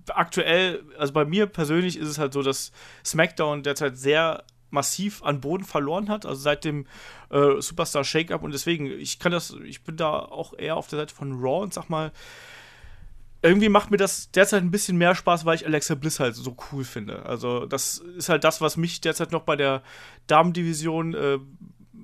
[0.10, 2.72] aktuell, also bei mir persönlich ist es halt so, dass
[3.06, 6.88] SmackDown derzeit sehr massiv an Boden verloren hat, also seit dem
[7.30, 11.00] äh, Superstar Shake-Up und deswegen, ich kann das, ich bin da auch eher auf der
[11.00, 12.12] Seite von Raw und sag mal,
[13.44, 16.56] irgendwie macht mir das derzeit ein bisschen mehr Spaß, weil ich Alexa Bliss halt so
[16.72, 17.26] cool finde.
[17.26, 19.84] Also, das ist halt das, was mich derzeit noch bei der
[20.28, 21.40] Damendivision äh,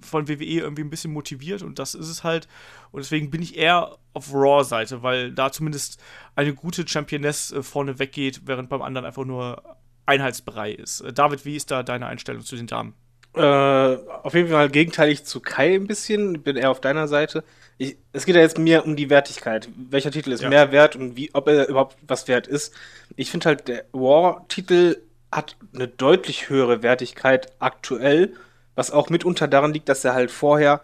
[0.02, 2.48] von WWE irgendwie ein bisschen motiviert und das ist es halt.
[2.92, 6.02] Und deswegen bin ich eher auf Raw-Seite, weil da zumindest
[6.36, 9.64] eine gute Championess äh, vorne weggeht, während beim anderen einfach nur
[10.06, 11.02] Einheitsbrei ist.
[11.02, 12.94] Äh, David, wie ist da deine Einstellung zu den Damen?
[13.36, 16.42] Äh, auf jeden Fall gegenteilig zu Kai ein bisschen.
[16.42, 17.44] Bin eher auf deiner Seite.
[17.78, 19.70] Ich, es geht ja jetzt mir um die Wertigkeit.
[19.90, 20.50] Welcher Titel ist ja.
[20.50, 22.74] mehr wert und wie, ob er überhaupt was wert ist.
[23.16, 24.98] Ich finde halt, der War-Titel
[25.32, 28.34] hat eine deutlich höhere Wertigkeit aktuell
[28.80, 30.80] was auch mitunter daran liegt, dass er halt vorher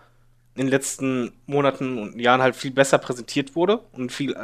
[0.54, 4.36] in den letzten Monaten und Jahren halt viel besser präsentiert wurde und viel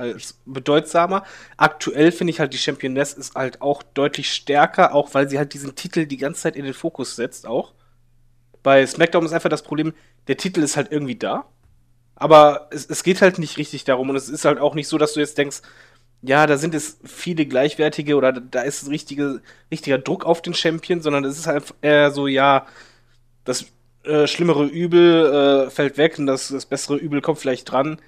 [0.45, 1.25] bedeutsamer.
[1.57, 5.53] Aktuell finde ich halt, die Championess ist halt auch deutlich stärker, auch weil sie halt
[5.53, 7.73] diesen Titel die ganze Zeit in den Fokus setzt auch.
[8.63, 9.93] Bei SmackDown ist einfach das Problem,
[10.29, 11.43] der Titel ist halt irgendwie da,
[12.15, 14.97] aber es, es geht halt nicht richtig darum und es ist halt auch nicht so,
[14.97, 15.61] dass du jetzt denkst,
[16.21, 19.41] ja, da sind es viele gleichwertige oder da ist richtige,
[19.71, 22.65] richtiger Druck auf den Champion, sondern es ist halt eher so, ja,
[23.43, 23.65] das
[24.03, 27.99] äh, schlimmere Übel äh, fällt weg und das, das bessere Übel kommt vielleicht dran.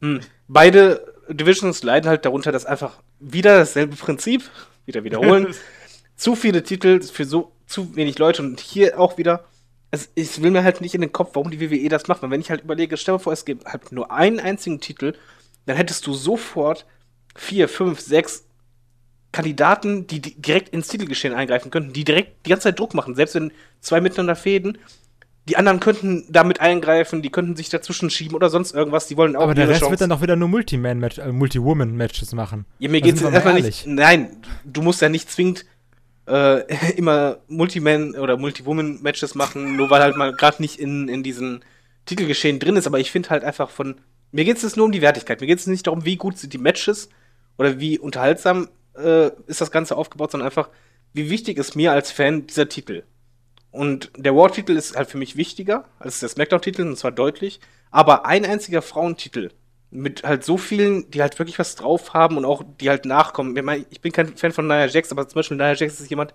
[0.00, 0.20] Hm.
[0.48, 4.42] Beide Divisions leiden halt darunter, dass einfach wieder dasselbe Prinzip,
[4.86, 5.54] wieder wiederholen,
[6.16, 9.44] zu viele Titel für so zu wenig Leute und hier auch wieder,
[9.90, 12.30] es, ich will mir halt nicht in den Kopf, warum die WWE das macht, weil
[12.30, 15.14] wenn ich halt überlege, stell dir vor, es gibt halt nur einen einzigen Titel,
[15.66, 16.86] dann hättest du sofort
[17.34, 18.44] vier, fünf, sechs
[19.32, 23.34] Kandidaten, die direkt ins Titelgeschehen eingreifen könnten, die direkt die ganze Zeit Druck machen, selbst
[23.34, 23.50] wenn
[23.80, 24.78] zwei miteinander fäden.
[25.48, 29.08] Die anderen könnten damit eingreifen, die könnten sich dazwischen schieben oder sonst irgendwas.
[29.08, 29.90] Die wollen auch Aber der Rest Chance.
[29.90, 32.64] wird dann doch wieder nur Multi-Man-Match, äh, Multi-Woman-Matches machen.
[32.78, 33.86] Ja, mir geht es erstmal nicht.
[33.86, 35.64] Nein, du musst ja nicht zwingend
[36.28, 36.62] äh,
[36.96, 41.64] immer Multi-Man oder Multi-Woman-Matches machen, nur weil halt mal gerade nicht in, in diesen
[42.04, 42.86] Titelgeschehen drin ist.
[42.86, 43.96] Aber ich finde halt einfach von.
[44.30, 45.40] Mir geht es nur um die Wertigkeit.
[45.40, 47.08] Mir geht es nicht darum, wie gut sind die Matches
[47.58, 50.68] oder wie unterhaltsam äh, ist das Ganze aufgebaut, sondern einfach,
[51.12, 53.04] wie wichtig ist mir als Fan dieser Titel.
[53.70, 57.60] Und der War-Titel ist halt für mich wichtiger als der Smackdown-Titel, und zwar deutlich.
[57.90, 59.50] Aber ein einziger Frauentitel
[59.90, 63.56] mit halt so vielen, die halt wirklich was drauf haben und auch die halt nachkommen.
[63.56, 66.10] Ich, meine, ich bin kein Fan von Nia Jax, aber zum Beispiel Nia Jax ist
[66.10, 66.32] jemand,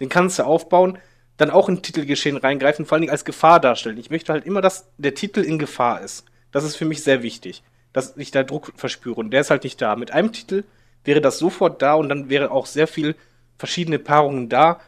[0.00, 0.98] den kannst du aufbauen,
[1.36, 3.98] dann auch in Titelgeschehen reingreifen, vor allen Dingen als Gefahr darstellen.
[3.98, 6.24] Ich möchte halt immer, dass der Titel in Gefahr ist.
[6.50, 7.62] Das ist für mich sehr wichtig,
[7.92, 9.16] dass ich da Druck verspüre.
[9.16, 9.96] Und der ist halt nicht da.
[9.96, 10.64] Mit einem Titel
[11.04, 13.14] wäre das sofort da und dann wäre auch sehr viel
[13.58, 14.80] verschiedene Paarungen da.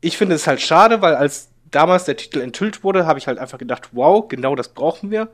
[0.00, 3.38] Ich finde es halt schade, weil als damals der Titel enthüllt wurde, habe ich halt
[3.38, 5.28] einfach gedacht, wow, genau das brauchen wir.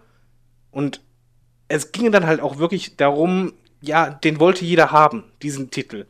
[0.70, 1.00] Und
[1.68, 6.06] es ging dann halt auch wirklich darum, ja, den wollte jeder haben, diesen Titel.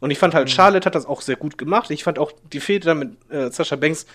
[0.00, 0.52] Und ich fand halt, mhm.
[0.52, 1.90] Charlotte hat das auch sehr gut gemacht.
[1.90, 4.06] Ich fand auch die Fehde mit äh, Sascha Banks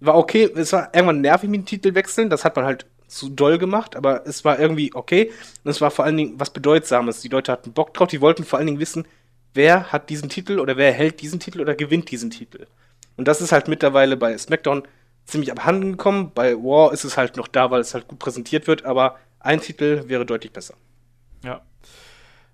[0.00, 0.50] war okay.
[0.54, 2.30] Es war irgendwann nervig mit dem Titel wechseln.
[2.30, 5.32] Das hat man halt zu doll gemacht, aber es war irgendwie okay.
[5.64, 7.20] Und es war vor allen Dingen was Bedeutsames.
[7.20, 9.06] Die Leute hatten Bock drauf, die wollten vor allen Dingen wissen,
[9.54, 12.66] wer hat diesen Titel oder wer hält diesen Titel oder gewinnt diesen Titel.
[13.16, 14.84] Und das ist halt mittlerweile bei SmackDown
[15.24, 16.32] ziemlich abhanden gekommen.
[16.34, 19.60] Bei War ist es halt noch da, weil es halt gut präsentiert wird, aber ein
[19.60, 20.74] Titel wäre deutlich besser.
[21.42, 21.62] Ja.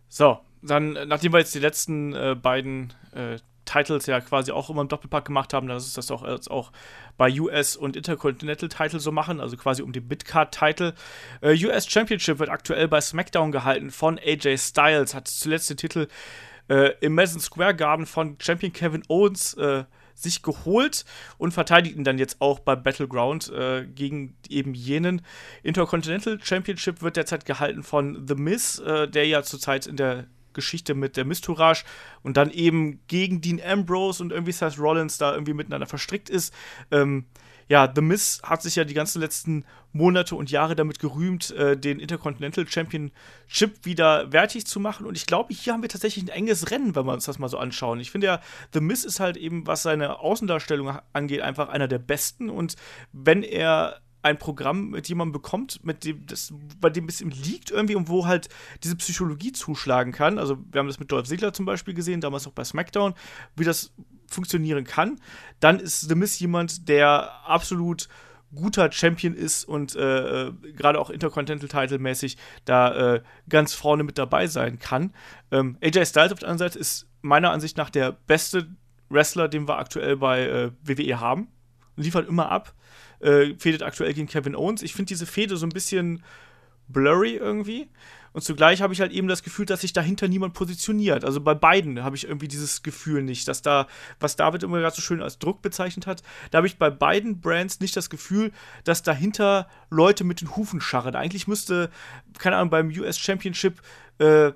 [0.09, 4.82] So, dann, nachdem wir jetzt die letzten äh, beiden äh, Titles ja quasi auch immer
[4.82, 6.72] im Doppelpack gemacht haben, dass es das auch, jetzt auch
[7.16, 10.94] bei US und Intercontinental Title so machen, also quasi um den Midcard-Title.
[11.40, 16.08] Äh, US Championship wird aktuell bei SmackDown gehalten von AJ Styles, hat zuletzt den Titel
[16.68, 19.84] äh, im Madison Square Garden von Champion Kevin Owens äh,
[20.14, 21.04] sich geholt
[21.38, 25.22] und verteidigt ihn dann jetzt auch bei Battleground äh, gegen eben jenen.
[25.62, 30.94] Intercontinental Championship wird derzeit gehalten von The Miz, äh, der ja zurzeit in der Geschichte
[30.94, 31.85] mit der Mistourage
[32.22, 36.55] und dann eben gegen Dean Ambrose und irgendwie Seth Rollins da irgendwie miteinander verstrickt ist.
[36.90, 37.26] Ähm,
[37.68, 41.76] ja, The Miz hat sich ja die ganzen letzten Monate und Jahre damit gerühmt, äh,
[41.76, 45.06] den Intercontinental Championship wieder wertig zu machen.
[45.06, 47.48] Und ich glaube, hier haben wir tatsächlich ein enges Rennen, wenn wir uns das mal
[47.48, 48.01] so anschauen.
[48.01, 48.40] Ich finde ja,
[48.72, 52.51] The Miz ist halt eben, was seine Außendarstellung angeht, einfach einer der besten.
[52.51, 52.76] Und
[53.12, 57.70] wenn er ein Programm mit jemandem bekommt, mit dem das, bei dem es ihm liegt
[57.70, 58.48] irgendwie und wo halt
[58.82, 60.38] diese Psychologie zuschlagen kann.
[60.38, 63.12] Also wir haben das mit Dolph Ziggler zum Beispiel gesehen, damals auch bei SmackDown,
[63.55, 63.92] wie das
[64.26, 65.20] funktionieren kann.
[65.60, 68.09] Dann ist The Miz jemand, der absolut
[68.55, 74.46] guter Champion ist und äh, äh gerade auch Intercontinental-Title-mäßig da äh, ganz vorne mit dabei
[74.46, 75.12] sein kann.
[75.51, 78.68] Ähm, AJ Styles auf der anderen Seite ist meiner Ansicht nach der beste
[79.10, 81.48] Wrestler, den wir aktuell bei äh, WWE haben.
[81.96, 82.74] Liefert immer ab
[83.20, 84.82] äh, fädet aktuell gegen Kevin Owens.
[84.82, 86.22] Ich finde diese Fehde so ein bisschen
[86.88, 87.88] blurry irgendwie.
[88.34, 91.24] Und zugleich habe ich halt eben das Gefühl, dass sich dahinter niemand positioniert.
[91.24, 93.86] Also bei beiden habe ich irgendwie dieses Gefühl nicht, dass da,
[94.18, 97.40] was David immer gerade so schön als Druck bezeichnet hat, da habe ich bei beiden
[97.40, 98.50] Brands nicht das Gefühl,
[98.82, 101.14] dass dahinter Leute mit den Hufen scharren.
[101.14, 101.90] Eigentlich müsste,
[102.36, 103.80] keine Ahnung, beim US Championship
[104.18, 104.50] äh,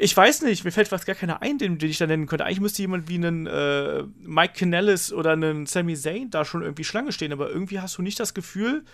[0.00, 2.44] ich weiß nicht, mir fällt fast gar keiner ein, den, den ich da nennen könnte.
[2.44, 6.84] Eigentlich müsste jemand wie einen äh, Mike Canellis oder einen Sami Zayn da schon irgendwie
[6.84, 8.84] Schlange stehen, aber irgendwie hast du nicht das Gefühl,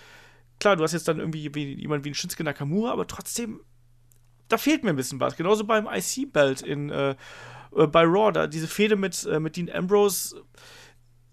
[0.58, 3.60] klar, du hast jetzt dann irgendwie wie, jemand wie einen Shinsuke Nakamura, aber trotzdem,
[4.48, 5.36] da fehlt mir ein bisschen was.
[5.36, 7.16] Genauso beim IC-Belt in äh,
[7.76, 10.42] äh, bei Raw, da diese Fehde mit, äh, mit Dean Ambrose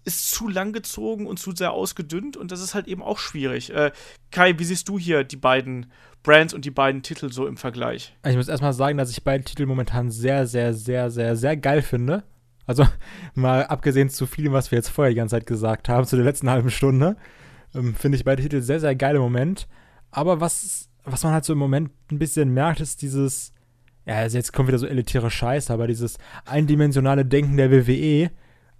[0.04, 3.72] ist zu lang gezogen und zu sehr ausgedünnt und das ist halt eben auch schwierig.
[3.72, 3.92] Äh,
[4.30, 5.90] Kai, wie siehst du hier die beiden
[6.22, 8.14] Brands und die beiden Titel so im Vergleich?
[8.26, 11.82] Ich muss erstmal sagen, dass ich beide Titel momentan sehr, sehr, sehr, sehr, sehr geil
[11.82, 12.24] finde.
[12.66, 12.86] Also
[13.34, 16.24] mal abgesehen zu vielem, was wir jetzt vorher die ganze Zeit gesagt haben, zu der
[16.24, 17.16] letzten halben Stunde,
[17.74, 19.66] ähm, finde ich beide Titel sehr, sehr geil im Moment.
[20.10, 23.52] Aber was, was man halt so im Moment ein bisschen merkt, ist dieses,
[24.06, 28.30] ja, also jetzt kommt wieder so elitäre Scheiße, aber dieses eindimensionale Denken der WWE.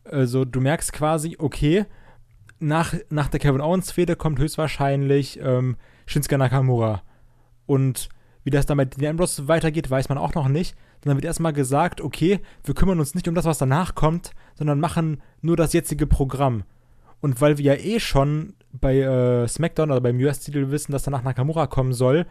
[0.04, 1.86] Also du merkst quasi, okay,
[2.58, 7.02] nach, nach der Kevin Owens-Fehde kommt höchstwahrscheinlich ähm, Shinsuke Nakamura.
[7.66, 8.08] Und
[8.44, 10.76] wie das dann mit den Ambrose weitergeht, weiß man auch noch nicht.
[11.02, 14.80] Dann wird erstmal gesagt, okay, wir kümmern uns nicht um das, was danach kommt, sondern
[14.80, 16.64] machen nur das jetzige Programm.
[17.20, 21.22] Und weil wir ja eh schon bei äh, SmackDown oder beim US-Titel wissen, dass danach
[21.22, 22.26] Nakamura kommen soll,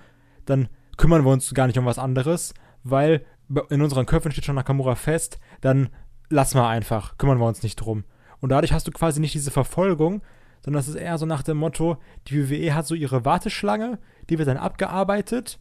[0.45, 0.67] dann
[0.97, 2.53] kümmern wir uns gar nicht um was anderes,
[2.83, 3.25] weil
[3.69, 5.89] in unseren Köpfen steht schon Nakamura fest, dann
[6.29, 8.03] lassen wir einfach, kümmern wir uns nicht drum.
[8.39, 10.21] Und dadurch hast du quasi nicht diese Verfolgung,
[10.63, 11.97] sondern es ist eher so nach dem Motto,
[12.27, 15.59] die WWE hat so ihre Warteschlange, die wird dann abgearbeitet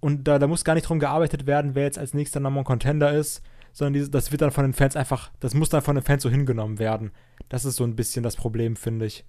[0.00, 3.12] und da, da muss gar nicht drum gearbeitet werden, wer jetzt als nächster Number Contender
[3.12, 3.42] ist,
[3.72, 6.22] sondern diese, das wird dann von den Fans einfach, das muss dann von den Fans
[6.22, 7.12] so hingenommen werden.
[7.48, 9.24] Das ist so ein bisschen das Problem, finde ich.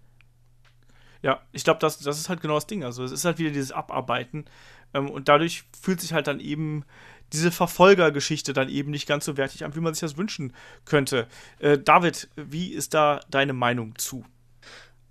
[1.22, 2.84] Ja, ich glaube, das, das ist halt genau das Ding.
[2.84, 4.46] Also es ist halt wieder dieses Abarbeiten
[4.94, 6.84] ähm, und dadurch fühlt sich halt dann eben
[7.32, 10.54] diese Verfolgergeschichte dann eben nicht ganz so wertig an, wie man sich das wünschen
[10.86, 11.28] könnte.
[11.60, 14.26] Äh, David, wie ist da deine Meinung zu?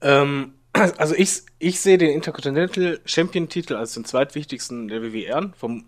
[0.02, 5.84] Ähm, also ich, ich sehe den Intercontinental Champion-Titel als den zweitwichtigsten der WWE vom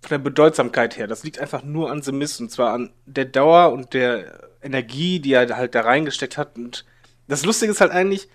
[0.00, 1.06] von der Bedeutsamkeit her.
[1.06, 5.20] Das liegt einfach nur an The Miz und zwar an der Dauer und der Energie,
[5.20, 6.56] die er halt da reingesteckt hat.
[6.56, 6.84] Und
[7.26, 8.28] das Lustige ist halt eigentlich,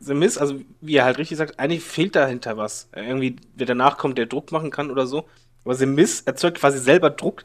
[0.00, 2.88] The Miz, also wie er halt richtig sagt, eigentlich fehlt dahinter was.
[2.94, 5.28] Irgendwie, wer danach kommt, der Druck machen kann oder so.
[5.64, 7.44] Aber The Miz erzeugt quasi selber Druck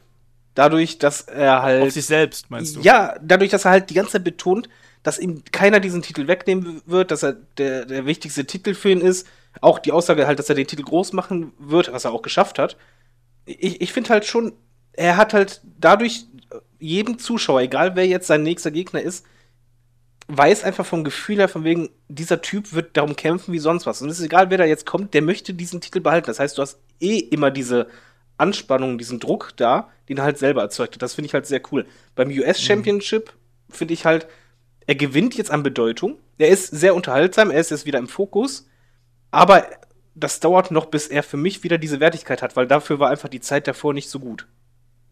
[0.54, 1.82] dadurch, dass er halt.
[1.82, 2.80] Auf sich selbst, meinst du?
[2.80, 4.68] Ja, dadurch, dass er halt die ganze Zeit betont,
[5.02, 9.00] dass ihm keiner diesen Titel wegnehmen wird, dass er der, der wichtigste Titel für ihn
[9.00, 9.26] ist.
[9.60, 12.58] Auch die Aussage halt, dass er den Titel groß machen wird, was er auch geschafft
[12.58, 12.76] hat.
[13.46, 14.52] Ich, ich finde halt schon,
[14.92, 16.26] er hat halt dadurch
[16.78, 19.24] jedem Zuschauer, egal wer jetzt sein nächster Gegner ist,
[20.28, 24.00] weiß einfach vom Gefühl her, von wegen, dieser Typ wird darum kämpfen wie sonst was.
[24.00, 26.26] Und es ist egal, wer da jetzt kommt, der möchte diesen Titel behalten.
[26.26, 27.88] Das heißt, du hast eh immer diese
[28.36, 31.02] Anspannung, diesen Druck da, den er halt selber erzeugt hat.
[31.02, 31.86] Das finde ich halt sehr cool.
[32.14, 32.64] Beim US mhm.
[32.64, 33.32] Championship
[33.68, 33.72] mhm.
[33.72, 34.26] finde ich halt,
[34.90, 36.18] er gewinnt jetzt an Bedeutung.
[36.36, 38.68] Er ist sehr unterhaltsam, er ist jetzt wieder im Fokus.
[39.30, 39.64] Aber
[40.16, 43.28] das dauert noch, bis er für mich wieder diese Wertigkeit hat, weil dafür war einfach
[43.28, 44.48] die Zeit davor nicht so gut.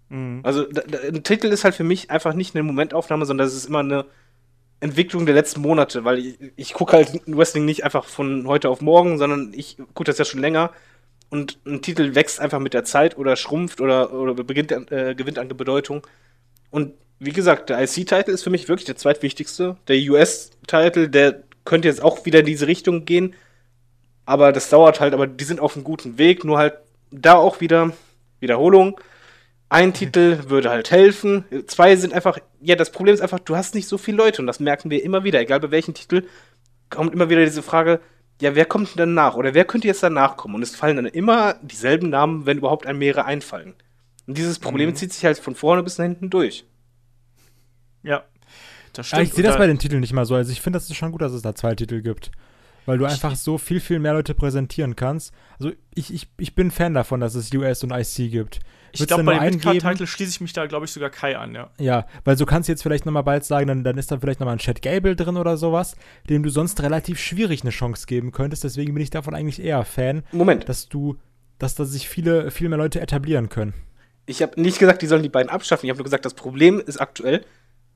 [0.08, 0.40] Mhm.
[0.42, 0.66] Also
[1.06, 4.04] ein Titel ist halt für mich einfach nicht eine Momentaufnahme, sondern es ist immer eine
[4.80, 8.80] Entwicklung der letzten Monate, weil ich, ich gucke halt Wrestling nicht einfach von heute auf
[8.80, 10.72] morgen, sondern ich gucke das ja schon länger.
[11.30, 15.38] Und ein Titel wächst einfach mit der Zeit oder schrumpft oder, oder beginnt, äh, gewinnt
[15.38, 16.04] an Bedeutung.
[16.70, 19.76] Und wie gesagt, der IC-Titel ist für mich wirklich der zweitwichtigste.
[19.88, 23.34] Der US-Titel, der könnte jetzt auch wieder in diese Richtung gehen.
[24.24, 26.44] Aber das dauert halt, aber die sind auf einem guten Weg.
[26.44, 26.74] Nur halt
[27.10, 27.92] da auch wieder
[28.40, 29.00] Wiederholung.
[29.68, 31.44] Ein Titel würde halt helfen.
[31.66, 34.46] Zwei sind einfach ja, das Problem ist einfach, du hast nicht so viele Leute und
[34.46, 36.24] das merken wir immer wieder, egal bei welchem Titel,
[36.90, 38.00] kommt immer wieder diese Frage,
[38.40, 40.54] ja, wer kommt denn danach oder wer könnte jetzt danach kommen?
[40.54, 43.74] Und es fallen dann immer dieselben Namen, wenn überhaupt ein mehrere einfallen.
[44.26, 44.94] Und dieses Problem Mhm.
[44.96, 46.64] zieht sich halt von vorne bis nach hinten durch.
[48.02, 48.24] Ja.
[48.92, 50.34] Das Ja, ich sehe das bei den Titeln nicht mal so.
[50.34, 52.30] Also ich finde, das ist schon gut, dass es da zwei Titel gibt.
[52.86, 55.34] Weil du einfach so viel, viel mehr Leute präsentieren kannst.
[55.58, 58.60] Also ich, ich, ich bin Fan davon, dass es US und IC gibt.
[58.92, 59.54] Ich glaube, bei dem?
[59.56, 61.68] Midcard-Titel schließe ich mich da, glaube ich, sogar Kai an, ja.
[61.78, 64.40] Ja, weil so kannst du jetzt vielleicht nochmal bald sagen, dann, dann ist da vielleicht
[64.40, 65.96] nochmal ein Chad Gable drin oder sowas,
[66.30, 68.64] dem du sonst relativ schwierig eine Chance geben könntest.
[68.64, 71.16] Deswegen bin ich davon eigentlich eher Fan, Moment, dass du,
[71.58, 73.74] dass da sich viele, viel mehr Leute etablieren können.
[74.24, 75.86] ich habe nicht gesagt, die sollen die beiden abschaffen.
[75.86, 77.44] Ich habe nur gesagt, das Problem ist aktuell,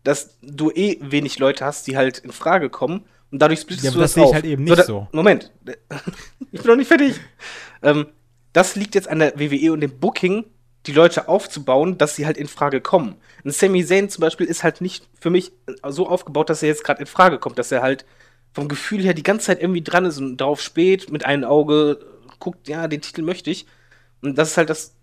[0.05, 3.91] dass du eh wenig Leute hast, die halt in Frage kommen und dadurch splittest Ja,
[3.93, 5.09] du das, das sehe ich halt eben nicht da- so.
[5.13, 5.53] Moment,
[6.53, 7.21] ich bin noch nicht fertig.
[7.83, 8.07] Ähm,
[8.53, 10.45] das liegt jetzt an der WWE und dem Booking,
[10.87, 13.15] die Leute aufzubauen, dass sie halt in Frage kommen.
[13.45, 15.53] Ein Sami Zayn zum Beispiel ist halt nicht für mich
[15.89, 18.05] so aufgebaut, dass er jetzt gerade in Frage kommt, dass er halt
[18.53, 22.01] vom Gefühl her die ganze Zeit irgendwie dran ist und darauf spät, mit einem Auge
[22.41, 23.67] guckt, ja, den Titel möchte ich.
[24.21, 24.95] Und das ist halt das,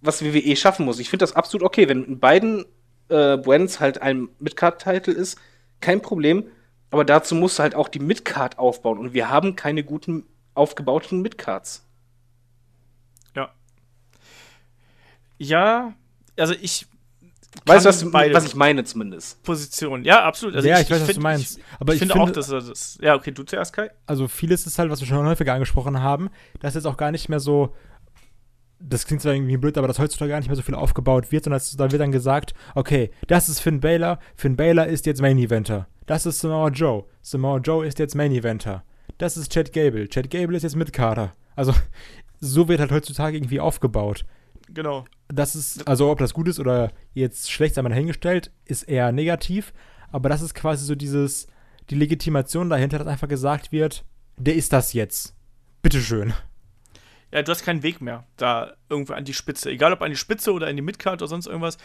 [0.00, 0.98] was WWE schaffen muss.
[0.98, 2.64] Ich finde das absolut okay, wenn in beiden
[3.08, 5.38] äh, Brands halt ein Midcard-Title ist,
[5.80, 6.44] kein Problem.
[6.90, 8.98] Aber dazu musst du halt auch die Midcard aufbauen.
[8.98, 10.24] Und wir haben keine guten
[10.54, 11.84] aufgebauten Midcards.
[13.34, 13.50] Ja.
[15.38, 15.92] Ja,
[16.38, 16.86] also ich.
[17.64, 19.42] Weißt du, was, was ich meine zumindest?
[19.42, 20.04] Positionen.
[20.04, 20.54] Ja, absolut.
[20.56, 21.58] Also Ja, ich weiß, was find- du meinst.
[21.58, 22.98] Ich, Aber ich ich finde finde- auch, dass er das.
[23.00, 23.90] Ja, okay, du zuerst, Kai.
[24.04, 26.28] also vieles ist halt, was wir schon häufiger angesprochen haben,
[26.60, 27.74] dass jetzt auch gar nicht mehr so,
[28.78, 31.44] das klingt zwar irgendwie blöd, aber dass heutzutage gar nicht mehr so viel aufgebaut wird,
[31.44, 35.38] sondern da wird dann gesagt, okay, das ist Finn Balor, Finn Balor ist jetzt Main
[35.38, 35.88] Eventer.
[36.06, 38.84] Das ist Samoa Joe, Samoa Joe ist jetzt Main Eventer.
[39.18, 41.34] Das ist Chad Gable, Chad Gable ist jetzt Midcarder.
[41.54, 41.74] Also
[42.40, 44.24] so wird halt heutzutage irgendwie aufgebaut.
[44.68, 45.04] Genau.
[45.28, 49.12] Das ist, also ob das gut ist oder jetzt schlecht, sei mal dahingestellt, ist eher
[49.12, 49.72] negativ.
[50.10, 51.46] Aber das ist quasi so dieses,
[51.90, 54.04] die Legitimation dahinter, dass einfach gesagt wird,
[54.36, 55.34] der ist das jetzt.
[55.82, 56.32] Bitteschön.
[57.32, 59.70] Ja, du hast keinen Weg mehr da irgendwo an die Spitze.
[59.70, 61.76] Egal ob an die Spitze oder in die Midcard oder sonst irgendwas.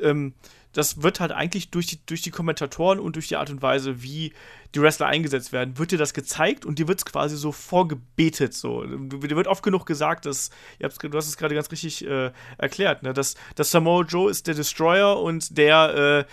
[0.00, 0.34] Ähm,
[0.72, 4.02] das wird halt eigentlich durch die, durch die Kommentatoren und durch die Art und Weise,
[4.02, 4.32] wie
[4.74, 8.54] die Wrestler eingesetzt werden, wird dir das gezeigt und dir wird es quasi so vorgebetet.
[8.54, 8.84] So.
[8.84, 10.50] Dir wird oft genug gesagt, dass,
[10.80, 14.54] du hast es gerade ganz richtig äh, erklärt, ne, dass, dass Samoa Joe ist der
[14.54, 16.32] Destroyer und der äh,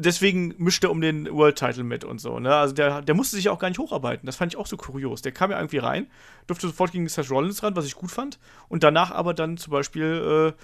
[0.00, 2.38] deswegen mischt er um den World Title mit und so.
[2.38, 2.54] Ne?
[2.54, 4.26] Also der, der musste sich auch gar nicht hocharbeiten.
[4.26, 5.22] Das fand ich auch so kurios.
[5.22, 6.06] Der kam ja irgendwie rein,
[6.46, 8.38] durfte sofort gegen Seth Rollins ran, was ich gut fand.
[8.68, 10.54] Und danach aber dann zum Beispiel,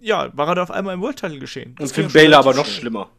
[0.00, 1.70] äh, ja, war er da auf einmal im World Title geschehen.
[1.70, 3.10] Und Das Finn ging schon Balor aber noch schlimmer.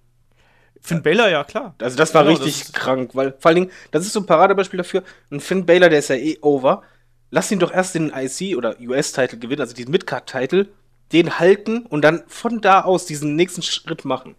[0.81, 1.75] Finn Balor, ja, klar.
[1.79, 4.25] Also das war Genau, richtig das krank, weil vor allen Dingen, das ist so ein
[4.25, 5.03] Paradebeispiel dafür.
[5.31, 6.83] Ein Finn Balor, der ist ja eh over.
[7.31, 10.67] Lass ihn doch erst den IC oder US-Title gewinnen, also diesen Midcard-Title,
[11.13, 14.35] den halten und dann von da aus diesen nächsten Schritt machen.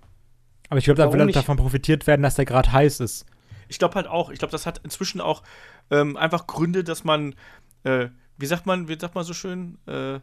[0.75, 3.27] Aber ich glaube, da will halt davon profitiert werden, dass der gerade heiß ist.
[3.69, 4.31] Ich glaube halt auch.
[4.31, 5.45] Ich glaube, das hat inzwischen auch
[5.93, 7.37] ähm, einfach Gründe, dass man,
[7.85, 10.19] äh, wie sagt man, wie sagt man so schön, äh,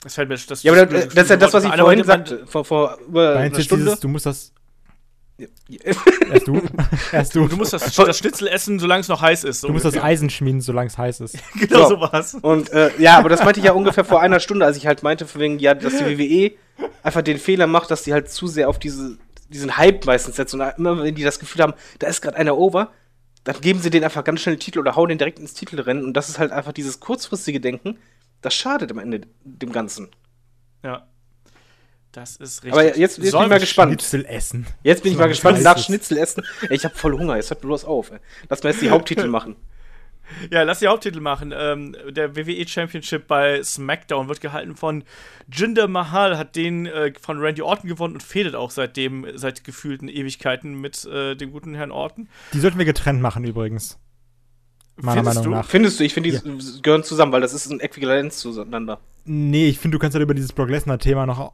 [0.00, 2.46] das fällt mir das Ja, aber das, das ist ja das, was ich vorhin sagte,
[2.46, 3.84] vor, vor über Meinst einer Stunde.
[3.86, 4.52] dieses, du musst das,
[6.30, 6.62] erst du,
[7.12, 9.62] erst du, Du musst das, das Schnitzel essen, solange es noch heiß ist.
[9.62, 10.08] So du musst das ungefähr.
[10.08, 11.36] Eisen schmieden, solange es heiß ist.
[11.58, 11.88] Genau So.
[11.96, 12.34] so war's.
[12.34, 15.02] Und äh, ja, aber das meinte ich ja ungefähr vor einer Stunde, als ich halt
[15.02, 16.52] meinte, von wegen, ja, dass die WWE
[17.02, 19.18] einfach den Fehler macht, dass die halt zu sehr auf diese,
[19.48, 20.60] diesen Hype meistens setzen.
[20.60, 22.92] Und immer wenn die das Gefühl haben, da ist gerade einer over,
[23.44, 26.04] dann geben sie den einfach ganz schnell den Titel oder hauen den direkt ins Titelrennen.
[26.04, 27.98] Und das ist halt einfach dieses kurzfristige Denken,
[28.42, 30.08] das schadet am Ende dem Ganzen.
[30.82, 31.06] Ja.
[32.12, 32.72] Das ist richtig.
[32.72, 33.92] Aber jetzt, jetzt bin ich mal gespannt.
[33.92, 34.66] Schnitzel essen.
[34.82, 35.78] Jetzt bin ich mal gespannt es nach.
[35.78, 36.44] Schnitzel essen.
[36.62, 38.10] Ey, ich habe voll Hunger, jetzt hört bloß auf.
[38.10, 38.18] Ey.
[38.48, 39.56] Lass mal jetzt die Haupttitel machen.
[40.50, 41.52] Ja, lass die Haupttitel machen.
[41.56, 45.04] Ähm, der WWE Championship bei SmackDown wird gehalten von
[45.52, 50.08] Jinder Mahal, hat den äh, von Randy Orton gewonnen und fädelt auch seitdem, seit gefühlten
[50.08, 52.28] Ewigkeiten mit äh, dem guten Herrn Orton.
[52.52, 53.98] Die sollten wir getrennt machen übrigens.
[54.96, 55.58] Meiner Findest Meinung du?
[55.58, 55.66] nach.
[55.66, 58.98] Findest du, ich finde, die gehören zusammen, weil das ist ein Äquivalenz zueinander.
[59.24, 61.52] Nee, ich finde, du kannst halt über dieses Brock Lesnar-Thema noch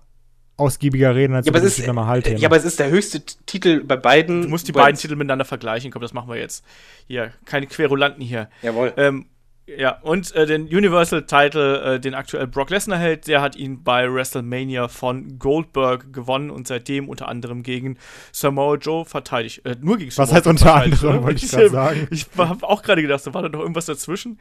[0.56, 2.38] ausgiebiger reden als Ja, aber, über es das Normal-Thema.
[2.38, 4.42] ja, aber es ist der höchste Titel bei beiden.
[4.42, 5.90] Du musst die beiden Titel miteinander vergleichen.
[5.90, 6.64] Komm, das machen wir jetzt.
[7.06, 8.48] Hier, keine Querulanten hier.
[8.62, 8.92] Jawohl.
[8.96, 9.26] Ähm,
[9.66, 13.82] ja, und äh, den Universal Title, äh, den aktuell Brock Lesnar hält, der hat ihn
[13.82, 17.96] bei WrestleMania von Goldberg gewonnen und seitdem unter anderem gegen
[18.30, 19.64] Samoa Joe verteidigt.
[19.64, 22.08] Äh, nur gegen Was Samoa heißt Joe unter anderem, wollte ich gerade sagen.
[22.10, 24.38] Ich habe auch gerade gedacht, da war da noch irgendwas dazwischen.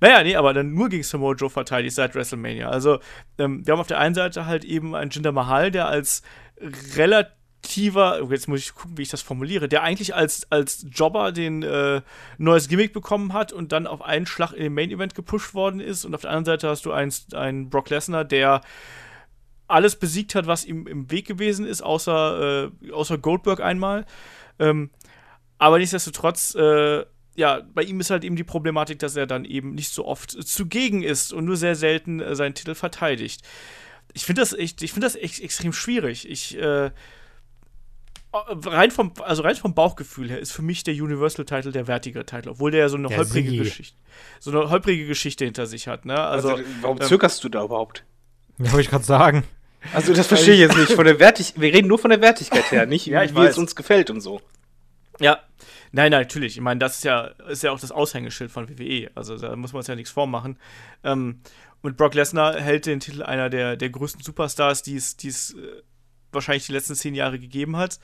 [0.00, 2.68] Naja, nee, aber dann nur gegen Samoa Joe verteidigt seit WrestleMania.
[2.68, 2.98] Also,
[3.38, 6.22] ähm, wir haben auf der einen Seite halt eben einen Jinder Mahal, der als
[6.96, 11.32] relativer, oh, jetzt muss ich gucken, wie ich das formuliere, der eigentlich als, als Jobber
[11.32, 12.02] den äh,
[12.38, 15.80] neues Gimmick bekommen hat und dann auf einen Schlag in den Main Event gepusht worden
[15.80, 16.04] ist.
[16.04, 18.60] Und auf der anderen Seite hast du einen, einen Brock Lesnar, der
[19.68, 24.04] alles besiegt hat, was ihm im Weg gewesen ist, außer, äh, außer Goldberg einmal.
[24.58, 24.90] Ähm,
[25.58, 27.04] aber nichtsdestotrotz, äh,
[27.34, 30.30] ja, bei ihm ist halt eben die Problematik, dass er dann eben nicht so oft
[30.30, 33.42] zugegen ist und nur sehr selten äh, seinen Titel verteidigt.
[34.12, 36.28] Ich finde das echt, ich finde das echt extrem schwierig.
[36.28, 36.90] Ich, äh,
[38.34, 42.50] rein vom, also rein vom Bauchgefühl her ist für mich der Universal-Title der wertigere Titel,
[42.50, 43.58] obwohl der ja so eine Der holprige Sie.
[43.58, 43.96] Geschichte,
[44.40, 46.18] so eine holprige Geschichte hinter sich hat, ne?
[46.18, 48.04] Also, Also, warum ähm, zögerst du da überhaupt?
[48.58, 49.44] Ja, wollte ich gerade sagen.
[49.92, 50.92] Also das verstehe ich jetzt nicht.
[50.92, 53.48] Von der Wertig wir reden nur von der Wertigkeit her, nicht Ja, ich wie es
[53.48, 53.58] weiß.
[53.58, 54.40] uns gefällt und so.
[55.20, 55.40] Ja.
[55.92, 56.56] Nein, nein, natürlich.
[56.56, 59.10] Ich meine, das ist ja, ist ja auch das Aushängeschild von WWE.
[59.14, 60.58] Also da muss man uns ja nichts vormachen.
[61.04, 61.40] Ähm,
[61.82, 65.54] und Brock Lesnar hält den Titel einer der, der größten Superstars, die es, die es
[65.54, 65.82] äh,
[66.30, 67.98] wahrscheinlich die letzten zehn Jahre gegeben hat.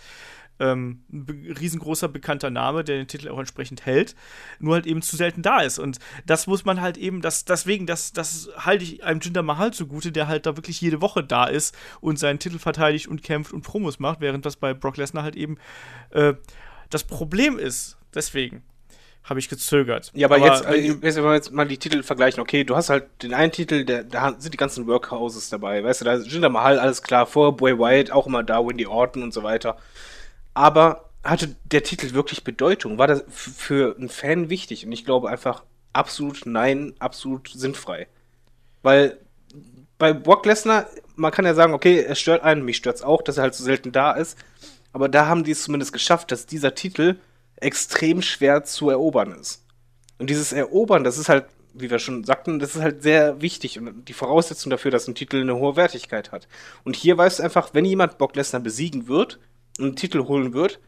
[0.61, 4.17] Ähm, ein riesengroßer bekannter Name, der den Titel auch entsprechend hält,
[4.59, 5.79] nur halt eben zu selten da ist.
[5.79, 9.73] Und das muss man halt eben, das, deswegen, das, das halte ich einem Jinder Mahal
[9.73, 13.53] zugute, der halt da wirklich jede Woche da ist und seinen Titel verteidigt und kämpft
[13.53, 15.59] und Promos macht, während das bei Brock Lesnar halt eben
[16.11, 16.35] äh,
[16.91, 17.97] das Problem ist.
[18.15, 18.63] Deswegen
[19.25, 20.11] habe ich gezögert.
[20.15, 22.77] Ja, aber, jetzt, wenn äh, du- wenn wir jetzt mal die Titel vergleichen, okay, du
[22.77, 26.15] hast halt den einen Titel, der, da sind die ganzen Workhouses dabei, weißt du, da
[26.15, 29.43] ist Jinder Mahal, alles klar, vor Bray Wyatt auch immer da, Wendy Orton und so
[29.43, 29.77] weiter.
[30.55, 32.97] Aber hatte der Titel wirklich Bedeutung?
[32.97, 34.87] War das für einen Fan wichtig?
[34.87, 38.07] Und ich glaube einfach absolut nein, absolut sinnfrei.
[38.83, 39.19] Weil
[39.99, 40.87] bei Brock Lesnar,
[41.17, 43.55] man kann ja sagen, okay, es stört einen, mich stört es auch, dass er halt
[43.55, 44.39] so selten da ist.
[44.93, 47.17] Aber da haben die es zumindest geschafft, dass dieser Titel
[47.57, 49.65] extrem schwer zu erobern ist.
[50.19, 53.79] Und dieses Erobern, das ist halt, wie wir schon sagten, das ist halt sehr wichtig
[53.79, 56.49] und die Voraussetzung dafür, dass ein Titel eine hohe Wertigkeit hat.
[56.85, 59.39] Und hier weißt du einfach, wenn jemand Brock Lesnar besiegen wird
[59.79, 60.81] und einen Titel holen wird,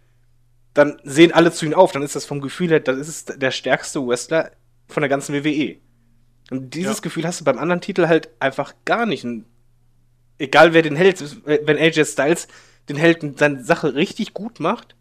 [0.74, 1.92] dann sehen alle zu ihm auf.
[1.92, 4.52] Dann ist das vom Gefühl her, das ist der stärkste Wrestler
[4.88, 5.76] von der ganzen WWE.
[6.50, 7.02] Und dieses Ja.
[7.02, 9.24] Gefühl hast du beim anderen Titel halt einfach gar nicht.
[9.24, 9.44] Und
[10.38, 12.48] egal wer den hält, wenn AJ Styles
[12.88, 14.96] den Held und seine Sache richtig gut macht,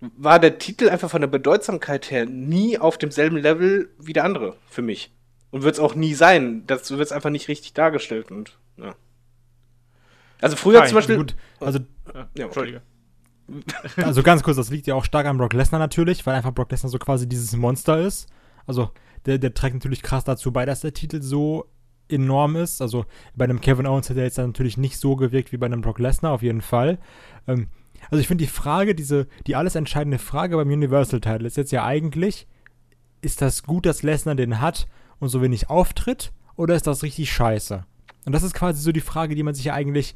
[0.00, 4.56] war der Titel einfach von der Bedeutsamkeit her nie auf demselben Level wie der andere
[4.68, 5.12] für mich.
[5.50, 6.64] Und wird es auch nie sein.
[6.66, 8.30] Das wird es einfach nicht richtig dargestellt.
[8.30, 8.94] Und, ja.
[10.40, 11.16] Also früher Fein, zum Beispiel.
[11.16, 11.78] Gut, also,
[12.12, 12.82] Ja, Ja, Entschuldige.
[13.96, 16.70] also ganz kurz, das liegt ja auch stark an Brock Lesnar natürlich, weil einfach Brock
[16.70, 18.28] Lesnar so quasi dieses Monster ist.
[18.66, 18.90] Also,
[19.26, 21.66] der, der trägt natürlich krass dazu bei, dass der Titel so
[22.08, 22.80] enorm ist.
[22.82, 25.80] Also, bei einem Kevin Owens hat er jetzt natürlich nicht so gewirkt wie bei einem
[25.80, 26.98] Brock Lesnar, auf jeden Fall.
[27.46, 27.68] Ähm,
[28.10, 31.84] also, ich finde die Frage, diese, die alles entscheidende Frage beim Universal-Title ist jetzt ja
[31.84, 32.46] eigentlich,
[33.22, 34.86] ist das gut, dass Lesnar den hat
[35.18, 37.84] und so wenig auftritt, oder ist das richtig scheiße?
[38.26, 40.14] Und das ist quasi so die Frage, die man sich ja eigentlich,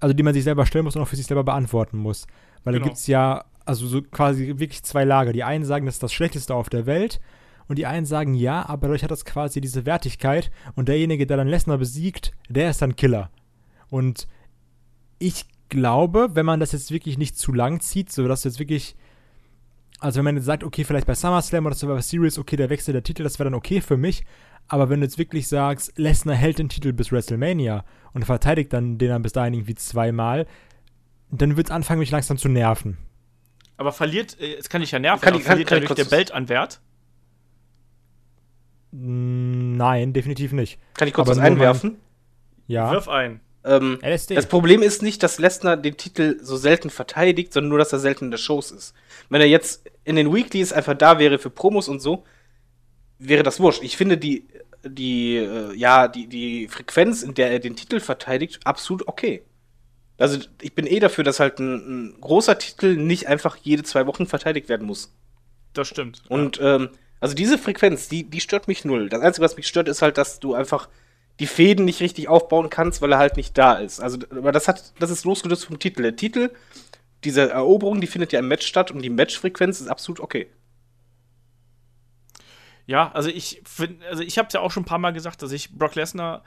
[0.00, 2.26] also die man sich selber stellen muss und auch für sich selber beantworten muss.
[2.64, 2.84] Weil Genau.
[2.84, 5.32] da gibt es ja, also so quasi wirklich zwei Lager.
[5.32, 7.20] Die einen sagen, das ist das Schlechteste auf der Welt
[7.68, 11.36] und die einen sagen, ja, aber dadurch hat das quasi diese Wertigkeit und derjenige, der
[11.36, 13.30] dann Lesnar besiegt, der ist dann Killer.
[13.90, 14.26] Und
[15.18, 18.94] ich glaube, wenn man das jetzt wirklich nicht zu lang zieht, so dass jetzt wirklich,
[20.00, 22.92] also wenn man jetzt sagt, okay, vielleicht bei SummerSlam oder Survivor Series, okay, der Wechsel
[22.92, 24.24] der Titel, das wäre dann okay für mich.
[24.68, 28.96] Aber wenn du jetzt wirklich sagst, Lesnar hält den Titel bis WrestleMania und verteidigt dann
[28.98, 30.46] den dann bis dahin irgendwie zweimal,
[31.30, 32.96] dann wird es anfangen, mich langsam zu nerven.
[33.76, 35.88] Aber verliert, äh, es kann dich ja nerven, Kann aber ich- kann- verliert kann ich
[35.88, 36.80] dadurch der Belt an Wert?
[38.96, 40.78] Nein, definitiv nicht.
[40.94, 41.96] Kann ich kurz Aber was einwerfen?
[42.68, 42.92] Ja.
[42.92, 43.40] Wirf ein.
[43.64, 44.34] Ähm, LSD.
[44.36, 47.98] das Problem ist nicht, dass Lesnar den Titel so selten verteidigt, sondern nur, dass er
[47.98, 48.94] selten in der Shows ist.
[49.30, 52.24] Wenn er jetzt in den Weeklies einfach da wäre für Promos und so,
[53.18, 53.82] wäre das wurscht.
[53.82, 54.46] Ich finde die,
[54.84, 59.42] die, äh, ja, die, die Frequenz, in der er den Titel verteidigt, absolut okay.
[60.18, 64.06] Also ich bin eh dafür, dass halt ein, ein großer Titel nicht einfach jede zwei
[64.06, 65.12] Wochen verteidigt werden muss.
[65.72, 66.22] Das stimmt.
[66.28, 69.08] Und ähm, also diese Frequenz, die, die stört mich null.
[69.08, 70.88] Das Einzige, was mich stört, ist halt, dass du einfach
[71.40, 74.00] die Fäden nicht richtig aufbauen kannst, weil er halt nicht da ist.
[74.00, 76.02] Also, aber das hat, das ist losgelöst vom Titel.
[76.02, 76.50] Der Titel,
[77.24, 80.48] diese Eroberung, die findet ja im Match statt und die Matchfrequenz ist absolut okay.
[82.86, 85.42] Ja, also ich finde, also ich habe es ja auch schon ein paar Mal gesagt,
[85.42, 86.44] dass ich Brock Lesnar,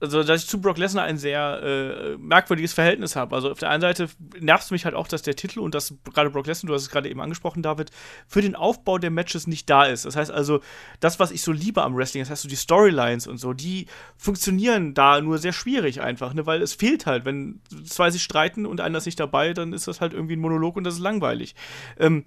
[0.00, 3.34] also dass ich zu Brock Lesnar ein sehr äh, merkwürdiges Verhältnis habe.
[3.34, 4.08] Also auf der einen Seite
[4.38, 6.82] nervt es mich halt auch, dass der Titel und das gerade Brock Lesnar, du hast
[6.82, 7.90] es gerade eben angesprochen, David,
[8.26, 10.04] für den Aufbau der Matches nicht da ist.
[10.04, 10.60] Das heißt also,
[11.00, 13.86] das, was ich so liebe am Wrestling, das heißt so die Storylines und so, die
[14.16, 18.66] funktionieren da nur sehr schwierig einfach, ne, weil es fehlt halt, wenn zwei sich streiten
[18.66, 21.00] und einer ist nicht dabei, dann ist das halt irgendwie ein Monolog und das ist
[21.00, 21.54] langweilig.
[21.98, 22.24] Ähm,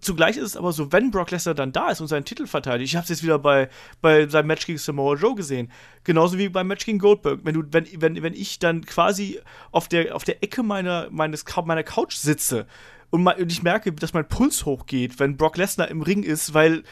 [0.00, 2.92] Zugleich ist es aber so, wenn Brock Lesnar dann da ist und seinen Titel verteidigt,
[2.92, 3.68] ich habe es jetzt wieder bei,
[4.00, 5.70] bei seinem Match gegen Samoa Joe gesehen,
[6.04, 7.40] genauso wie beim Match gegen Goldberg.
[7.42, 9.40] Wenn, du, wenn, wenn, wenn ich dann quasi
[9.72, 12.66] auf der, auf der Ecke meiner, meines, meiner Couch sitze
[13.10, 16.54] und, ma- und ich merke, dass mein Puls hochgeht, wenn Brock Lesnar im Ring ist,
[16.54, 16.84] weil,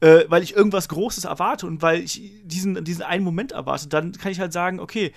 [0.00, 4.12] äh, weil ich irgendwas Großes erwarte und weil ich diesen, diesen einen Moment erwarte, dann
[4.12, 5.12] kann ich halt sagen, okay,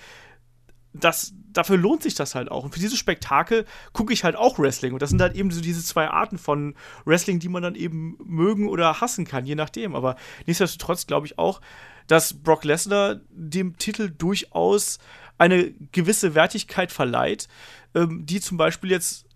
[1.00, 2.64] das, dafür lohnt sich das halt auch.
[2.64, 4.92] Und für dieses Spektakel gucke ich halt auch Wrestling.
[4.92, 8.16] Und das sind halt eben so diese zwei Arten von Wrestling, die man dann eben
[8.24, 9.94] mögen oder hassen kann, je nachdem.
[9.94, 10.16] Aber
[10.46, 11.60] nichtsdestotrotz glaube ich auch,
[12.06, 14.98] dass Brock Lesnar dem Titel durchaus
[15.36, 17.48] eine gewisse Wertigkeit verleiht,
[17.94, 19.26] ähm, die zum Beispiel jetzt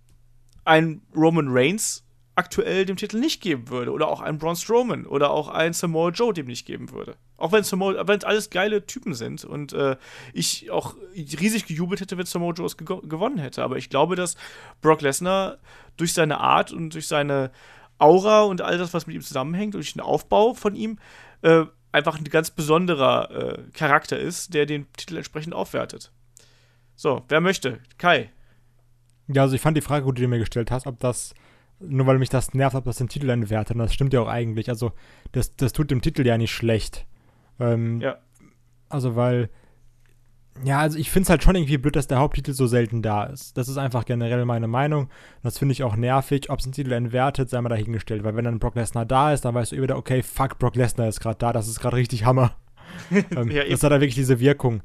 [0.65, 3.93] ein Roman Reigns aktuell dem Titel nicht geben würde.
[3.93, 7.17] Oder auch ein Braun Strowman oder auch ein Samoa Joe dem nicht geben würde.
[7.37, 9.97] Auch wenn es alles geile Typen sind und äh,
[10.33, 13.63] ich auch riesig gejubelt hätte, wenn Samoa Joe es ge gewonnen hätte.
[13.63, 14.37] Aber ich glaube, dass
[14.81, 15.59] Brock Lesnar
[15.97, 17.51] durch seine Art und durch seine
[17.99, 20.99] Aura und all das, was mit ihm zusammenhängt, durch den Aufbau von ihm,
[21.43, 26.11] äh, einfach ein ganz besonderer äh, Charakter ist, der den Titel entsprechend aufwertet.
[26.97, 27.81] So, wer möchte?
[27.99, 28.31] Kai.
[29.29, 31.35] Ja, also ich fand die Frage gut, die du mir gestellt hast, ob das
[31.87, 33.75] nur weil mich das nervt, ob das den Titel entwertet.
[33.75, 34.69] Und das stimmt ja auch eigentlich.
[34.69, 34.93] Also,
[35.33, 37.07] das, das tut dem Titel ja nicht schlecht.
[37.61, 38.19] Ähm, ja.
[38.89, 39.51] Also, weil.
[40.65, 43.25] Ja, also ich finde es halt schon irgendwie blöd, dass der Haupttitel so selten da
[43.25, 43.57] ist.
[43.57, 45.05] Das ist einfach generell meine Meinung.
[45.05, 45.11] Und
[45.45, 46.51] das finde ich auch nervig.
[46.51, 48.23] Ob es den Titel entwertet, sei mal dahingestellt.
[48.23, 51.09] Weil wenn dann Brock Lesnar da ist, dann weißt du wieder, okay, fuck, Brock Lesnar
[51.09, 51.55] ist gerade da.
[51.55, 52.55] Das ist gerade richtig Hammer.
[53.11, 54.83] ähm, ja, das hat da wirklich diese Wirkung.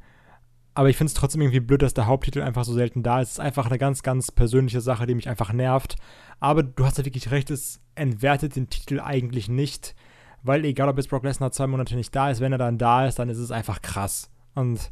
[0.77, 3.29] Aber ich finde es trotzdem irgendwie blöd, dass der Haupttitel einfach so selten da ist.
[3.29, 5.95] Es ist einfach eine ganz, ganz persönliche Sache, die mich einfach nervt.
[6.39, 9.95] Aber du hast ja wirklich recht, es entwertet den Titel eigentlich nicht.
[10.43, 13.07] Weil egal, ob jetzt Brock Lesnar zwei Monate nicht da ist, wenn er dann da
[13.07, 14.29] ist, dann ist es einfach krass.
[14.53, 14.91] Und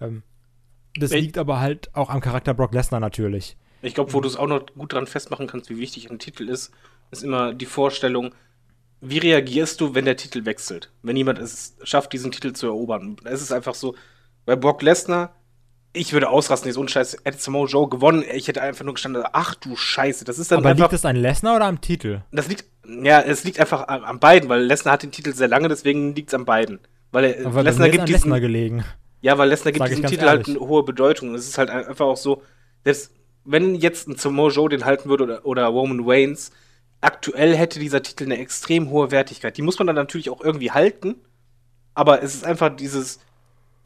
[0.00, 0.22] ähm,
[0.94, 3.56] das ich liegt aber halt auch am Charakter Brock Lesnar natürlich.
[3.82, 6.48] Ich glaube, wo du es auch noch gut dran festmachen kannst, wie wichtig ein Titel
[6.48, 6.70] ist,
[7.10, 8.32] ist immer die Vorstellung,
[9.00, 10.92] wie reagierst du, wenn der Titel wechselt?
[11.02, 13.16] Wenn jemand es schafft, diesen Titel zu erobern.
[13.24, 13.96] Es ist einfach so,
[14.46, 15.34] bei Brock Lesnar,
[15.92, 19.24] ich würde ausrasten, jetzt ohne Scheiß, hätte Samoa Joe gewonnen, ich hätte einfach nur gestanden,
[19.32, 22.20] ach du Scheiße, das ist dann Aber einfach, liegt das an Lesnar oder am Titel?
[22.32, 22.64] Das liegt,
[23.02, 26.14] ja, es liegt einfach an, an beiden, weil Lesnar hat den Titel sehr lange, deswegen
[26.14, 26.80] liegt es an beiden.
[27.12, 28.84] Weil Aber Lesnar gibt diesen, Lesnar gelegen.
[29.20, 30.48] Ja, weil Lesnar gibt diesem Titel halt ehrlich.
[30.48, 31.34] halt eine hohe Bedeutung.
[31.34, 32.42] Es ist halt einfach auch so,
[32.84, 33.10] dass,
[33.44, 36.50] wenn jetzt ein Samoa Joe den halten würde oder, oder Roman Reigns,
[37.00, 39.56] aktuell hätte dieser Titel eine extrem hohe Wertigkeit.
[39.56, 41.16] Die muss man dann natürlich auch irgendwie halten,
[41.94, 43.20] aber es ist einfach dieses,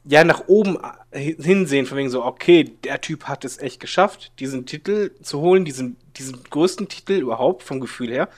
[0.04, 0.78] ja, nach oben
[1.10, 5.40] äh, hinsehen, von wegen so, okay, der Typ hat es echt geschafft, diesen Titel zu
[5.40, 8.28] holen, diesen, diesen größten Titel überhaupt vom Gefühl her.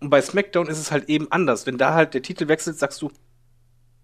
[0.00, 1.66] Und bei SmackDown ist es halt eben anders.
[1.66, 3.10] Wenn da halt der Titel wechselt, sagst du,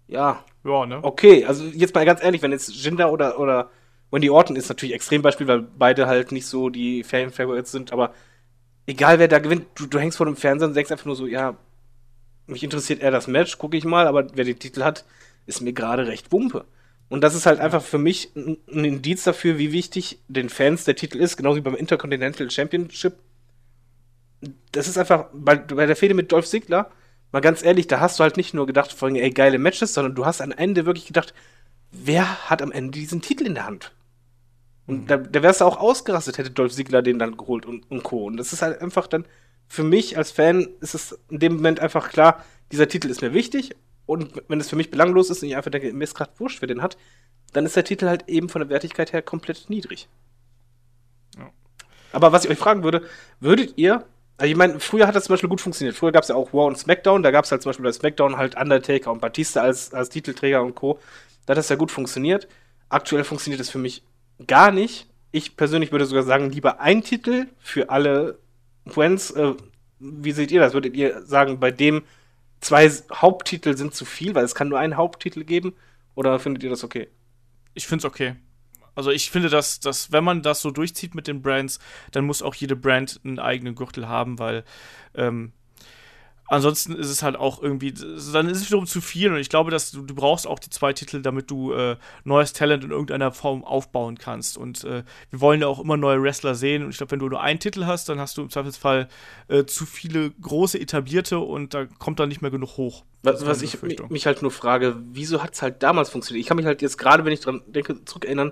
[0.07, 0.99] ja, ja ne?
[1.01, 3.69] okay, also jetzt mal ganz ehrlich, wenn jetzt Jinder oder, oder
[4.11, 8.13] Wendy Orton ist natürlich Extrembeispiel, weil beide halt nicht so die Fan-Favorites sind, aber
[8.85, 11.27] egal wer da gewinnt, du, du hängst vor dem Fernseher und denkst einfach nur so,
[11.27, 11.57] ja,
[12.47, 15.05] mich interessiert eher das Match, gucke ich mal, aber wer den Titel hat,
[15.45, 16.65] ist mir gerade recht Wumpe.
[17.07, 20.85] Und das ist halt einfach für mich ein, ein Indiz dafür, wie wichtig den Fans
[20.85, 23.13] der Titel ist, genauso wie beim Intercontinental Championship.
[24.71, 26.91] Das ist einfach, bei, bei der Fehde mit Dolph Ziggler,
[27.31, 29.93] mal ganz ehrlich, da hast du halt nicht nur gedacht, vor allem, ey, geile Matches,
[29.93, 31.33] sondern du hast am Ende wirklich gedacht,
[31.91, 33.93] wer hat am Ende diesen Titel in der Hand?
[34.87, 35.07] Und mhm.
[35.07, 38.25] da, da wärst du auch ausgerastet, hätte Dolph Ziggler den dann geholt und, und Co.
[38.25, 39.25] Und das ist halt einfach dann,
[39.67, 43.33] für mich als Fan ist es in dem Moment einfach klar, dieser Titel ist mir
[43.33, 43.75] wichtig
[44.05, 46.61] und wenn es für mich belanglos ist und ich einfach denke, mir ist gerade wurscht,
[46.61, 46.97] wer den hat,
[47.53, 50.07] dann ist der Titel halt eben von der Wertigkeit her komplett niedrig.
[51.37, 51.49] Ja.
[52.11, 53.03] Aber was ich euch fragen würde,
[53.39, 54.05] würdet ihr,
[54.37, 55.95] also ich meine, früher hat das zum Beispiel gut funktioniert.
[55.95, 57.91] Früher gab es ja auch War und SmackDown, da gab es halt zum Beispiel bei
[57.91, 60.99] SmackDown halt Undertaker und Batista als, als Titelträger und Co.
[61.45, 62.47] Da hat das ja gut funktioniert.
[62.89, 64.03] Aktuell funktioniert das für mich
[64.45, 65.07] gar nicht.
[65.31, 68.37] Ich persönlich würde sogar sagen, lieber ein Titel für alle
[68.87, 69.31] Friends.
[69.31, 69.53] Äh,
[69.99, 70.73] wie seht ihr das?
[70.73, 72.03] Würdet ihr sagen, bei dem
[72.65, 75.75] zwei Haupttitel sind zu viel, weil es kann nur einen Haupttitel geben?
[76.15, 77.09] Oder findet ihr das okay?
[77.73, 78.35] Ich finde es okay.
[78.95, 81.79] Also ich finde, dass, dass wenn man das so durchzieht mit den Brands,
[82.11, 84.63] dann muss auch jede Brand einen eigenen Gürtel haben, weil
[85.13, 85.51] ähm,
[86.47, 89.71] ansonsten ist es halt auch irgendwie, dann ist es wiederum zu viel und ich glaube,
[89.71, 93.31] dass du, du brauchst auch die zwei Titel, damit du äh, neues Talent in irgendeiner
[93.31, 96.97] Form aufbauen kannst und äh, wir wollen ja auch immer neue Wrestler sehen und ich
[96.97, 99.07] glaube, wenn du nur einen Titel hast, dann hast du im Zweifelsfall
[99.47, 103.03] äh, zu viele große etablierte und da kommt dann nicht mehr genug hoch.
[103.23, 106.41] Was, was ich mich halt nur frage, wieso hat es halt damals funktioniert?
[106.41, 108.51] Ich kann mich halt jetzt gerade, wenn ich dran denke, zurückerinnern,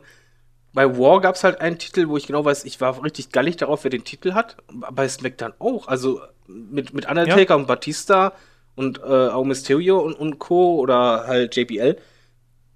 [0.74, 3.58] bei War gab es halt einen Titel, wo ich genau weiß, ich war richtig gallig
[3.58, 4.58] darauf, wer den Titel hat.
[4.72, 5.88] Bei SmackDown auch.
[5.88, 7.56] Also mit, mit Undertaker ja.
[7.56, 8.34] und Batista
[8.76, 10.80] und äh, auch Mysterio und, und Co.
[10.80, 11.98] oder halt JBL.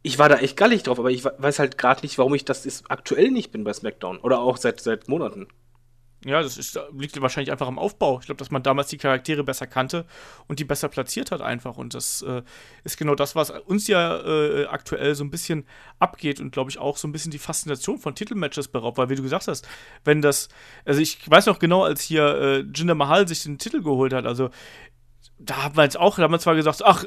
[0.03, 2.83] Ich war da echt gallig drauf, aber ich weiß halt gerade nicht, warum ich das
[2.87, 4.19] aktuell nicht bin bei SmackDown.
[4.19, 5.47] Oder auch seit, seit Monaten.
[6.25, 8.19] Ja, das ist, liegt wahrscheinlich einfach am Aufbau.
[8.19, 10.05] Ich glaube, dass man damals die Charaktere besser kannte
[10.47, 11.77] und die besser platziert hat einfach.
[11.77, 12.41] Und das äh,
[12.83, 15.65] ist genau das, was uns ja äh, aktuell so ein bisschen
[15.99, 18.97] abgeht und glaube ich auch so ein bisschen die Faszination von Titelmatches beraubt.
[18.97, 19.67] Weil, wie du gesagt hast,
[20.05, 20.49] wenn das,
[20.85, 24.25] also ich weiß noch genau, als hier äh, Jinder Mahal sich den Titel geholt hat,
[24.25, 24.49] also
[25.37, 27.05] da haben wir jetzt auch, da haben wir zwar gesagt, ach,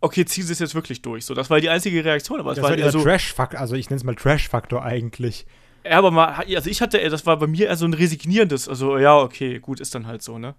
[0.00, 1.24] okay, ziehen sie es jetzt wirklich durch.
[1.24, 3.76] So, das war die einzige Reaktion, aber es Das war war dieser so, Trash-Faktor, also
[3.76, 5.46] ich nenne es mal Trash-Faktor eigentlich.
[5.84, 8.98] Ja, aber mal, also ich hatte, das war bei mir eher so ein resignierendes, also
[8.98, 10.54] ja, okay, gut, ist dann halt so, ne?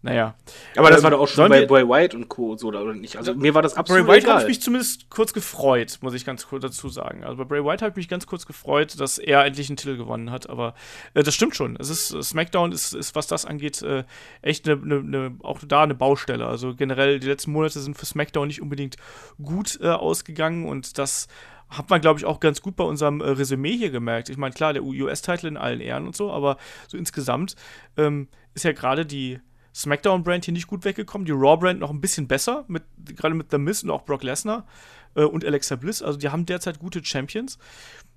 [0.00, 0.36] Naja.
[0.76, 2.56] Aber das Ähm, war doch auch schon bei Bray White und Co.
[2.56, 3.16] so, oder nicht?
[3.16, 6.24] Also mir war das Bray absolut White habe ich mich zumindest kurz gefreut, muss ich
[6.24, 7.24] ganz kurz dazu sagen.
[7.24, 9.96] Also bei Bray White habe ich mich ganz kurz gefreut, dass er endlich einen Titel
[9.96, 10.48] gewonnen hat.
[10.48, 10.74] Aber
[11.14, 11.74] äh, das stimmt schon.
[11.80, 14.04] Es ist, SmackDown ist, ist was das angeht, äh,
[14.40, 16.46] echt eine, eine, eine, auch da eine Baustelle.
[16.46, 18.96] Also generell, die letzten Monate sind für SmackDown nicht unbedingt
[19.42, 21.26] gut äh, ausgegangen und das
[21.70, 24.28] hat man, glaube ich, auch ganz gut bei unserem äh, Resümee hier gemerkt.
[24.28, 27.56] Ich meine, klar, der US-Titel in allen Ehren und so, aber so insgesamt
[27.96, 29.40] ähm, ist ja gerade die
[29.74, 32.82] SmackDown-Brand hier nicht gut weggekommen, die Raw-Brand noch ein bisschen besser, mit,
[33.16, 34.66] gerade mit The Miz und auch Brock Lesnar
[35.14, 36.02] äh, und Alexa Bliss.
[36.02, 37.58] Also die haben derzeit gute Champions.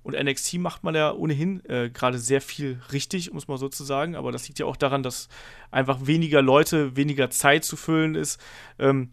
[0.02, 3.68] Und NXT macht man ja ohnehin äh, gerade sehr viel richtig, um es mal so
[3.68, 4.16] zu sagen.
[4.16, 5.28] Aber das liegt ja auch daran, dass
[5.70, 8.40] einfach weniger Leute, weniger Zeit zu füllen ist.
[8.80, 9.10] Ähm,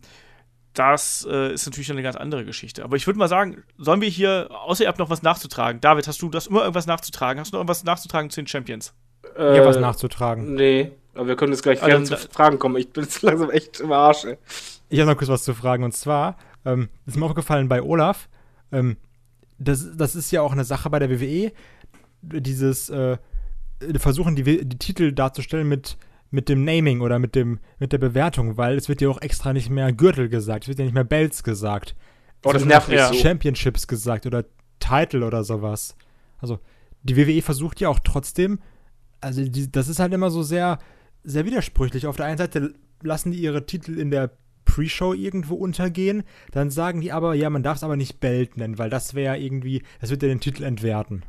[0.73, 2.83] das äh, ist natürlich eine ganz andere Geschichte.
[2.83, 5.81] Aber ich würde mal sagen, sollen wir hier, außer ihr habt noch was nachzutragen.
[5.81, 7.39] David, hast du das immer irgendwas nachzutragen?
[7.39, 8.93] Hast du noch irgendwas nachzutragen zu den Champions?
[9.35, 10.53] äh, Hier was nachzutragen.
[10.55, 12.77] Nee, aber wir können jetzt gleich Also, zu Fragen kommen.
[12.77, 14.25] Ich bin jetzt langsam echt im Arsch.
[14.25, 14.37] ey.
[14.89, 18.29] Ich habe noch kurz was zu fragen und zwar ähm, ist mir aufgefallen bei Olaf,
[18.71, 18.97] ähm,
[19.57, 21.51] das, das ist ja auch eine Sache bei der WWE,
[22.21, 23.17] dieses äh,
[23.97, 25.97] versuchen die, die Titel darzustellen mit
[26.31, 29.53] mit dem Naming oder mit dem mit der Bewertung, weil es wird ja auch extra
[29.53, 31.95] nicht mehr Gürtel gesagt, es wird ja nicht mehr Belts gesagt.
[32.45, 33.07] Oh, Es das nervt mich ja.
[33.07, 33.15] so.
[33.15, 34.45] Championships gesagt oder
[34.79, 35.95] Title oder sowas.
[36.37, 36.59] Also
[37.03, 38.59] die WWE versucht ja auch trotzdem,
[39.21, 40.79] also die, das ist halt immer so sehr,
[41.23, 42.07] sehr widersprüchlich.
[42.07, 44.31] Auf der einen Seite lassen die ihre Titel in der
[44.65, 48.77] Pre-Show irgendwo untergehen, dann sagen die aber, ja, man darf es aber nicht Belt nennen,
[48.77, 51.23] weil das wäre irgendwie, das wird ja den Titel entwerten.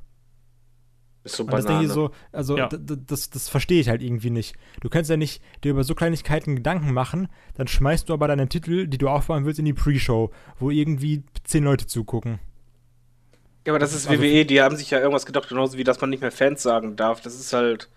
[1.22, 1.86] Ist so Und das denke Banane.
[1.88, 2.68] ich so, also Ja.
[2.68, 4.54] d- d- das, das verstehe ich halt irgendwie nicht.
[4.80, 8.48] Du kannst ja nicht dir über so Kleinigkeiten Gedanken machen, dann schmeißt du aber deine
[8.48, 12.38] Titel, die du aufbauen willst, in die Pre-Show, wo irgendwie zehn Leute zugucken.
[13.66, 16.00] ja, aber das ist also- WWE, die haben sich ja irgendwas gedacht, genauso wie, dass
[16.00, 17.20] man nicht mehr Fans sagen darf.
[17.20, 17.90] Das ist halt.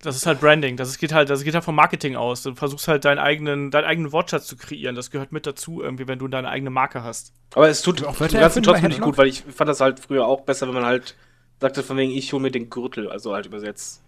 [0.00, 0.76] Das ist halt Branding.
[0.76, 2.42] Das ist- geht halt, das geht halt vom Marketing aus.
[2.42, 4.96] Du versuchst halt deinen eigenen, deinen eigenen Wortschatz zu kreieren.
[4.96, 7.32] Das gehört mit dazu, irgendwie, wenn du deine eigene Marke hast.
[7.54, 10.66] Aber es tut auch trotzdem nicht gut, weil ich fand das halt früher auch besser,
[10.66, 11.16] wenn man halt
[11.62, 14.02] sagte, von wegen, ich hole mir den Gürtel, also halt übersetzt.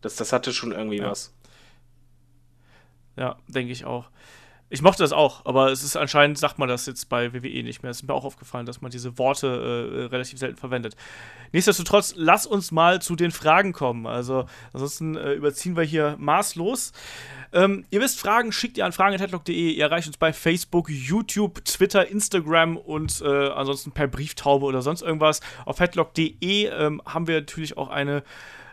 [0.00, 1.10] Das, das hatte schon irgendwie Ja.
[1.10, 1.34] was.
[3.16, 4.06] Ja, denke ich auch.
[4.72, 7.82] Ich mochte das auch, aber es ist anscheinend, sagt man das jetzt bei WWE nicht
[7.82, 7.90] mehr.
[7.90, 10.94] Es ist mir auch aufgefallen, dass man diese Worte äh, relativ selten verwendet.
[11.50, 14.06] Nichtsdestotrotz, lass uns mal zu den Fragen kommen.
[14.06, 16.92] Also, ansonsten äh, überziehen wir hier maßlos.
[17.52, 19.72] Ähm, ihr wisst, Fragen schickt ihr an fragen.headlock.de.
[19.72, 25.02] Ihr erreicht uns bei Facebook, YouTube, Twitter, Instagram und äh, ansonsten per Brieftaube oder sonst
[25.02, 25.40] irgendwas.
[25.64, 28.22] Auf headlock.de ähm, haben wir natürlich auch eine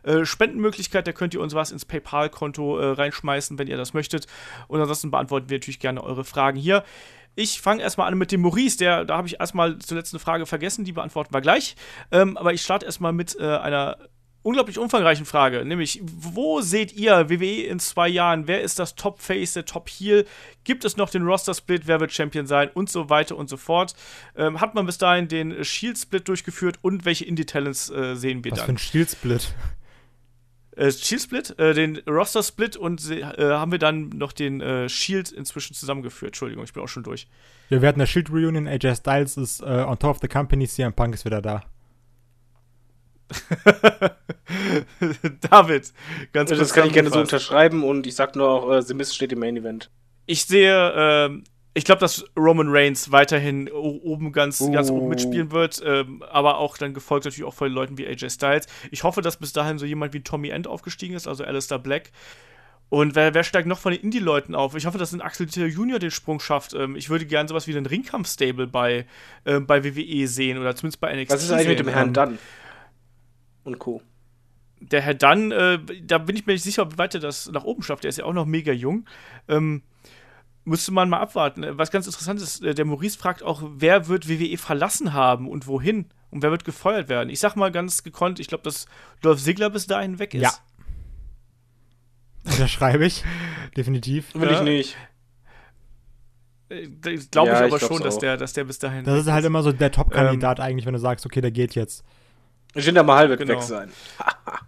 [0.03, 4.27] äh, Spendenmöglichkeit, da könnt ihr uns was ins PayPal-Konto äh, reinschmeißen, wenn ihr das möchtet.
[4.67, 6.83] Und ansonsten beantworten wir natürlich gerne eure Fragen hier.
[7.35, 10.47] Ich fange erstmal an mit dem Maurice, der, da habe ich erstmal zur letzten Frage
[10.47, 11.75] vergessen, die beantworten wir gleich.
[12.11, 13.97] Ähm, aber ich starte erstmal mit äh, einer
[14.47, 18.47] unglaublich umfangreichen Frage, nämlich, wo seht ihr WWE in zwei Jahren?
[18.47, 20.25] Wer ist das Top-Face, der Top-Heel?
[20.63, 21.85] Gibt es noch den Roster-Split?
[21.85, 22.69] Wer wird Champion sein?
[22.73, 23.93] Und so weiter und so fort.
[24.37, 28.59] Ähm, hat man bis dahin den Shield-Split durchgeführt und welche Indie-Talents äh, sehen wir Was
[28.59, 28.65] dann?
[28.65, 29.53] für ein Shield-Split.
[30.77, 34.87] Äh, Shield Split, äh, den Roster Split und äh, haben wir dann noch den äh,
[34.87, 36.29] Shield inzwischen zusammengeführt.
[36.29, 37.27] Entschuldigung, ich bin auch schon durch.
[37.69, 40.67] Ja, wir hatten eine Shield Reunion, AJ Styles ist äh, on top of the company,
[40.67, 41.63] CM Punk ist wieder da.
[45.41, 45.91] David,
[46.31, 48.93] ganz kurz das kann ich gerne so unterschreiben und ich sag nur auch, äh, The
[48.93, 49.89] Miz steht im Main Event.
[50.27, 51.43] Ich sehe, ähm,
[51.77, 55.09] ich glaube, dass Roman Reigns weiterhin oben ganz, ganz oben Oh.
[55.09, 58.65] mitspielen wird, ähm, aber auch dann gefolgt natürlich auch von Leuten wie AJ Styles.
[58.91, 62.11] Ich hoffe, dass bis dahin so jemand wie Tommy End aufgestiegen ist, also Alistair Black.
[62.89, 64.73] Und wer, wer steigt noch von den Indie-Leuten auf?
[64.75, 66.73] Ich hoffe, dass ein Axel Dieter Junior den Sprung schafft.
[66.73, 69.05] Ähm, ich würde gerne sowas wie einen Ringkampf-Stable bei,
[69.45, 71.33] ähm, bei WWE sehen oder zumindest bei NXT.
[71.33, 71.87] Was ist eigentlich mit dem.
[71.89, 72.39] Herrn Ähm, Dunn?
[73.65, 74.01] Und Co.
[74.79, 77.65] der Herr Dunn, äh, da bin ich mir nicht sicher, wie weit er das nach
[77.65, 78.03] oben schafft.
[78.05, 79.05] Der ist ja auch noch mega jung.
[79.49, 79.81] Ähm,
[80.67, 81.63] müsste man mal abwarten.
[81.63, 85.47] Äh, Was ganz interessant ist, äh, der Maurice fragt auch, wer wird WWE verlassen haben
[85.49, 86.05] und wohin?
[86.29, 87.29] Und wer wird gefeuert werden?
[87.29, 88.85] Ich sag mal ganz gekonnt, ich glaube, dass
[89.21, 90.41] Dolph Ziggler bis dahin weg ist.
[90.43, 90.51] Ja.
[92.43, 93.23] Unterschreibe ich.
[93.75, 94.33] Definitiv.
[94.35, 94.57] Will Ja.
[94.57, 94.97] ich nicht.
[96.69, 99.05] Äh, das Glaube Ja, ich ich aber glaub's schon, dass der, dass der bis dahin
[99.05, 101.51] Das weg ist halt immer so der Ähm, Top-Kandidat eigentlich, wenn du sagst, okay, der
[101.51, 102.03] geht jetzt.
[102.75, 103.53] Jinder Mahal wird Genau.
[103.53, 103.89] weg sein.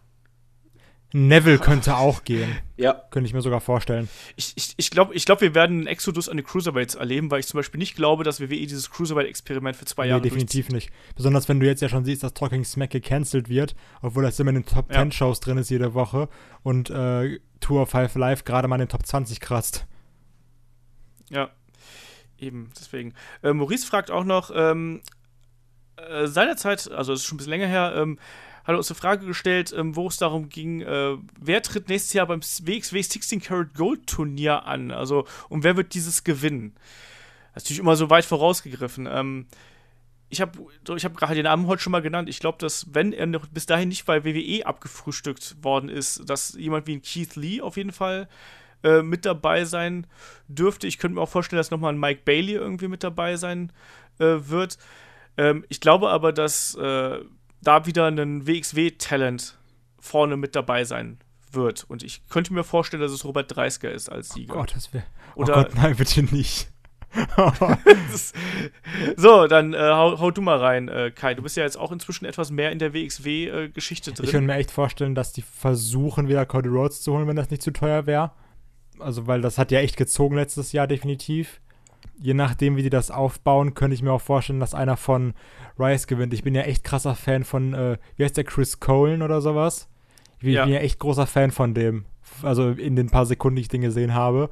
[1.12, 2.56] Neville könnte auch gehen.
[2.78, 2.94] Ja.
[3.10, 4.08] Könnte ich mir sogar vorstellen.
[4.36, 7.40] Ich, ich, ich glaube, ich glaub, wir werden einen Exodus an die Cruiserweights erleben, weil
[7.40, 10.92] ich zum Beispiel nicht glaube, dass WWE dieses Cruiserweight-Experiment für zwei Nee, Jahre definitiv nicht.
[11.16, 14.50] Besonders wenn du jetzt ja schon siehst, dass Talking Smack gecancelt wird, obwohl das immer
[14.50, 15.00] in den Top Ja.
[15.02, 16.30] 10 Shows drin ist jede Woche
[16.62, 19.88] und äh, Tour of Five Live gerade mal in den Top 20 kratzt.
[21.30, 21.50] Ja.
[22.38, 23.14] eben, deswegen.
[23.44, 25.02] Äh, Maurice fragt auch noch, ähm,
[25.98, 28.18] äh, seinerzeit, also das ist schon ein bisschen länger her, ähm,
[28.70, 32.28] hat uns eine Frage gestellt, ähm, wo es darum ging, äh, wer tritt nächstes Jahr
[32.28, 34.92] beim WXW 16 Karat Gold Turnier an?
[34.92, 36.74] Also, und wer wird dieses gewinnen?
[37.54, 39.08] Das ist natürlich immer so weit vorausgegriffen.
[39.12, 39.48] Ähm,
[40.30, 40.52] ich habe
[40.96, 42.30] ich hab gerade den Namen heute schon mal genannt.
[42.30, 46.54] Ich glaube, dass, wenn er noch bis dahin nicht bei WWE abgefrühstückt worden ist, dass
[46.54, 48.30] jemand wie ein Keith Lee auf jeden Fall
[48.84, 50.06] äh, mit dabei sein
[50.48, 50.86] dürfte.
[50.86, 53.72] Ich könnte mir auch vorstellen, dass nochmal ein Mike Bailey irgendwie mit dabei sein
[54.20, 54.78] äh, wird.
[55.38, 57.20] Ähm, ich glaube aber, dass äh,
[57.62, 59.58] da wieder ein WXW-Talent
[60.00, 61.18] vorne mit dabei sein
[61.52, 61.86] wird.
[61.90, 64.54] Und ich könnte mir vorstellen, dass es Robert Dreisker ist als Sieger.
[64.54, 65.04] Oh Gott, das wäre.
[65.36, 66.70] Oh Oder- Gott, nein, bitte nicht.
[69.18, 71.34] So, dann äh, hau, hau du mal rein, äh, Kai.
[71.34, 74.30] Du bist ja jetzt auch inzwischen etwas mehr in der WXW-Geschichte Ich drin.
[74.30, 77.62] könnte mir echt vorstellen, dass die versuchen, wieder Cody Rhodes zu holen, wenn das nicht
[77.64, 78.32] zu teuer wäre.
[79.00, 81.62] Also, weil das hat ja echt gezogen letztes Jahr, definitiv.
[82.22, 85.34] Je nachdem, wie die das aufbauen, könnte ich mir auch vorstellen, dass einer von
[85.78, 86.34] Rice gewinnt.
[86.34, 89.88] Ich bin ja echt krasser Fan von, äh, wie heißt der, Chris Colen oder sowas?
[90.40, 90.66] Ich bin Ja.
[90.66, 92.06] bin ja echt großer Fan von dem.
[92.44, 94.50] Also in den paar Sekunden, die ich den gesehen habe.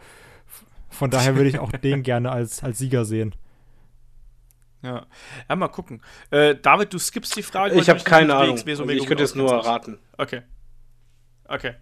[0.90, 3.36] Von daher würde ich auch den gerne als, als Sieger sehen.
[4.82, 5.06] ja.
[5.50, 6.02] ja, mal gucken.
[6.32, 7.76] Äh, David, du skippst die Frage.
[7.76, 8.58] Ich habe keine Ahnung.
[8.66, 9.98] Also ich könnte es nur erraten.
[10.18, 10.42] Okay.
[11.48, 11.74] Okay.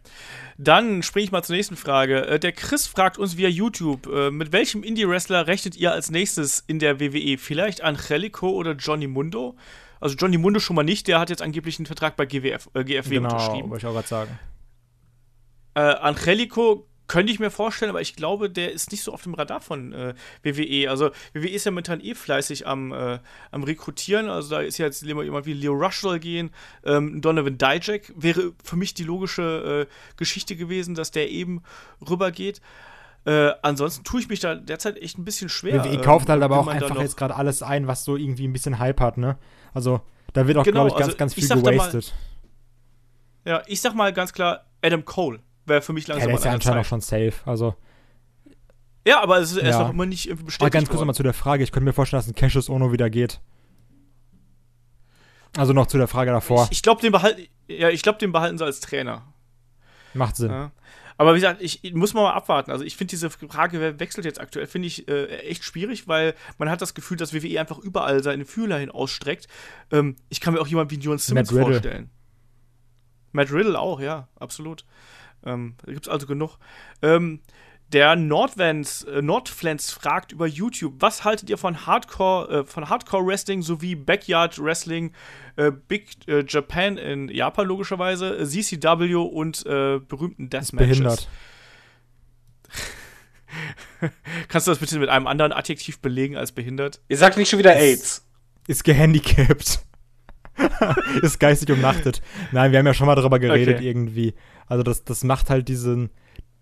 [0.57, 2.25] Dann springe ich mal zur nächsten Frage.
[2.27, 6.63] Äh, der Chris fragt uns via YouTube, äh, mit welchem Indie-Wrestler rechnet ihr als nächstes
[6.67, 7.37] in der WWE?
[7.37, 9.55] Vielleicht Angelico oder Johnny Mundo?
[9.99, 12.83] Also Johnny Mundo schon mal nicht, der hat jetzt angeblich einen Vertrag bei GWF, äh,
[12.83, 13.69] GFW genau, unterschrieben.
[13.69, 14.39] wollte ich auch gerade sagen.
[15.73, 19.33] Äh, Angelico könnte ich mir vorstellen, aber ich glaube, der ist nicht so auf dem
[19.33, 20.13] Radar von äh,
[20.43, 20.89] WWE.
[20.89, 23.19] Also WWE ist ja momentan eh fleißig am, äh,
[23.51, 24.29] am Rekrutieren.
[24.29, 26.51] Also da ist ja jetzt jemand jemand wie Leo Rush soll gehen.
[26.83, 31.61] Ähm, Donovan Dijak wäre für mich die logische äh, Geschichte gewesen, dass der eben
[32.07, 32.61] rübergeht.
[33.25, 35.83] Äh, ansonsten tue ich mich da derzeit echt ein bisschen schwer.
[35.83, 38.53] WWE ähm, kauft halt aber auch einfach jetzt gerade alles ein, was so irgendwie ein
[38.53, 39.37] bisschen Hype hat, ne?
[39.73, 40.01] Also,
[40.33, 42.13] da wird auch, Genau, glaube ich, ganz, also ganz viel mal- gewastet.
[43.45, 46.45] Ja, ich sag mal ganz klar, Adam Cole wäre für mich Ja, langsam der ist
[46.45, 47.33] ja anscheinend auch schon safe.
[47.45, 47.75] Also,
[49.07, 49.83] Ja, aber es ist, er ist Ja.
[49.83, 51.63] noch immer nicht irgendwie aber bestätigt ganz kurz nochmal zu der Frage.
[51.63, 53.39] Ich könnte mir vorstellen, dass ein Cassius Ono wieder geht.
[55.57, 56.65] Also noch zu der Frage davor.
[56.65, 57.35] Ich, ich glaube, den, behal
[57.67, 59.23] ja, ich glaub, den behalten sie als Trainer.
[60.13, 60.51] Macht Sinn.
[60.51, 60.71] Ja.
[61.17, 62.71] Aber wie gesagt, ich, ich muss mal abwarten.
[62.71, 66.33] Also ich finde diese Frage, wer wechselt jetzt aktuell, finde ich äh, echt schwierig, weil
[66.57, 69.47] man hat das Gefühl, dass WWE einfach überall seine Fühler hin ausstreckt.
[69.91, 72.09] Ähm, ich kann mir auch jemanden wie John Simmons Matt vorstellen.
[73.31, 74.83] Matt Riddle auch, ja, absolut.
[75.45, 76.57] Ähm, da gibt es also genug.
[77.01, 77.39] Ähm,
[77.93, 83.25] der Nordvans, äh, Nordflans fragt über YouTube, was haltet ihr von Hardcore, äh, von Hardcore
[83.25, 85.13] Wrestling sowie Backyard Wrestling,
[85.55, 90.97] äh, Big äh, Japan in Japan logischerweise, CCW und äh, berühmten Deathmatches?
[90.97, 91.29] behindert.
[94.47, 97.01] Kannst du das bitte mit einem anderen Adjektiv belegen als behindert?
[97.07, 98.25] Ihr sagt nicht schon wieder AIDS.
[98.67, 99.79] Ist gehandicapt.
[101.21, 102.21] ist geistig umnachtet.
[102.51, 103.87] Nein, wir haben ja schon mal darüber geredet Okay.
[103.87, 104.33] irgendwie.
[104.67, 106.09] Also das, das macht halt diesen,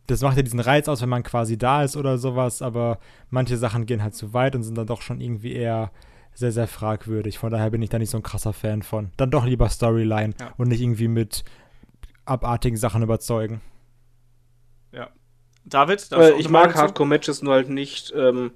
[0.08, 3.00] das macht ja diesen Reiz aus, wenn man quasi da ist oder sowas, aber
[3.30, 5.92] manche Sachen gehen halt zu weit und sind dann doch schon irgendwie eher
[6.34, 7.38] sehr, sehr fragwürdig.
[7.38, 9.12] Von daher bin ich da nicht so ein krasser Fan von.
[9.18, 10.54] Dann doch lieber Storyline Ja.
[10.58, 11.44] und nicht irgendwie mit
[12.26, 13.62] abartigen Sachen überzeugen.
[15.66, 16.12] David?
[16.12, 16.76] darfst du Äh, ich mag?
[16.76, 18.52] Hardcore-Matches nur halt nicht ähm,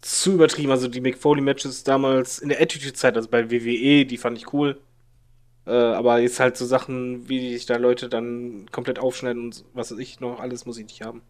[0.00, 0.70] zu übertrieben.
[0.70, 4.80] Also die Mick Foley-Matches damals in der Attitude-Zeit, also bei WWE, die fand ich cool.
[5.66, 9.90] Äh, aber jetzt halt so Sachen, wie sich da Leute dann komplett aufschneiden und was
[9.90, 11.22] weiß ich noch, alles muss ich nicht haben.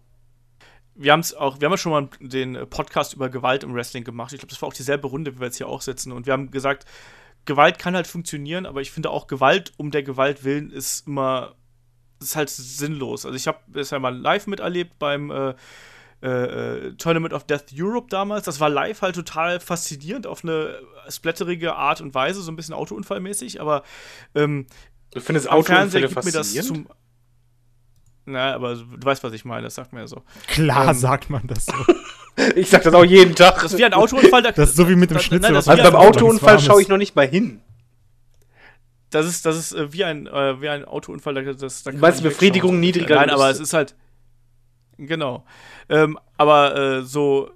[0.94, 4.04] Wir haben es auch, wir haben ja schon mal den Podcast über Gewalt im Wrestling
[4.04, 4.32] gemacht.
[4.32, 6.12] Ich glaube, das war auch dieselbe Runde, wie wir jetzt hier auch sitzen.
[6.12, 6.86] Und wir haben gesagt,
[7.44, 11.54] Gewalt kann halt funktionieren, aber ich finde auch Gewalt um der Gewalt willen ist immer,
[12.20, 13.24] ist halt sinnlos.
[13.24, 15.54] Also ich habe das ja mal live miterlebt beim äh,
[16.26, 18.44] äh, äh, Tournament of Death Europe damals.
[18.44, 22.74] Das war live halt total faszinierend auf eine splatterige Art und Weise, so ein bisschen
[22.74, 23.84] Autounfallmäßig, aber
[24.34, 24.66] ähm,
[25.12, 26.88] Du findest Autounfälle gibt mir das faszinierend?
[26.88, 26.88] zum.
[28.24, 30.22] Na, aber du weißt, was ich meine, das sagt mir ja so.
[30.48, 31.72] Klar Ähm, sagt man das so.
[32.54, 33.62] Ich sag das auch jeden Tag.
[33.62, 34.42] Das ist wie ein Autounfall.
[34.42, 36.98] Da, Das ist so wie mit dem Schnitzel, das also beim Autounfall schaue ich noch
[36.98, 37.62] nicht mal hin.
[39.08, 41.32] Das ist, das ist äh, wie ein, äh, wie ein Autounfall.
[41.32, 43.94] Da, das, da Du meinst man Befriedigung niedriger Nein, aber es ist halt.
[44.98, 45.44] Genau.
[45.88, 47.50] Ähm, aber äh, so.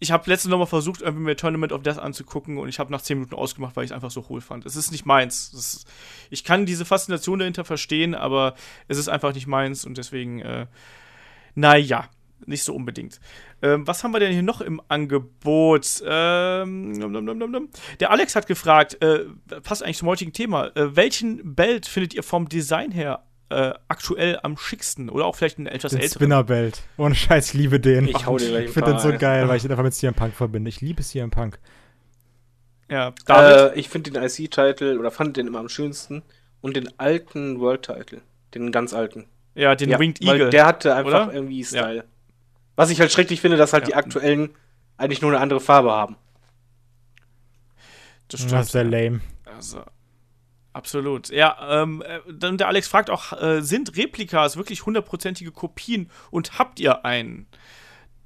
[0.00, 2.92] Ich habe letztens noch mal versucht, irgendwie mir Tournament of Death anzugucken und ich habe
[2.92, 4.64] nach 10 Minuten ausgemacht, weil ich es einfach so hohl fand.
[4.64, 5.52] Es ist nicht meins.
[5.52, 5.88] Ist,
[6.30, 8.54] ich kann diese Faszination dahinter verstehen, aber
[8.86, 10.66] es ist einfach nicht meins und deswegen, äh,
[11.56, 12.08] naja,
[12.46, 13.20] nicht so unbedingt.
[13.62, 16.02] Ähm, was haben wir denn hier noch im Angebot?
[16.06, 16.94] Ähm.
[18.00, 19.24] Der Alex hat gefragt, äh,
[19.62, 24.38] passt eigentlich zum heutigen Thema, äh, welchen Belt findet ihr vom Design her äh, aktuell
[24.42, 25.08] am schicksten?
[25.08, 26.20] Oder auch vielleicht ein etwas Den älteren?
[26.20, 26.82] Spinnerbelt.
[26.96, 28.08] Ohne Scheiß, ich liebe den.
[28.08, 29.94] Ich hau dir gleich ein Ich finde den so geil, weil ich den einfach mit
[29.94, 30.68] CM Punk verbinde.
[30.68, 31.58] Ich liebe CM Punk.
[32.90, 33.76] Ja, David.
[33.76, 36.22] Äh, ich finde den IC-Title oder fand den immer am schönsten
[36.60, 38.22] und den alten World-Title.
[38.54, 39.26] Den ganz alten.
[39.54, 40.50] ja, den ja, Winged weil Eagle.
[40.50, 41.34] Der hatte einfach oder?
[41.34, 42.04] irgendwie Style.
[42.76, 43.88] Was ich halt schrecklich finde, dass halt Ja.
[43.88, 44.50] die aktuellen
[44.96, 46.16] eigentlich nur eine andere Farbe haben.
[48.28, 48.88] das Das ist sehr ja.
[48.90, 49.20] lame.
[49.44, 49.82] Also,
[50.72, 51.28] absolut.
[51.30, 56.58] Ja, ähm, äh, dann der Alex fragt auch, äh, sind Replikas wirklich hundertprozentige Kopien und
[56.58, 57.46] habt ihr einen?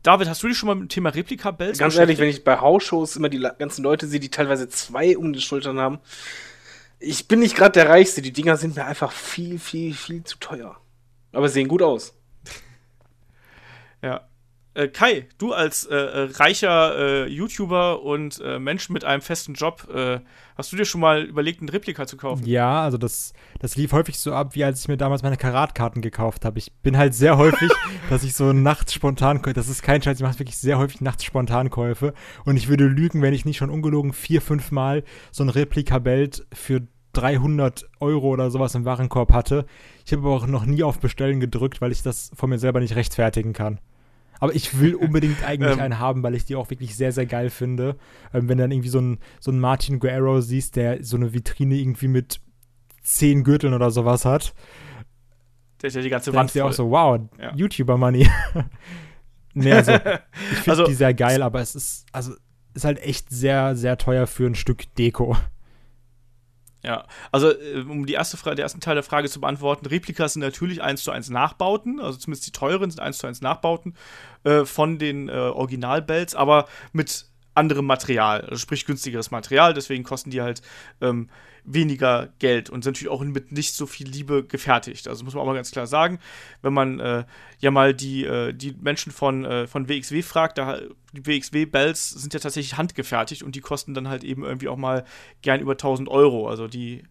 [0.02, 2.58] David, hast du dich schon mal mit dem Thema Replika-Bells Ganz ehrlich, wenn ich bei
[2.58, 6.00] Hausshows immer die ganzen Leute sehe, die teilweise zwei um die Schultern haben,
[6.98, 8.22] ich bin nicht gerade der Reichste.
[8.22, 10.76] Die Dinger sind mir einfach viel, viel, viel zu teuer.
[11.32, 12.14] Aber sehen gut aus.
[14.02, 14.28] Ja.
[14.74, 19.54] Äh, Kai, du als äh, äh, reicher äh, YouTuber und äh, Mensch mit einem festen
[19.54, 19.86] Job,
[20.56, 22.46] hast du dir schon mal überlegt, ein Replika zu kaufen?
[22.46, 26.02] Ja, also das, das lief häufig so ab, wie als ich mir damals meine Karatkarten
[26.02, 26.58] gekauft habe.
[26.58, 27.70] Ich bin halt sehr häufig,
[28.10, 31.24] dass ich so nachts spontan, das ist kein Scheiß, ich mache wirklich sehr häufig nachts
[31.24, 35.48] Spontankäufe und ich würde lügen, wenn ich nicht schon ungelogen vier, fünf Mal so ein
[35.48, 36.82] Replika-Belt für
[37.12, 39.66] 300 Euro oder sowas im Warenkorb hatte.
[40.06, 42.80] Ich habe aber auch noch nie auf Bestellen gedrückt, weil ich das von mir selber
[42.80, 43.78] nicht rechtfertigen kann.
[44.40, 45.80] Aber ich will unbedingt eigentlich Ähm.
[45.80, 47.96] einen haben, weil ich die auch wirklich sehr, sehr geil finde.
[48.34, 51.76] Ähm, wenn du dann irgendwie so einen so Martin Guerrero siehst, der so eine Vitrine
[51.76, 52.40] irgendwie mit
[53.02, 54.54] zehn Gürteln oder sowas hat,
[55.80, 56.62] Der ist ja die ganze Wand voll.
[56.62, 57.54] auch so, wow, Ja.
[57.54, 58.28] YouTuber-Money.
[59.54, 59.92] nee, also,
[60.52, 62.32] ich finde Also- die sehr geil, aber es ist, also,
[62.74, 65.36] ist halt echt sehr, sehr teuer für ein Stück Deko.
[66.82, 70.32] Ja, also äh, um die erste Frage, den ersten Teil der Frage zu beantworten, Replikas
[70.32, 73.94] sind natürlich eins zu eins Nachbauten, also zumindest die teuren sind eins zu eins Nachbauten
[74.44, 80.30] äh, von den äh, Original-Bells, aber mit anderem Material, also sprich günstigeres Material, deswegen kosten
[80.30, 80.62] die halt
[81.00, 81.28] ähm,
[81.64, 85.06] weniger Geld und sind natürlich auch mit nicht so viel Liebe gefertigt.
[85.06, 86.18] Also muss man auch mal ganz klar sagen,
[86.62, 87.24] wenn man äh,
[87.58, 90.80] ja mal die, äh, die Menschen von, äh, von WXW fragt, da
[91.12, 95.04] die WXW-Bells sind ja tatsächlich handgefertigt und die kosten dann halt eben irgendwie auch mal
[95.42, 96.48] gern über 1000 Euro.
[96.48, 97.04] Also die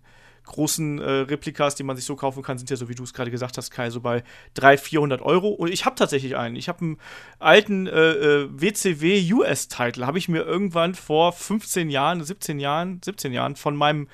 [0.44, 3.14] großen äh, Replikas, die man sich so kaufen kann, sind ja so, wie du es
[3.14, 4.24] gerade gesagt hast, Kai, so bei
[4.56, 5.50] 300, 400 Euro.
[5.50, 6.56] Und ich habe tatsächlich einen.
[6.56, 6.98] Ich habe einen
[7.40, 13.34] alten äh, äh, WCW US-Title, habe ich mir irgendwann vor 15 Jahren, 17 Jahren, 17
[13.34, 14.08] Jahren von meinem,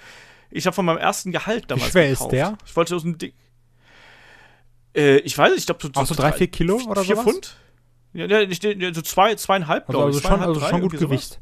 [0.52, 2.34] ich habe von meinem ersten Gehalt damals schwer ist gekauft.
[2.34, 2.58] der?
[2.66, 3.34] Ich wollte so ein Ding.
[4.95, 7.32] Äh, ich weiß nicht, ich glaube so, Auch so drei, vier Kilo oder vier sowas?
[7.34, 7.58] Pfund?
[8.14, 10.26] Ja, ja, so zwei, zweieinhalb, Also, glaube also ich.
[10.26, 11.40] schon, also schon gut irgendwie sowas.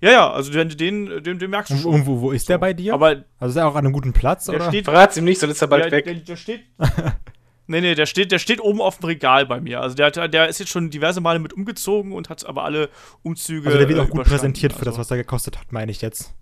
[0.00, 1.94] Ja, ja, also den, den, den merkst du schon.
[1.94, 2.92] und wo, wo ist der bei dir?
[2.94, 4.68] Aber also ist er auch an einem guten Platz, der oder?
[4.68, 6.04] steht Verrat's ihm nicht, sonst ist er bald der, weg.
[6.04, 6.60] Der, der steht.
[7.66, 9.80] nee, nee, der steht, der steht oben auf dem Regal bei mir.
[9.80, 12.90] Also der, hat- der ist jetzt schon diverse Male mit umgezogen und hat aber alle
[13.22, 13.66] Umzüge.
[13.68, 14.38] also der wird äh, auch gut überstanden.
[14.38, 16.34] präsentiert für das, Also was er gekostet hat, meine ich jetzt.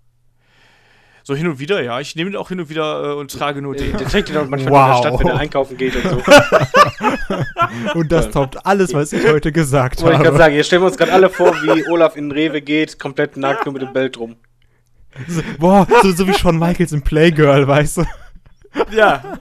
[1.27, 1.99] So hin und wieder, ja.
[1.99, 3.97] Ich nehme den auch hin und wieder äh, und trage nur den.
[3.97, 4.85] Der trägt ihn auch manchmal Wow.
[4.97, 6.21] in der Stadt, wenn er einkaufen geht und so.
[7.99, 10.37] Und das toppt alles, was ich heute gesagt Wollte ich gerade habe.
[10.37, 13.37] sagen, jetzt stellen wir uns gerade alle vor, wie Olaf in den Rewe geht, komplett
[13.37, 14.35] nackt nur mit dem Belt rum.
[15.59, 18.05] Boah, so, so wie Shawn Michaels im Playgirl, weißt du?
[18.91, 19.39] ja.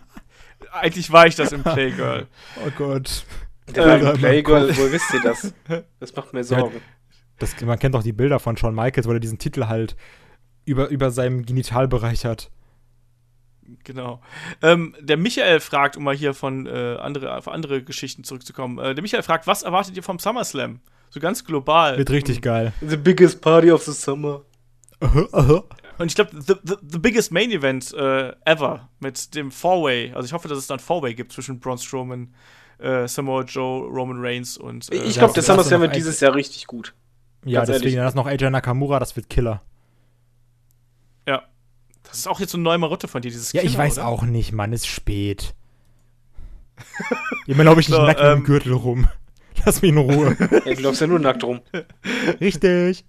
[0.72, 2.26] Eigentlich war ich das im Playgirl.
[2.64, 3.24] Oh Gott.
[3.74, 5.52] Der war Ähm, im Playgirl, wo wisst ihr das?
[6.00, 6.80] Das macht mir Sorgen.
[7.38, 9.96] Das, man kennt doch die Bilder von Shawn Michaels, wo er diesen Titel halt
[10.64, 12.50] über, über seinem Genitalbereich hat.
[13.84, 14.20] Genau.
[14.62, 18.78] Ähm, der Michael fragt, um mal hier von äh, andere, auf andere Geschichten zurückzukommen.
[18.78, 20.80] Äh, der Michael fragt, was erwartet ihr vom SummerSlam?
[21.10, 21.96] So ganz global.
[21.96, 22.72] Wird richtig geil.
[22.86, 24.42] The biggest party of the summer.
[25.98, 30.12] Und ich glaube, the, the, the biggest Main Event äh, ever mit dem Four-Way.
[30.14, 32.34] Also ich hoffe, dass es dann Four-Way gibt zwischen Braun Strowman,
[32.78, 34.92] äh, Samoa Joe, Roman Reigns und.
[34.92, 36.94] Äh, Ich glaube, der SummerSlam wird dieses Jahr richtig gut.
[37.44, 37.96] Ja, Ganz deswegen, ehrlich.
[37.96, 39.62] dann ist noch AJ Nakamura, das wird Killer.
[42.14, 43.98] Das ist auch jetzt so eine neue Marotte von dir, dieses Ja, ich Killer, weiß
[43.98, 44.06] oder?
[44.06, 45.52] auch nicht, Mann, ist spät.
[47.48, 49.08] Immer glaube ich nicht So, nackt mit dem ähm, Gürtel rum.
[49.66, 50.36] Lass mich in Ruhe.
[50.64, 51.60] Ja, du läufst ja nur nackt rum.
[52.40, 53.04] Richtig.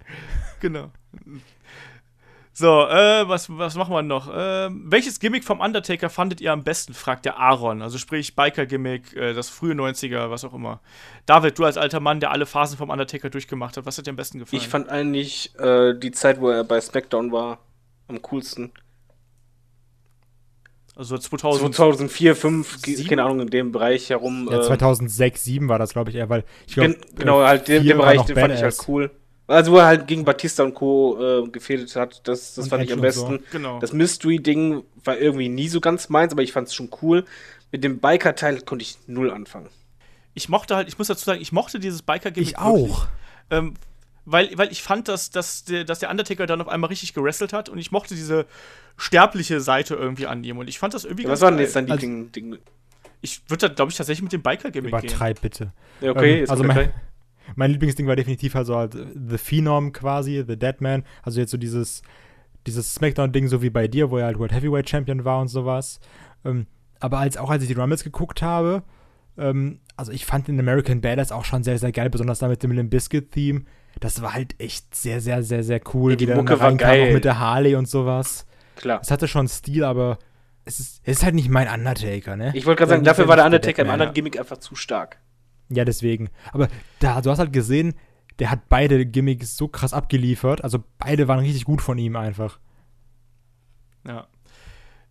[0.58, 0.90] Genau.
[2.52, 4.28] So, äh, was, was machen wir noch?
[4.34, 6.92] Ähm, welches Gimmick vom Undertaker fandet ihr am besten?
[6.92, 7.82] fragt der Aaron.
[7.82, 10.80] Also sprich Biker-Gimmick, äh, das frühe 90er, was auch immer.
[11.26, 14.10] David, du als alter Mann, der alle Phasen vom Undertaker durchgemacht hat, was hat dir
[14.10, 14.60] am besten gefallen?
[14.60, 17.58] Ich fand eigentlich äh, die Zeit, wo er bei SmackDown war,
[18.08, 18.72] am coolsten.
[20.96, 21.74] Also 2000.
[21.74, 23.08] 2004, 2005, Sieben?
[23.08, 24.48] keine Ahnung, in dem Bereich herum.
[24.50, 26.94] Ja, äh, 2006, 2007 war das, glaube ich, eher, weil ich glaube.
[26.94, 29.10] gen genau, halt den, den Bereich, den fand ich halt cool.
[29.46, 31.44] Also, wo er halt gegen Batista und Co.
[31.44, 33.28] Äh, gefädelt hat, das, das Und fand ich Edge am und so.
[33.28, 33.44] besten.
[33.52, 33.78] Genau.
[33.78, 37.24] Das Mystery-Ding war irgendwie nie so ganz meins, aber ich fand es schon cool.
[37.70, 39.68] Mit dem Biker-Teil konnte ich null anfangen.
[40.34, 42.48] ich mochte halt, ich muss dazu sagen, ich mochte dieses Biker-Gimmick.
[42.50, 43.06] Ich auch.
[43.50, 43.74] Ähm,
[44.26, 47.52] weil, weil ich fand, dass, dass, der, dass der Undertaker dann auf einmal richtig gewrestelt
[47.54, 48.44] hat und ich mochte diese
[48.96, 51.58] sterbliche Seite irgendwie an ihm und ich fand das irgendwie Ja, ganz was war denn
[51.58, 51.64] geil.
[51.66, 52.58] jetzt dein Also- Lieblings-Ding?
[53.22, 55.04] Ich würde da, glaube ich, tatsächlich mit dem Biker-Gimmick gehen.
[55.04, 55.72] Übertreib bitte.
[56.00, 56.74] Ja, okay, Ähm, ist also okay.
[56.74, 56.92] mein,
[57.56, 61.02] mein Lieblingsding war definitiv also halt The Phenom quasi, The Deadman.
[61.22, 62.02] Also jetzt so dieses,
[62.66, 65.98] dieses Smackdown-Ding, so wie bei dir, wo er halt World Heavyweight Champion war und sowas.
[66.44, 66.66] Ähm,
[67.00, 68.82] aber als, auch als ich die Rumbles geguckt habe,
[69.38, 72.62] ähm, also ich fand den American Badass auch schon sehr, sehr geil, besonders da mit
[72.62, 73.62] dem Limp Bizkit-Theme.
[74.00, 76.12] Das war halt echt sehr, sehr, sehr, sehr cool.
[76.12, 77.08] Ja, die Mucke war geil.
[77.08, 78.46] Auch mit der Harley und sowas.
[78.76, 79.00] Klar.
[79.02, 80.18] Es hatte schon Stil, aber
[80.64, 82.52] es ist, es ist halt nicht mein Undertaker, ne?
[82.54, 84.12] Ich wollte gerade sagen, Ja, dafür war der Undertaker im anderen.
[84.12, 85.18] Gimmick einfach zu stark.
[85.68, 86.28] Ja, deswegen.
[86.52, 86.68] Aber
[86.98, 87.94] da, du hast halt gesehen,
[88.38, 90.62] der hat beide Gimmicks so krass abgeliefert.
[90.62, 92.58] Also beide waren richtig gut von ihm einfach.
[94.06, 94.26] Ja.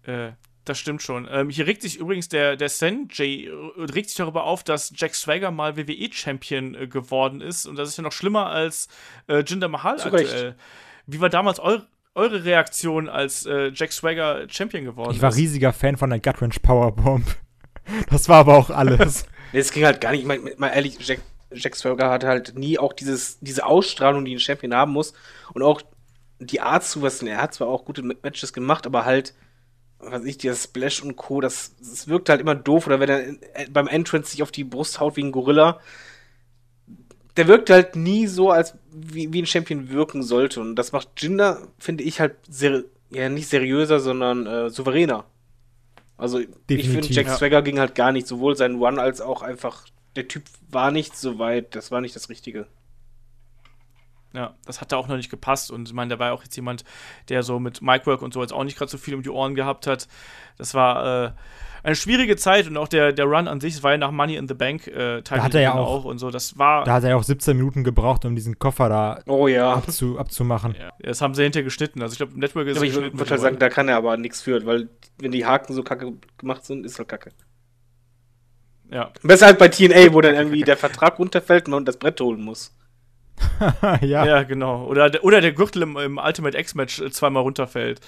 [0.03, 0.33] Äh,
[0.65, 1.27] das stimmt schon.
[1.31, 5.15] Ähm, hier regt sich übrigens der, der Sanjay, äh, regt sich darüber auf, dass Jack
[5.15, 7.65] Swagger mal WWE-Champion äh, geworden ist.
[7.65, 8.87] Und das ist ja noch schlimmer als
[9.27, 10.55] äh, Jinder Mahal Zu aktuell.
[11.07, 11.79] Wie war damals eu
[12.17, 15.35] eure Reaktion, als äh, Jack Swagger Champion geworden Ich war ist?
[15.35, 17.25] riesiger Fan von der Gutwrench Powerbomb.
[18.09, 19.25] Das war aber auch alles.
[19.53, 20.21] Nee, es ging halt gar nicht.
[20.21, 21.19] Ich mein, mal ehrlich, Jack,
[21.51, 25.13] Jack Swagger hatte halt nie auch dieses, diese Ausstrahlung, die ein Champion haben muss.
[25.53, 25.81] Und auch
[26.39, 27.21] die Art zu was.
[27.21, 29.33] Er hat zwar auch gute Matches gemacht, aber halt,
[29.99, 32.87] was weiß ich, dieser Splash und Co., das, das wirkt halt immer doof.
[32.87, 35.79] Oder wenn er äh, beim Entrance sich auf die Brust haut wie ein Gorilla.
[37.37, 40.61] Der wirkt halt nie so, als wie, wie ein Champion wirken sollte.
[40.61, 45.25] Und das macht Jinder, finde ich, halt seri ja, nicht seriöser, sondern äh, souveräner.
[46.17, 47.35] Also ich finde, Definitiv, Jack ja.
[47.35, 49.85] Swagger ging halt gar nicht, sowohl sein One als auch einfach,
[50.15, 52.67] der Typ war nicht so weit, das war nicht das Richtige.
[54.35, 55.71] Ja, das hat da auch noch nicht gepasst.
[55.71, 56.83] Und ich meine, da war ja auch jetzt jemand,
[57.29, 59.55] der so mit Micwork und so jetzt auch nicht gerade so viel um die Ohren
[59.55, 60.07] gehabt hat.
[60.57, 61.31] Das war äh,
[61.83, 64.35] eine schwierige Zeit und auch der, der Run an sich, es war ja nach Money
[64.35, 66.31] in the Bank äh, Teil hat er ja auch- und so.
[66.31, 66.83] Das war.
[66.83, 69.73] Da hat er ja auch 17 Minuten gebraucht, um diesen Koffer da Oh ja.
[69.73, 70.75] abzu, abzumachen.
[70.77, 72.01] ja, das haben sie hinterher geschnitten.
[72.01, 73.87] Also ich glaube, im Network ist Aber es ich geschnitten würde halt sagen, da kann
[73.87, 74.89] er aber nichts für, weil
[75.19, 77.31] wenn die Haken so kacke gemacht sind, ist halt kacke.
[78.91, 79.11] ja.
[79.23, 82.41] Besser halt bei TNA, wo dann irgendwie der Vertrag runterfällt und man das Brett holen
[82.41, 82.75] muss.
[84.01, 84.25] ja.
[84.25, 84.85] ja, genau.
[84.85, 87.99] Oder, der- oder der Gürtel im, im Ultimate X-Match äh, zweimal runterfällt.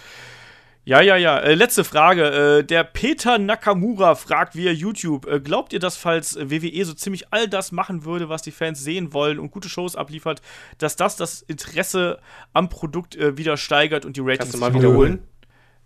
[0.86, 1.38] Ja, ja, ja.
[1.40, 2.60] Äh, letzte Frage.
[2.60, 7.26] Äh, der Peter Nakamura fragt via YouTube: äh, Glaubt ihr, dass falls WWE so ziemlich
[7.32, 10.42] all das machen würde, was die Fans sehen wollen und gute Shows abliefert,
[10.78, 12.20] dass das das Interesse
[12.54, 15.20] am Produkt äh, wieder steigert und die Ratings Kannst du mal wiederholen?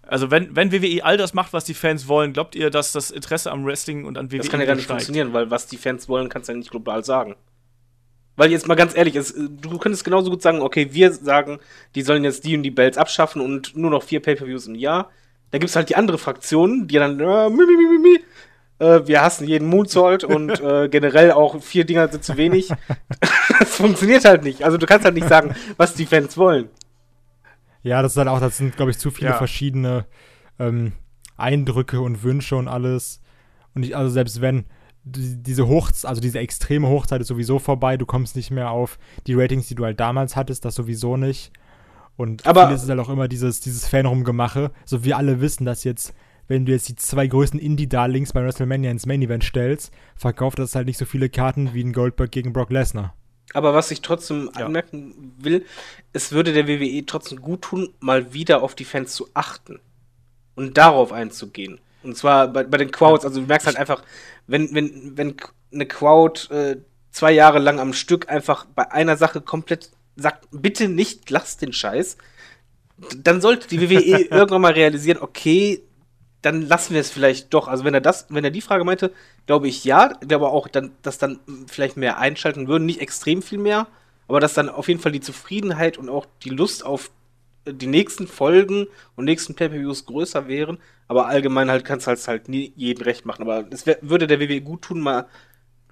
[0.03, 3.09] Also, wenn, wenn WWE all das macht, was die Fans wollen, glaubt ihr, dass das
[3.11, 5.01] Interesse am Wrestling und an WWE Das kann ja gar nicht steigt?
[5.01, 7.35] funktionieren, weil was die Fans wollen, kannst du ja nicht global sagen.
[8.41, 11.59] Weil jetzt mal ganz ehrlich, es, du könntest genauso gut sagen, okay, wir sagen,
[11.93, 15.11] die sollen jetzt die und die Belts abschaffen und nur noch vier Pay-Per-Views im Jahr.
[15.51, 18.19] Da gibt es halt die andere Fraktion, die dann, äh, mi, mi, mi, mi, mi.
[18.83, 22.69] Äh, wir hassen jeden Moonsault und äh, generell auch vier Dinger sind zu wenig.
[23.59, 24.63] das funktioniert halt nicht.
[24.63, 26.67] Also du kannst halt nicht sagen, was die Fans wollen.
[27.83, 29.37] Ja, das ist halt auch, das sind, glaube ich, zu viele Ja.
[29.37, 30.07] verschiedene
[30.57, 30.93] ähm,
[31.37, 33.21] Eindrücke und Wünsche und alles.
[33.75, 34.65] Und ich, also selbst wenn
[35.03, 38.99] die, diese Hochz, also diese extreme Hochzeit ist sowieso vorbei, du kommst nicht mehr auf
[39.27, 41.51] die Ratings, die du halt damals hattest, das sowieso nicht.
[42.17, 44.71] Und Aber- vieles ist halt auch immer dieses, dieses Fan-Rumgemache.
[44.85, 46.13] So wir alle wissen, dass jetzt,
[46.47, 50.85] wenn du jetzt die zwei größten Indie-Darlings bei WrestleMania ins Main-Event stellst, verkauft das halt
[50.85, 53.15] nicht so viele Karten wie ein Goldberg gegen Brock Lesnar.
[53.53, 54.65] Aber was ich trotzdem Ja.
[54.67, 55.65] anmerken will,
[56.13, 59.79] es würde der WWE trotzdem gut tun, mal wieder auf die Fans zu achten
[60.55, 61.79] und darauf einzugehen.
[62.03, 64.03] Und zwar bei, bei den Crowds, also du merkst halt einfach,
[64.47, 65.35] wenn, wenn, wenn
[65.73, 66.77] eine Crowd äh,
[67.11, 71.73] zwei Jahre lang am Stück einfach bei einer Sache komplett sagt, bitte nicht, lass den
[71.73, 72.17] Scheiß,
[73.17, 75.83] dann sollte die WWE irgendwann mal realisieren, okay,
[76.41, 77.67] dann lassen wir es vielleicht doch.
[77.67, 79.11] Also wenn er das, wenn er die Frage meinte,
[79.45, 83.59] glaube ich ja, glaube auch, dann, dass dann vielleicht mehr einschalten würden, nicht extrem viel
[83.59, 83.87] mehr,
[84.27, 87.11] aber dass dann auf jeden Fall die Zufriedenheit und auch die Lust auf
[87.67, 90.79] die nächsten Folgen und nächsten Pay-per-Views größer wären.
[91.07, 93.43] Aber allgemein halt kannst du halt, halt nie jeden recht machen.
[93.43, 95.27] Aber es würde der WWE gut tun, mal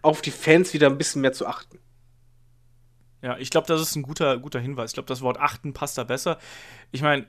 [0.02, 1.80] auf die Fans wieder ein bisschen mehr zu achten.
[3.22, 4.92] Ja, ich glaube, das ist ein guter, guter Hinweis.
[4.92, 6.40] Ich glaube, das Wort achten passt da besser.
[6.92, 7.28] Ich meine,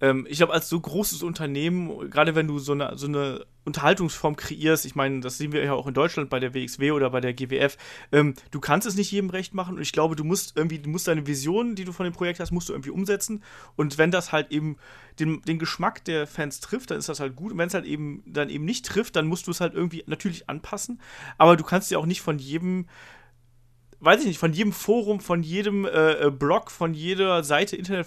[0.00, 4.36] ähm, ich glaube, als so großes Unternehmen, gerade wenn du so eine, so eine Unterhaltungsform
[4.36, 7.20] kreierst, ich meine, das sehen wir ja auch in Deutschland bei der WXW oder bei
[7.20, 7.76] der GWF,
[8.12, 10.90] ähm, du kannst es nicht jedem recht machen und ich glaube, du musst irgendwie, du
[10.90, 13.42] musst deine Vision, die du von dem Projekt hast, musst du irgendwie umsetzen
[13.76, 14.76] und wenn das halt eben
[15.18, 17.86] den, den Geschmack der Fans trifft, dann ist das halt gut und wenn es halt
[17.86, 21.00] eben dann eben nicht trifft, dann musst du es halt irgendwie natürlich anpassen,
[21.38, 22.86] aber du kannst ja auch nicht von jedem
[24.00, 28.06] weiß ich nicht, von jedem Forum, von jedem äh, äh, Blog, von jeder Seite Internet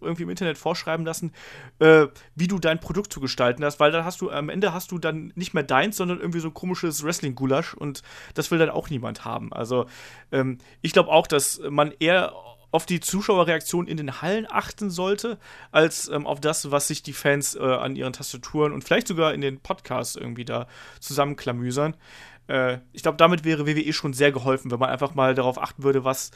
[0.00, 1.32] irgendwie im Internet vorschreiben lassen,
[1.78, 4.92] äh, wie du dein Produkt zu gestalten hast, weil dann hast du, am Ende hast
[4.92, 8.02] du dann nicht mehr deins, sondern irgendwie so ein komisches Wrestling-Gulasch und
[8.34, 9.52] das will dann auch niemand haben.
[9.52, 9.86] Also
[10.32, 12.32] ähm, ich glaube auch, dass man eher
[12.70, 15.38] auf die Zuschauerreaktion in den Hallen achten sollte,
[15.72, 19.32] als ähm, auf das, was sich die Fans äh, an ihren Tastaturen und vielleicht sogar
[19.32, 20.66] in den Podcasts irgendwie da
[21.00, 21.96] zusammenklamüsern.
[22.48, 25.82] Äh, ich glaube, damit wäre WWE schon sehr geholfen, wenn man einfach mal darauf achten
[25.82, 26.30] würde, was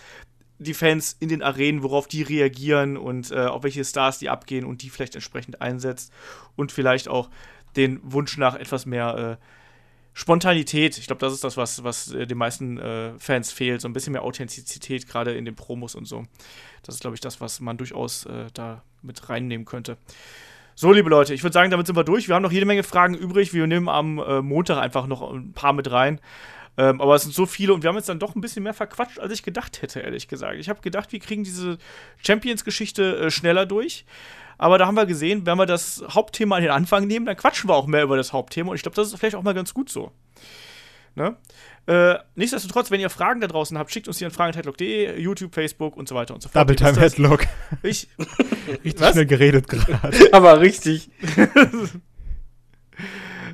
[0.59, 4.65] die Fans in den Arenen, worauf die reagieren und äh, auf welche Stars die abgehen
[4.65, 6.13] und die vielleicht entsprechend einsetzt
[6.57, 7.31] und vielleicht auch
[7.77, 9.45] den Wunsch nach etwas mehr äh,
[10.15, 10.99] Spontanität.
[10.99, 13.81] Ich glaube, das ist das, was, was äh, den meisten äh, Fans fehlt.
[13.81, 16.25] So ein bisschen mehr Authentizität, gerade in den Promos und so.
[16.83, 19.97] Das ist, glaube ich, das, was man durchaus äh, da mit reinnehmen könnte.
[20.75, 22.29] So, liebe Leute, ich würde sagen, damit sind wir durch.
[22.29, 23.53] Wir haben noch jede Menge Fragen übrig.
[23.53, 26.19] Wir nehmen am äh, Montag einfach noch ein paar mit rein.
[26.79, 28.73] Ähm, aber es sind so viele und wir haben jetzt dann doch ein bisschen mehr
[28.73, 30.57] verquatscht, als ich gedacht hätte, ehrlich gesagt.
[30.59, 31.77] Ich habe gedacht, wir kriegen diese
[32.25, 34.07] Champions-Geschichte äh, schneller durch.
[34.57, 37.69] Aber da haben wir gesehen, wenn wir das Hauptthema an den Anfang nehmen, dann quatschen
[37.69, 38.71] wir auch mehr über das Hauptthema.
[38.71, 40.13] Und ich glaube, das ist vielleicht auch mal ganz gut so.
[41.15, 41.37] Ne?
[41.87, 45.97] Äh, nichtsdestotrotz, wenn ihr Fragen da draußen habt, schickt uns die an fragen.headlock.de, YouTube, Facebook
[45.97, 46.63] und so weiter und so fort.
[46.63, 47.47] Double Time Headlock.
[47.83, 48.09] Ich.
[48.85, 49.13] richtig Was?
[49.13, 50.17] schnell geredet gerade.
[50.33, 51.11] Aber richtig.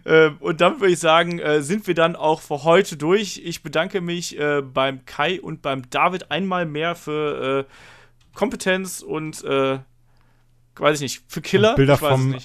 [0.04, 3.40] äh, und damit würde ich sagen, äh, sind wir dann auch für heute durch.
[3.44, 9.42] Ich bedanke mich äh, beim Kai und beim David einmal mehr für äh, Kompetenz und
[9.42, 11.70] weiß ich nicht, für Killer.
[11.70, 12.36] Und Bilder vom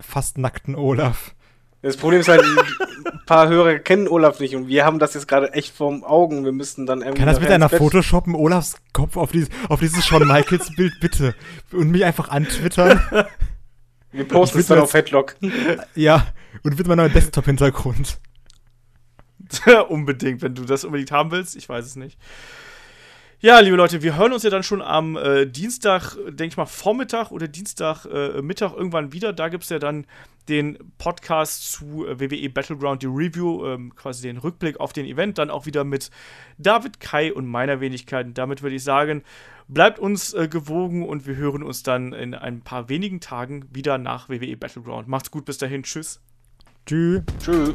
[0.00, 1.34] fast nackten Olaf.
[1.82, 5.26] Das Problem ist halt, ein paar Hörer kennen Olaf nicht und wir haben das jetzt
[5.26, 6.44] gerade echt vorm Augen.
[6.44, 7.18] Wir müssten dann irgendwie.
[7.18, 11.34] Kann das mit einer Photoshoppen Olafs Kopf auf, dieses, auf dieses Shawn Michaels Bild bitte
[11.72, 13.00] und mich einfach antwittern?
[14.12, 15.36] Wir posten es dann auf Headlock.
[15.94, 16.28] Ja,
[16.62, 18.18] und mit meinem Desktop-Hintergrund.
[19.88, 21.56] unbedingt, wenn du das unbedingt haben willst.
[21.56, 22.18] Ich weiß es nicht.
[23.44, 26.64] Ja, liebe Leute, wir hören uns ja dann schon am äh, Dienstag, denke ich mal,
[26.64, 29.32] Vormittag oder Dienstag äh, Mittag irgendwann wieder.
[29.32, 30.06] Da gibt es ja dann
[30.48, 35.38] den Podcast zu äh, WWE Battleground, die Review, ähm, quasi den Rückblick auf den Event.
[35.38, 36.12] Dann auch wieder mit
[36.56, 38.26] David, Kai und meiner Wenigkeit.
[38.26, 39.24] Und damit würde ich sagen,
[39.66, 43.98] bleibt uns äh, gewogen und wir hören uns dann in ein paar wenigen Tagen wieder
[43.98, 45.08] nach WWE Battleground.
[45.08, 45.82] Macht's gut, bis dahin.
[45.82, 46.20] Tschüss.
[46.86, 47.22] Tschüss.
[47.40, 47.74] Tschüss.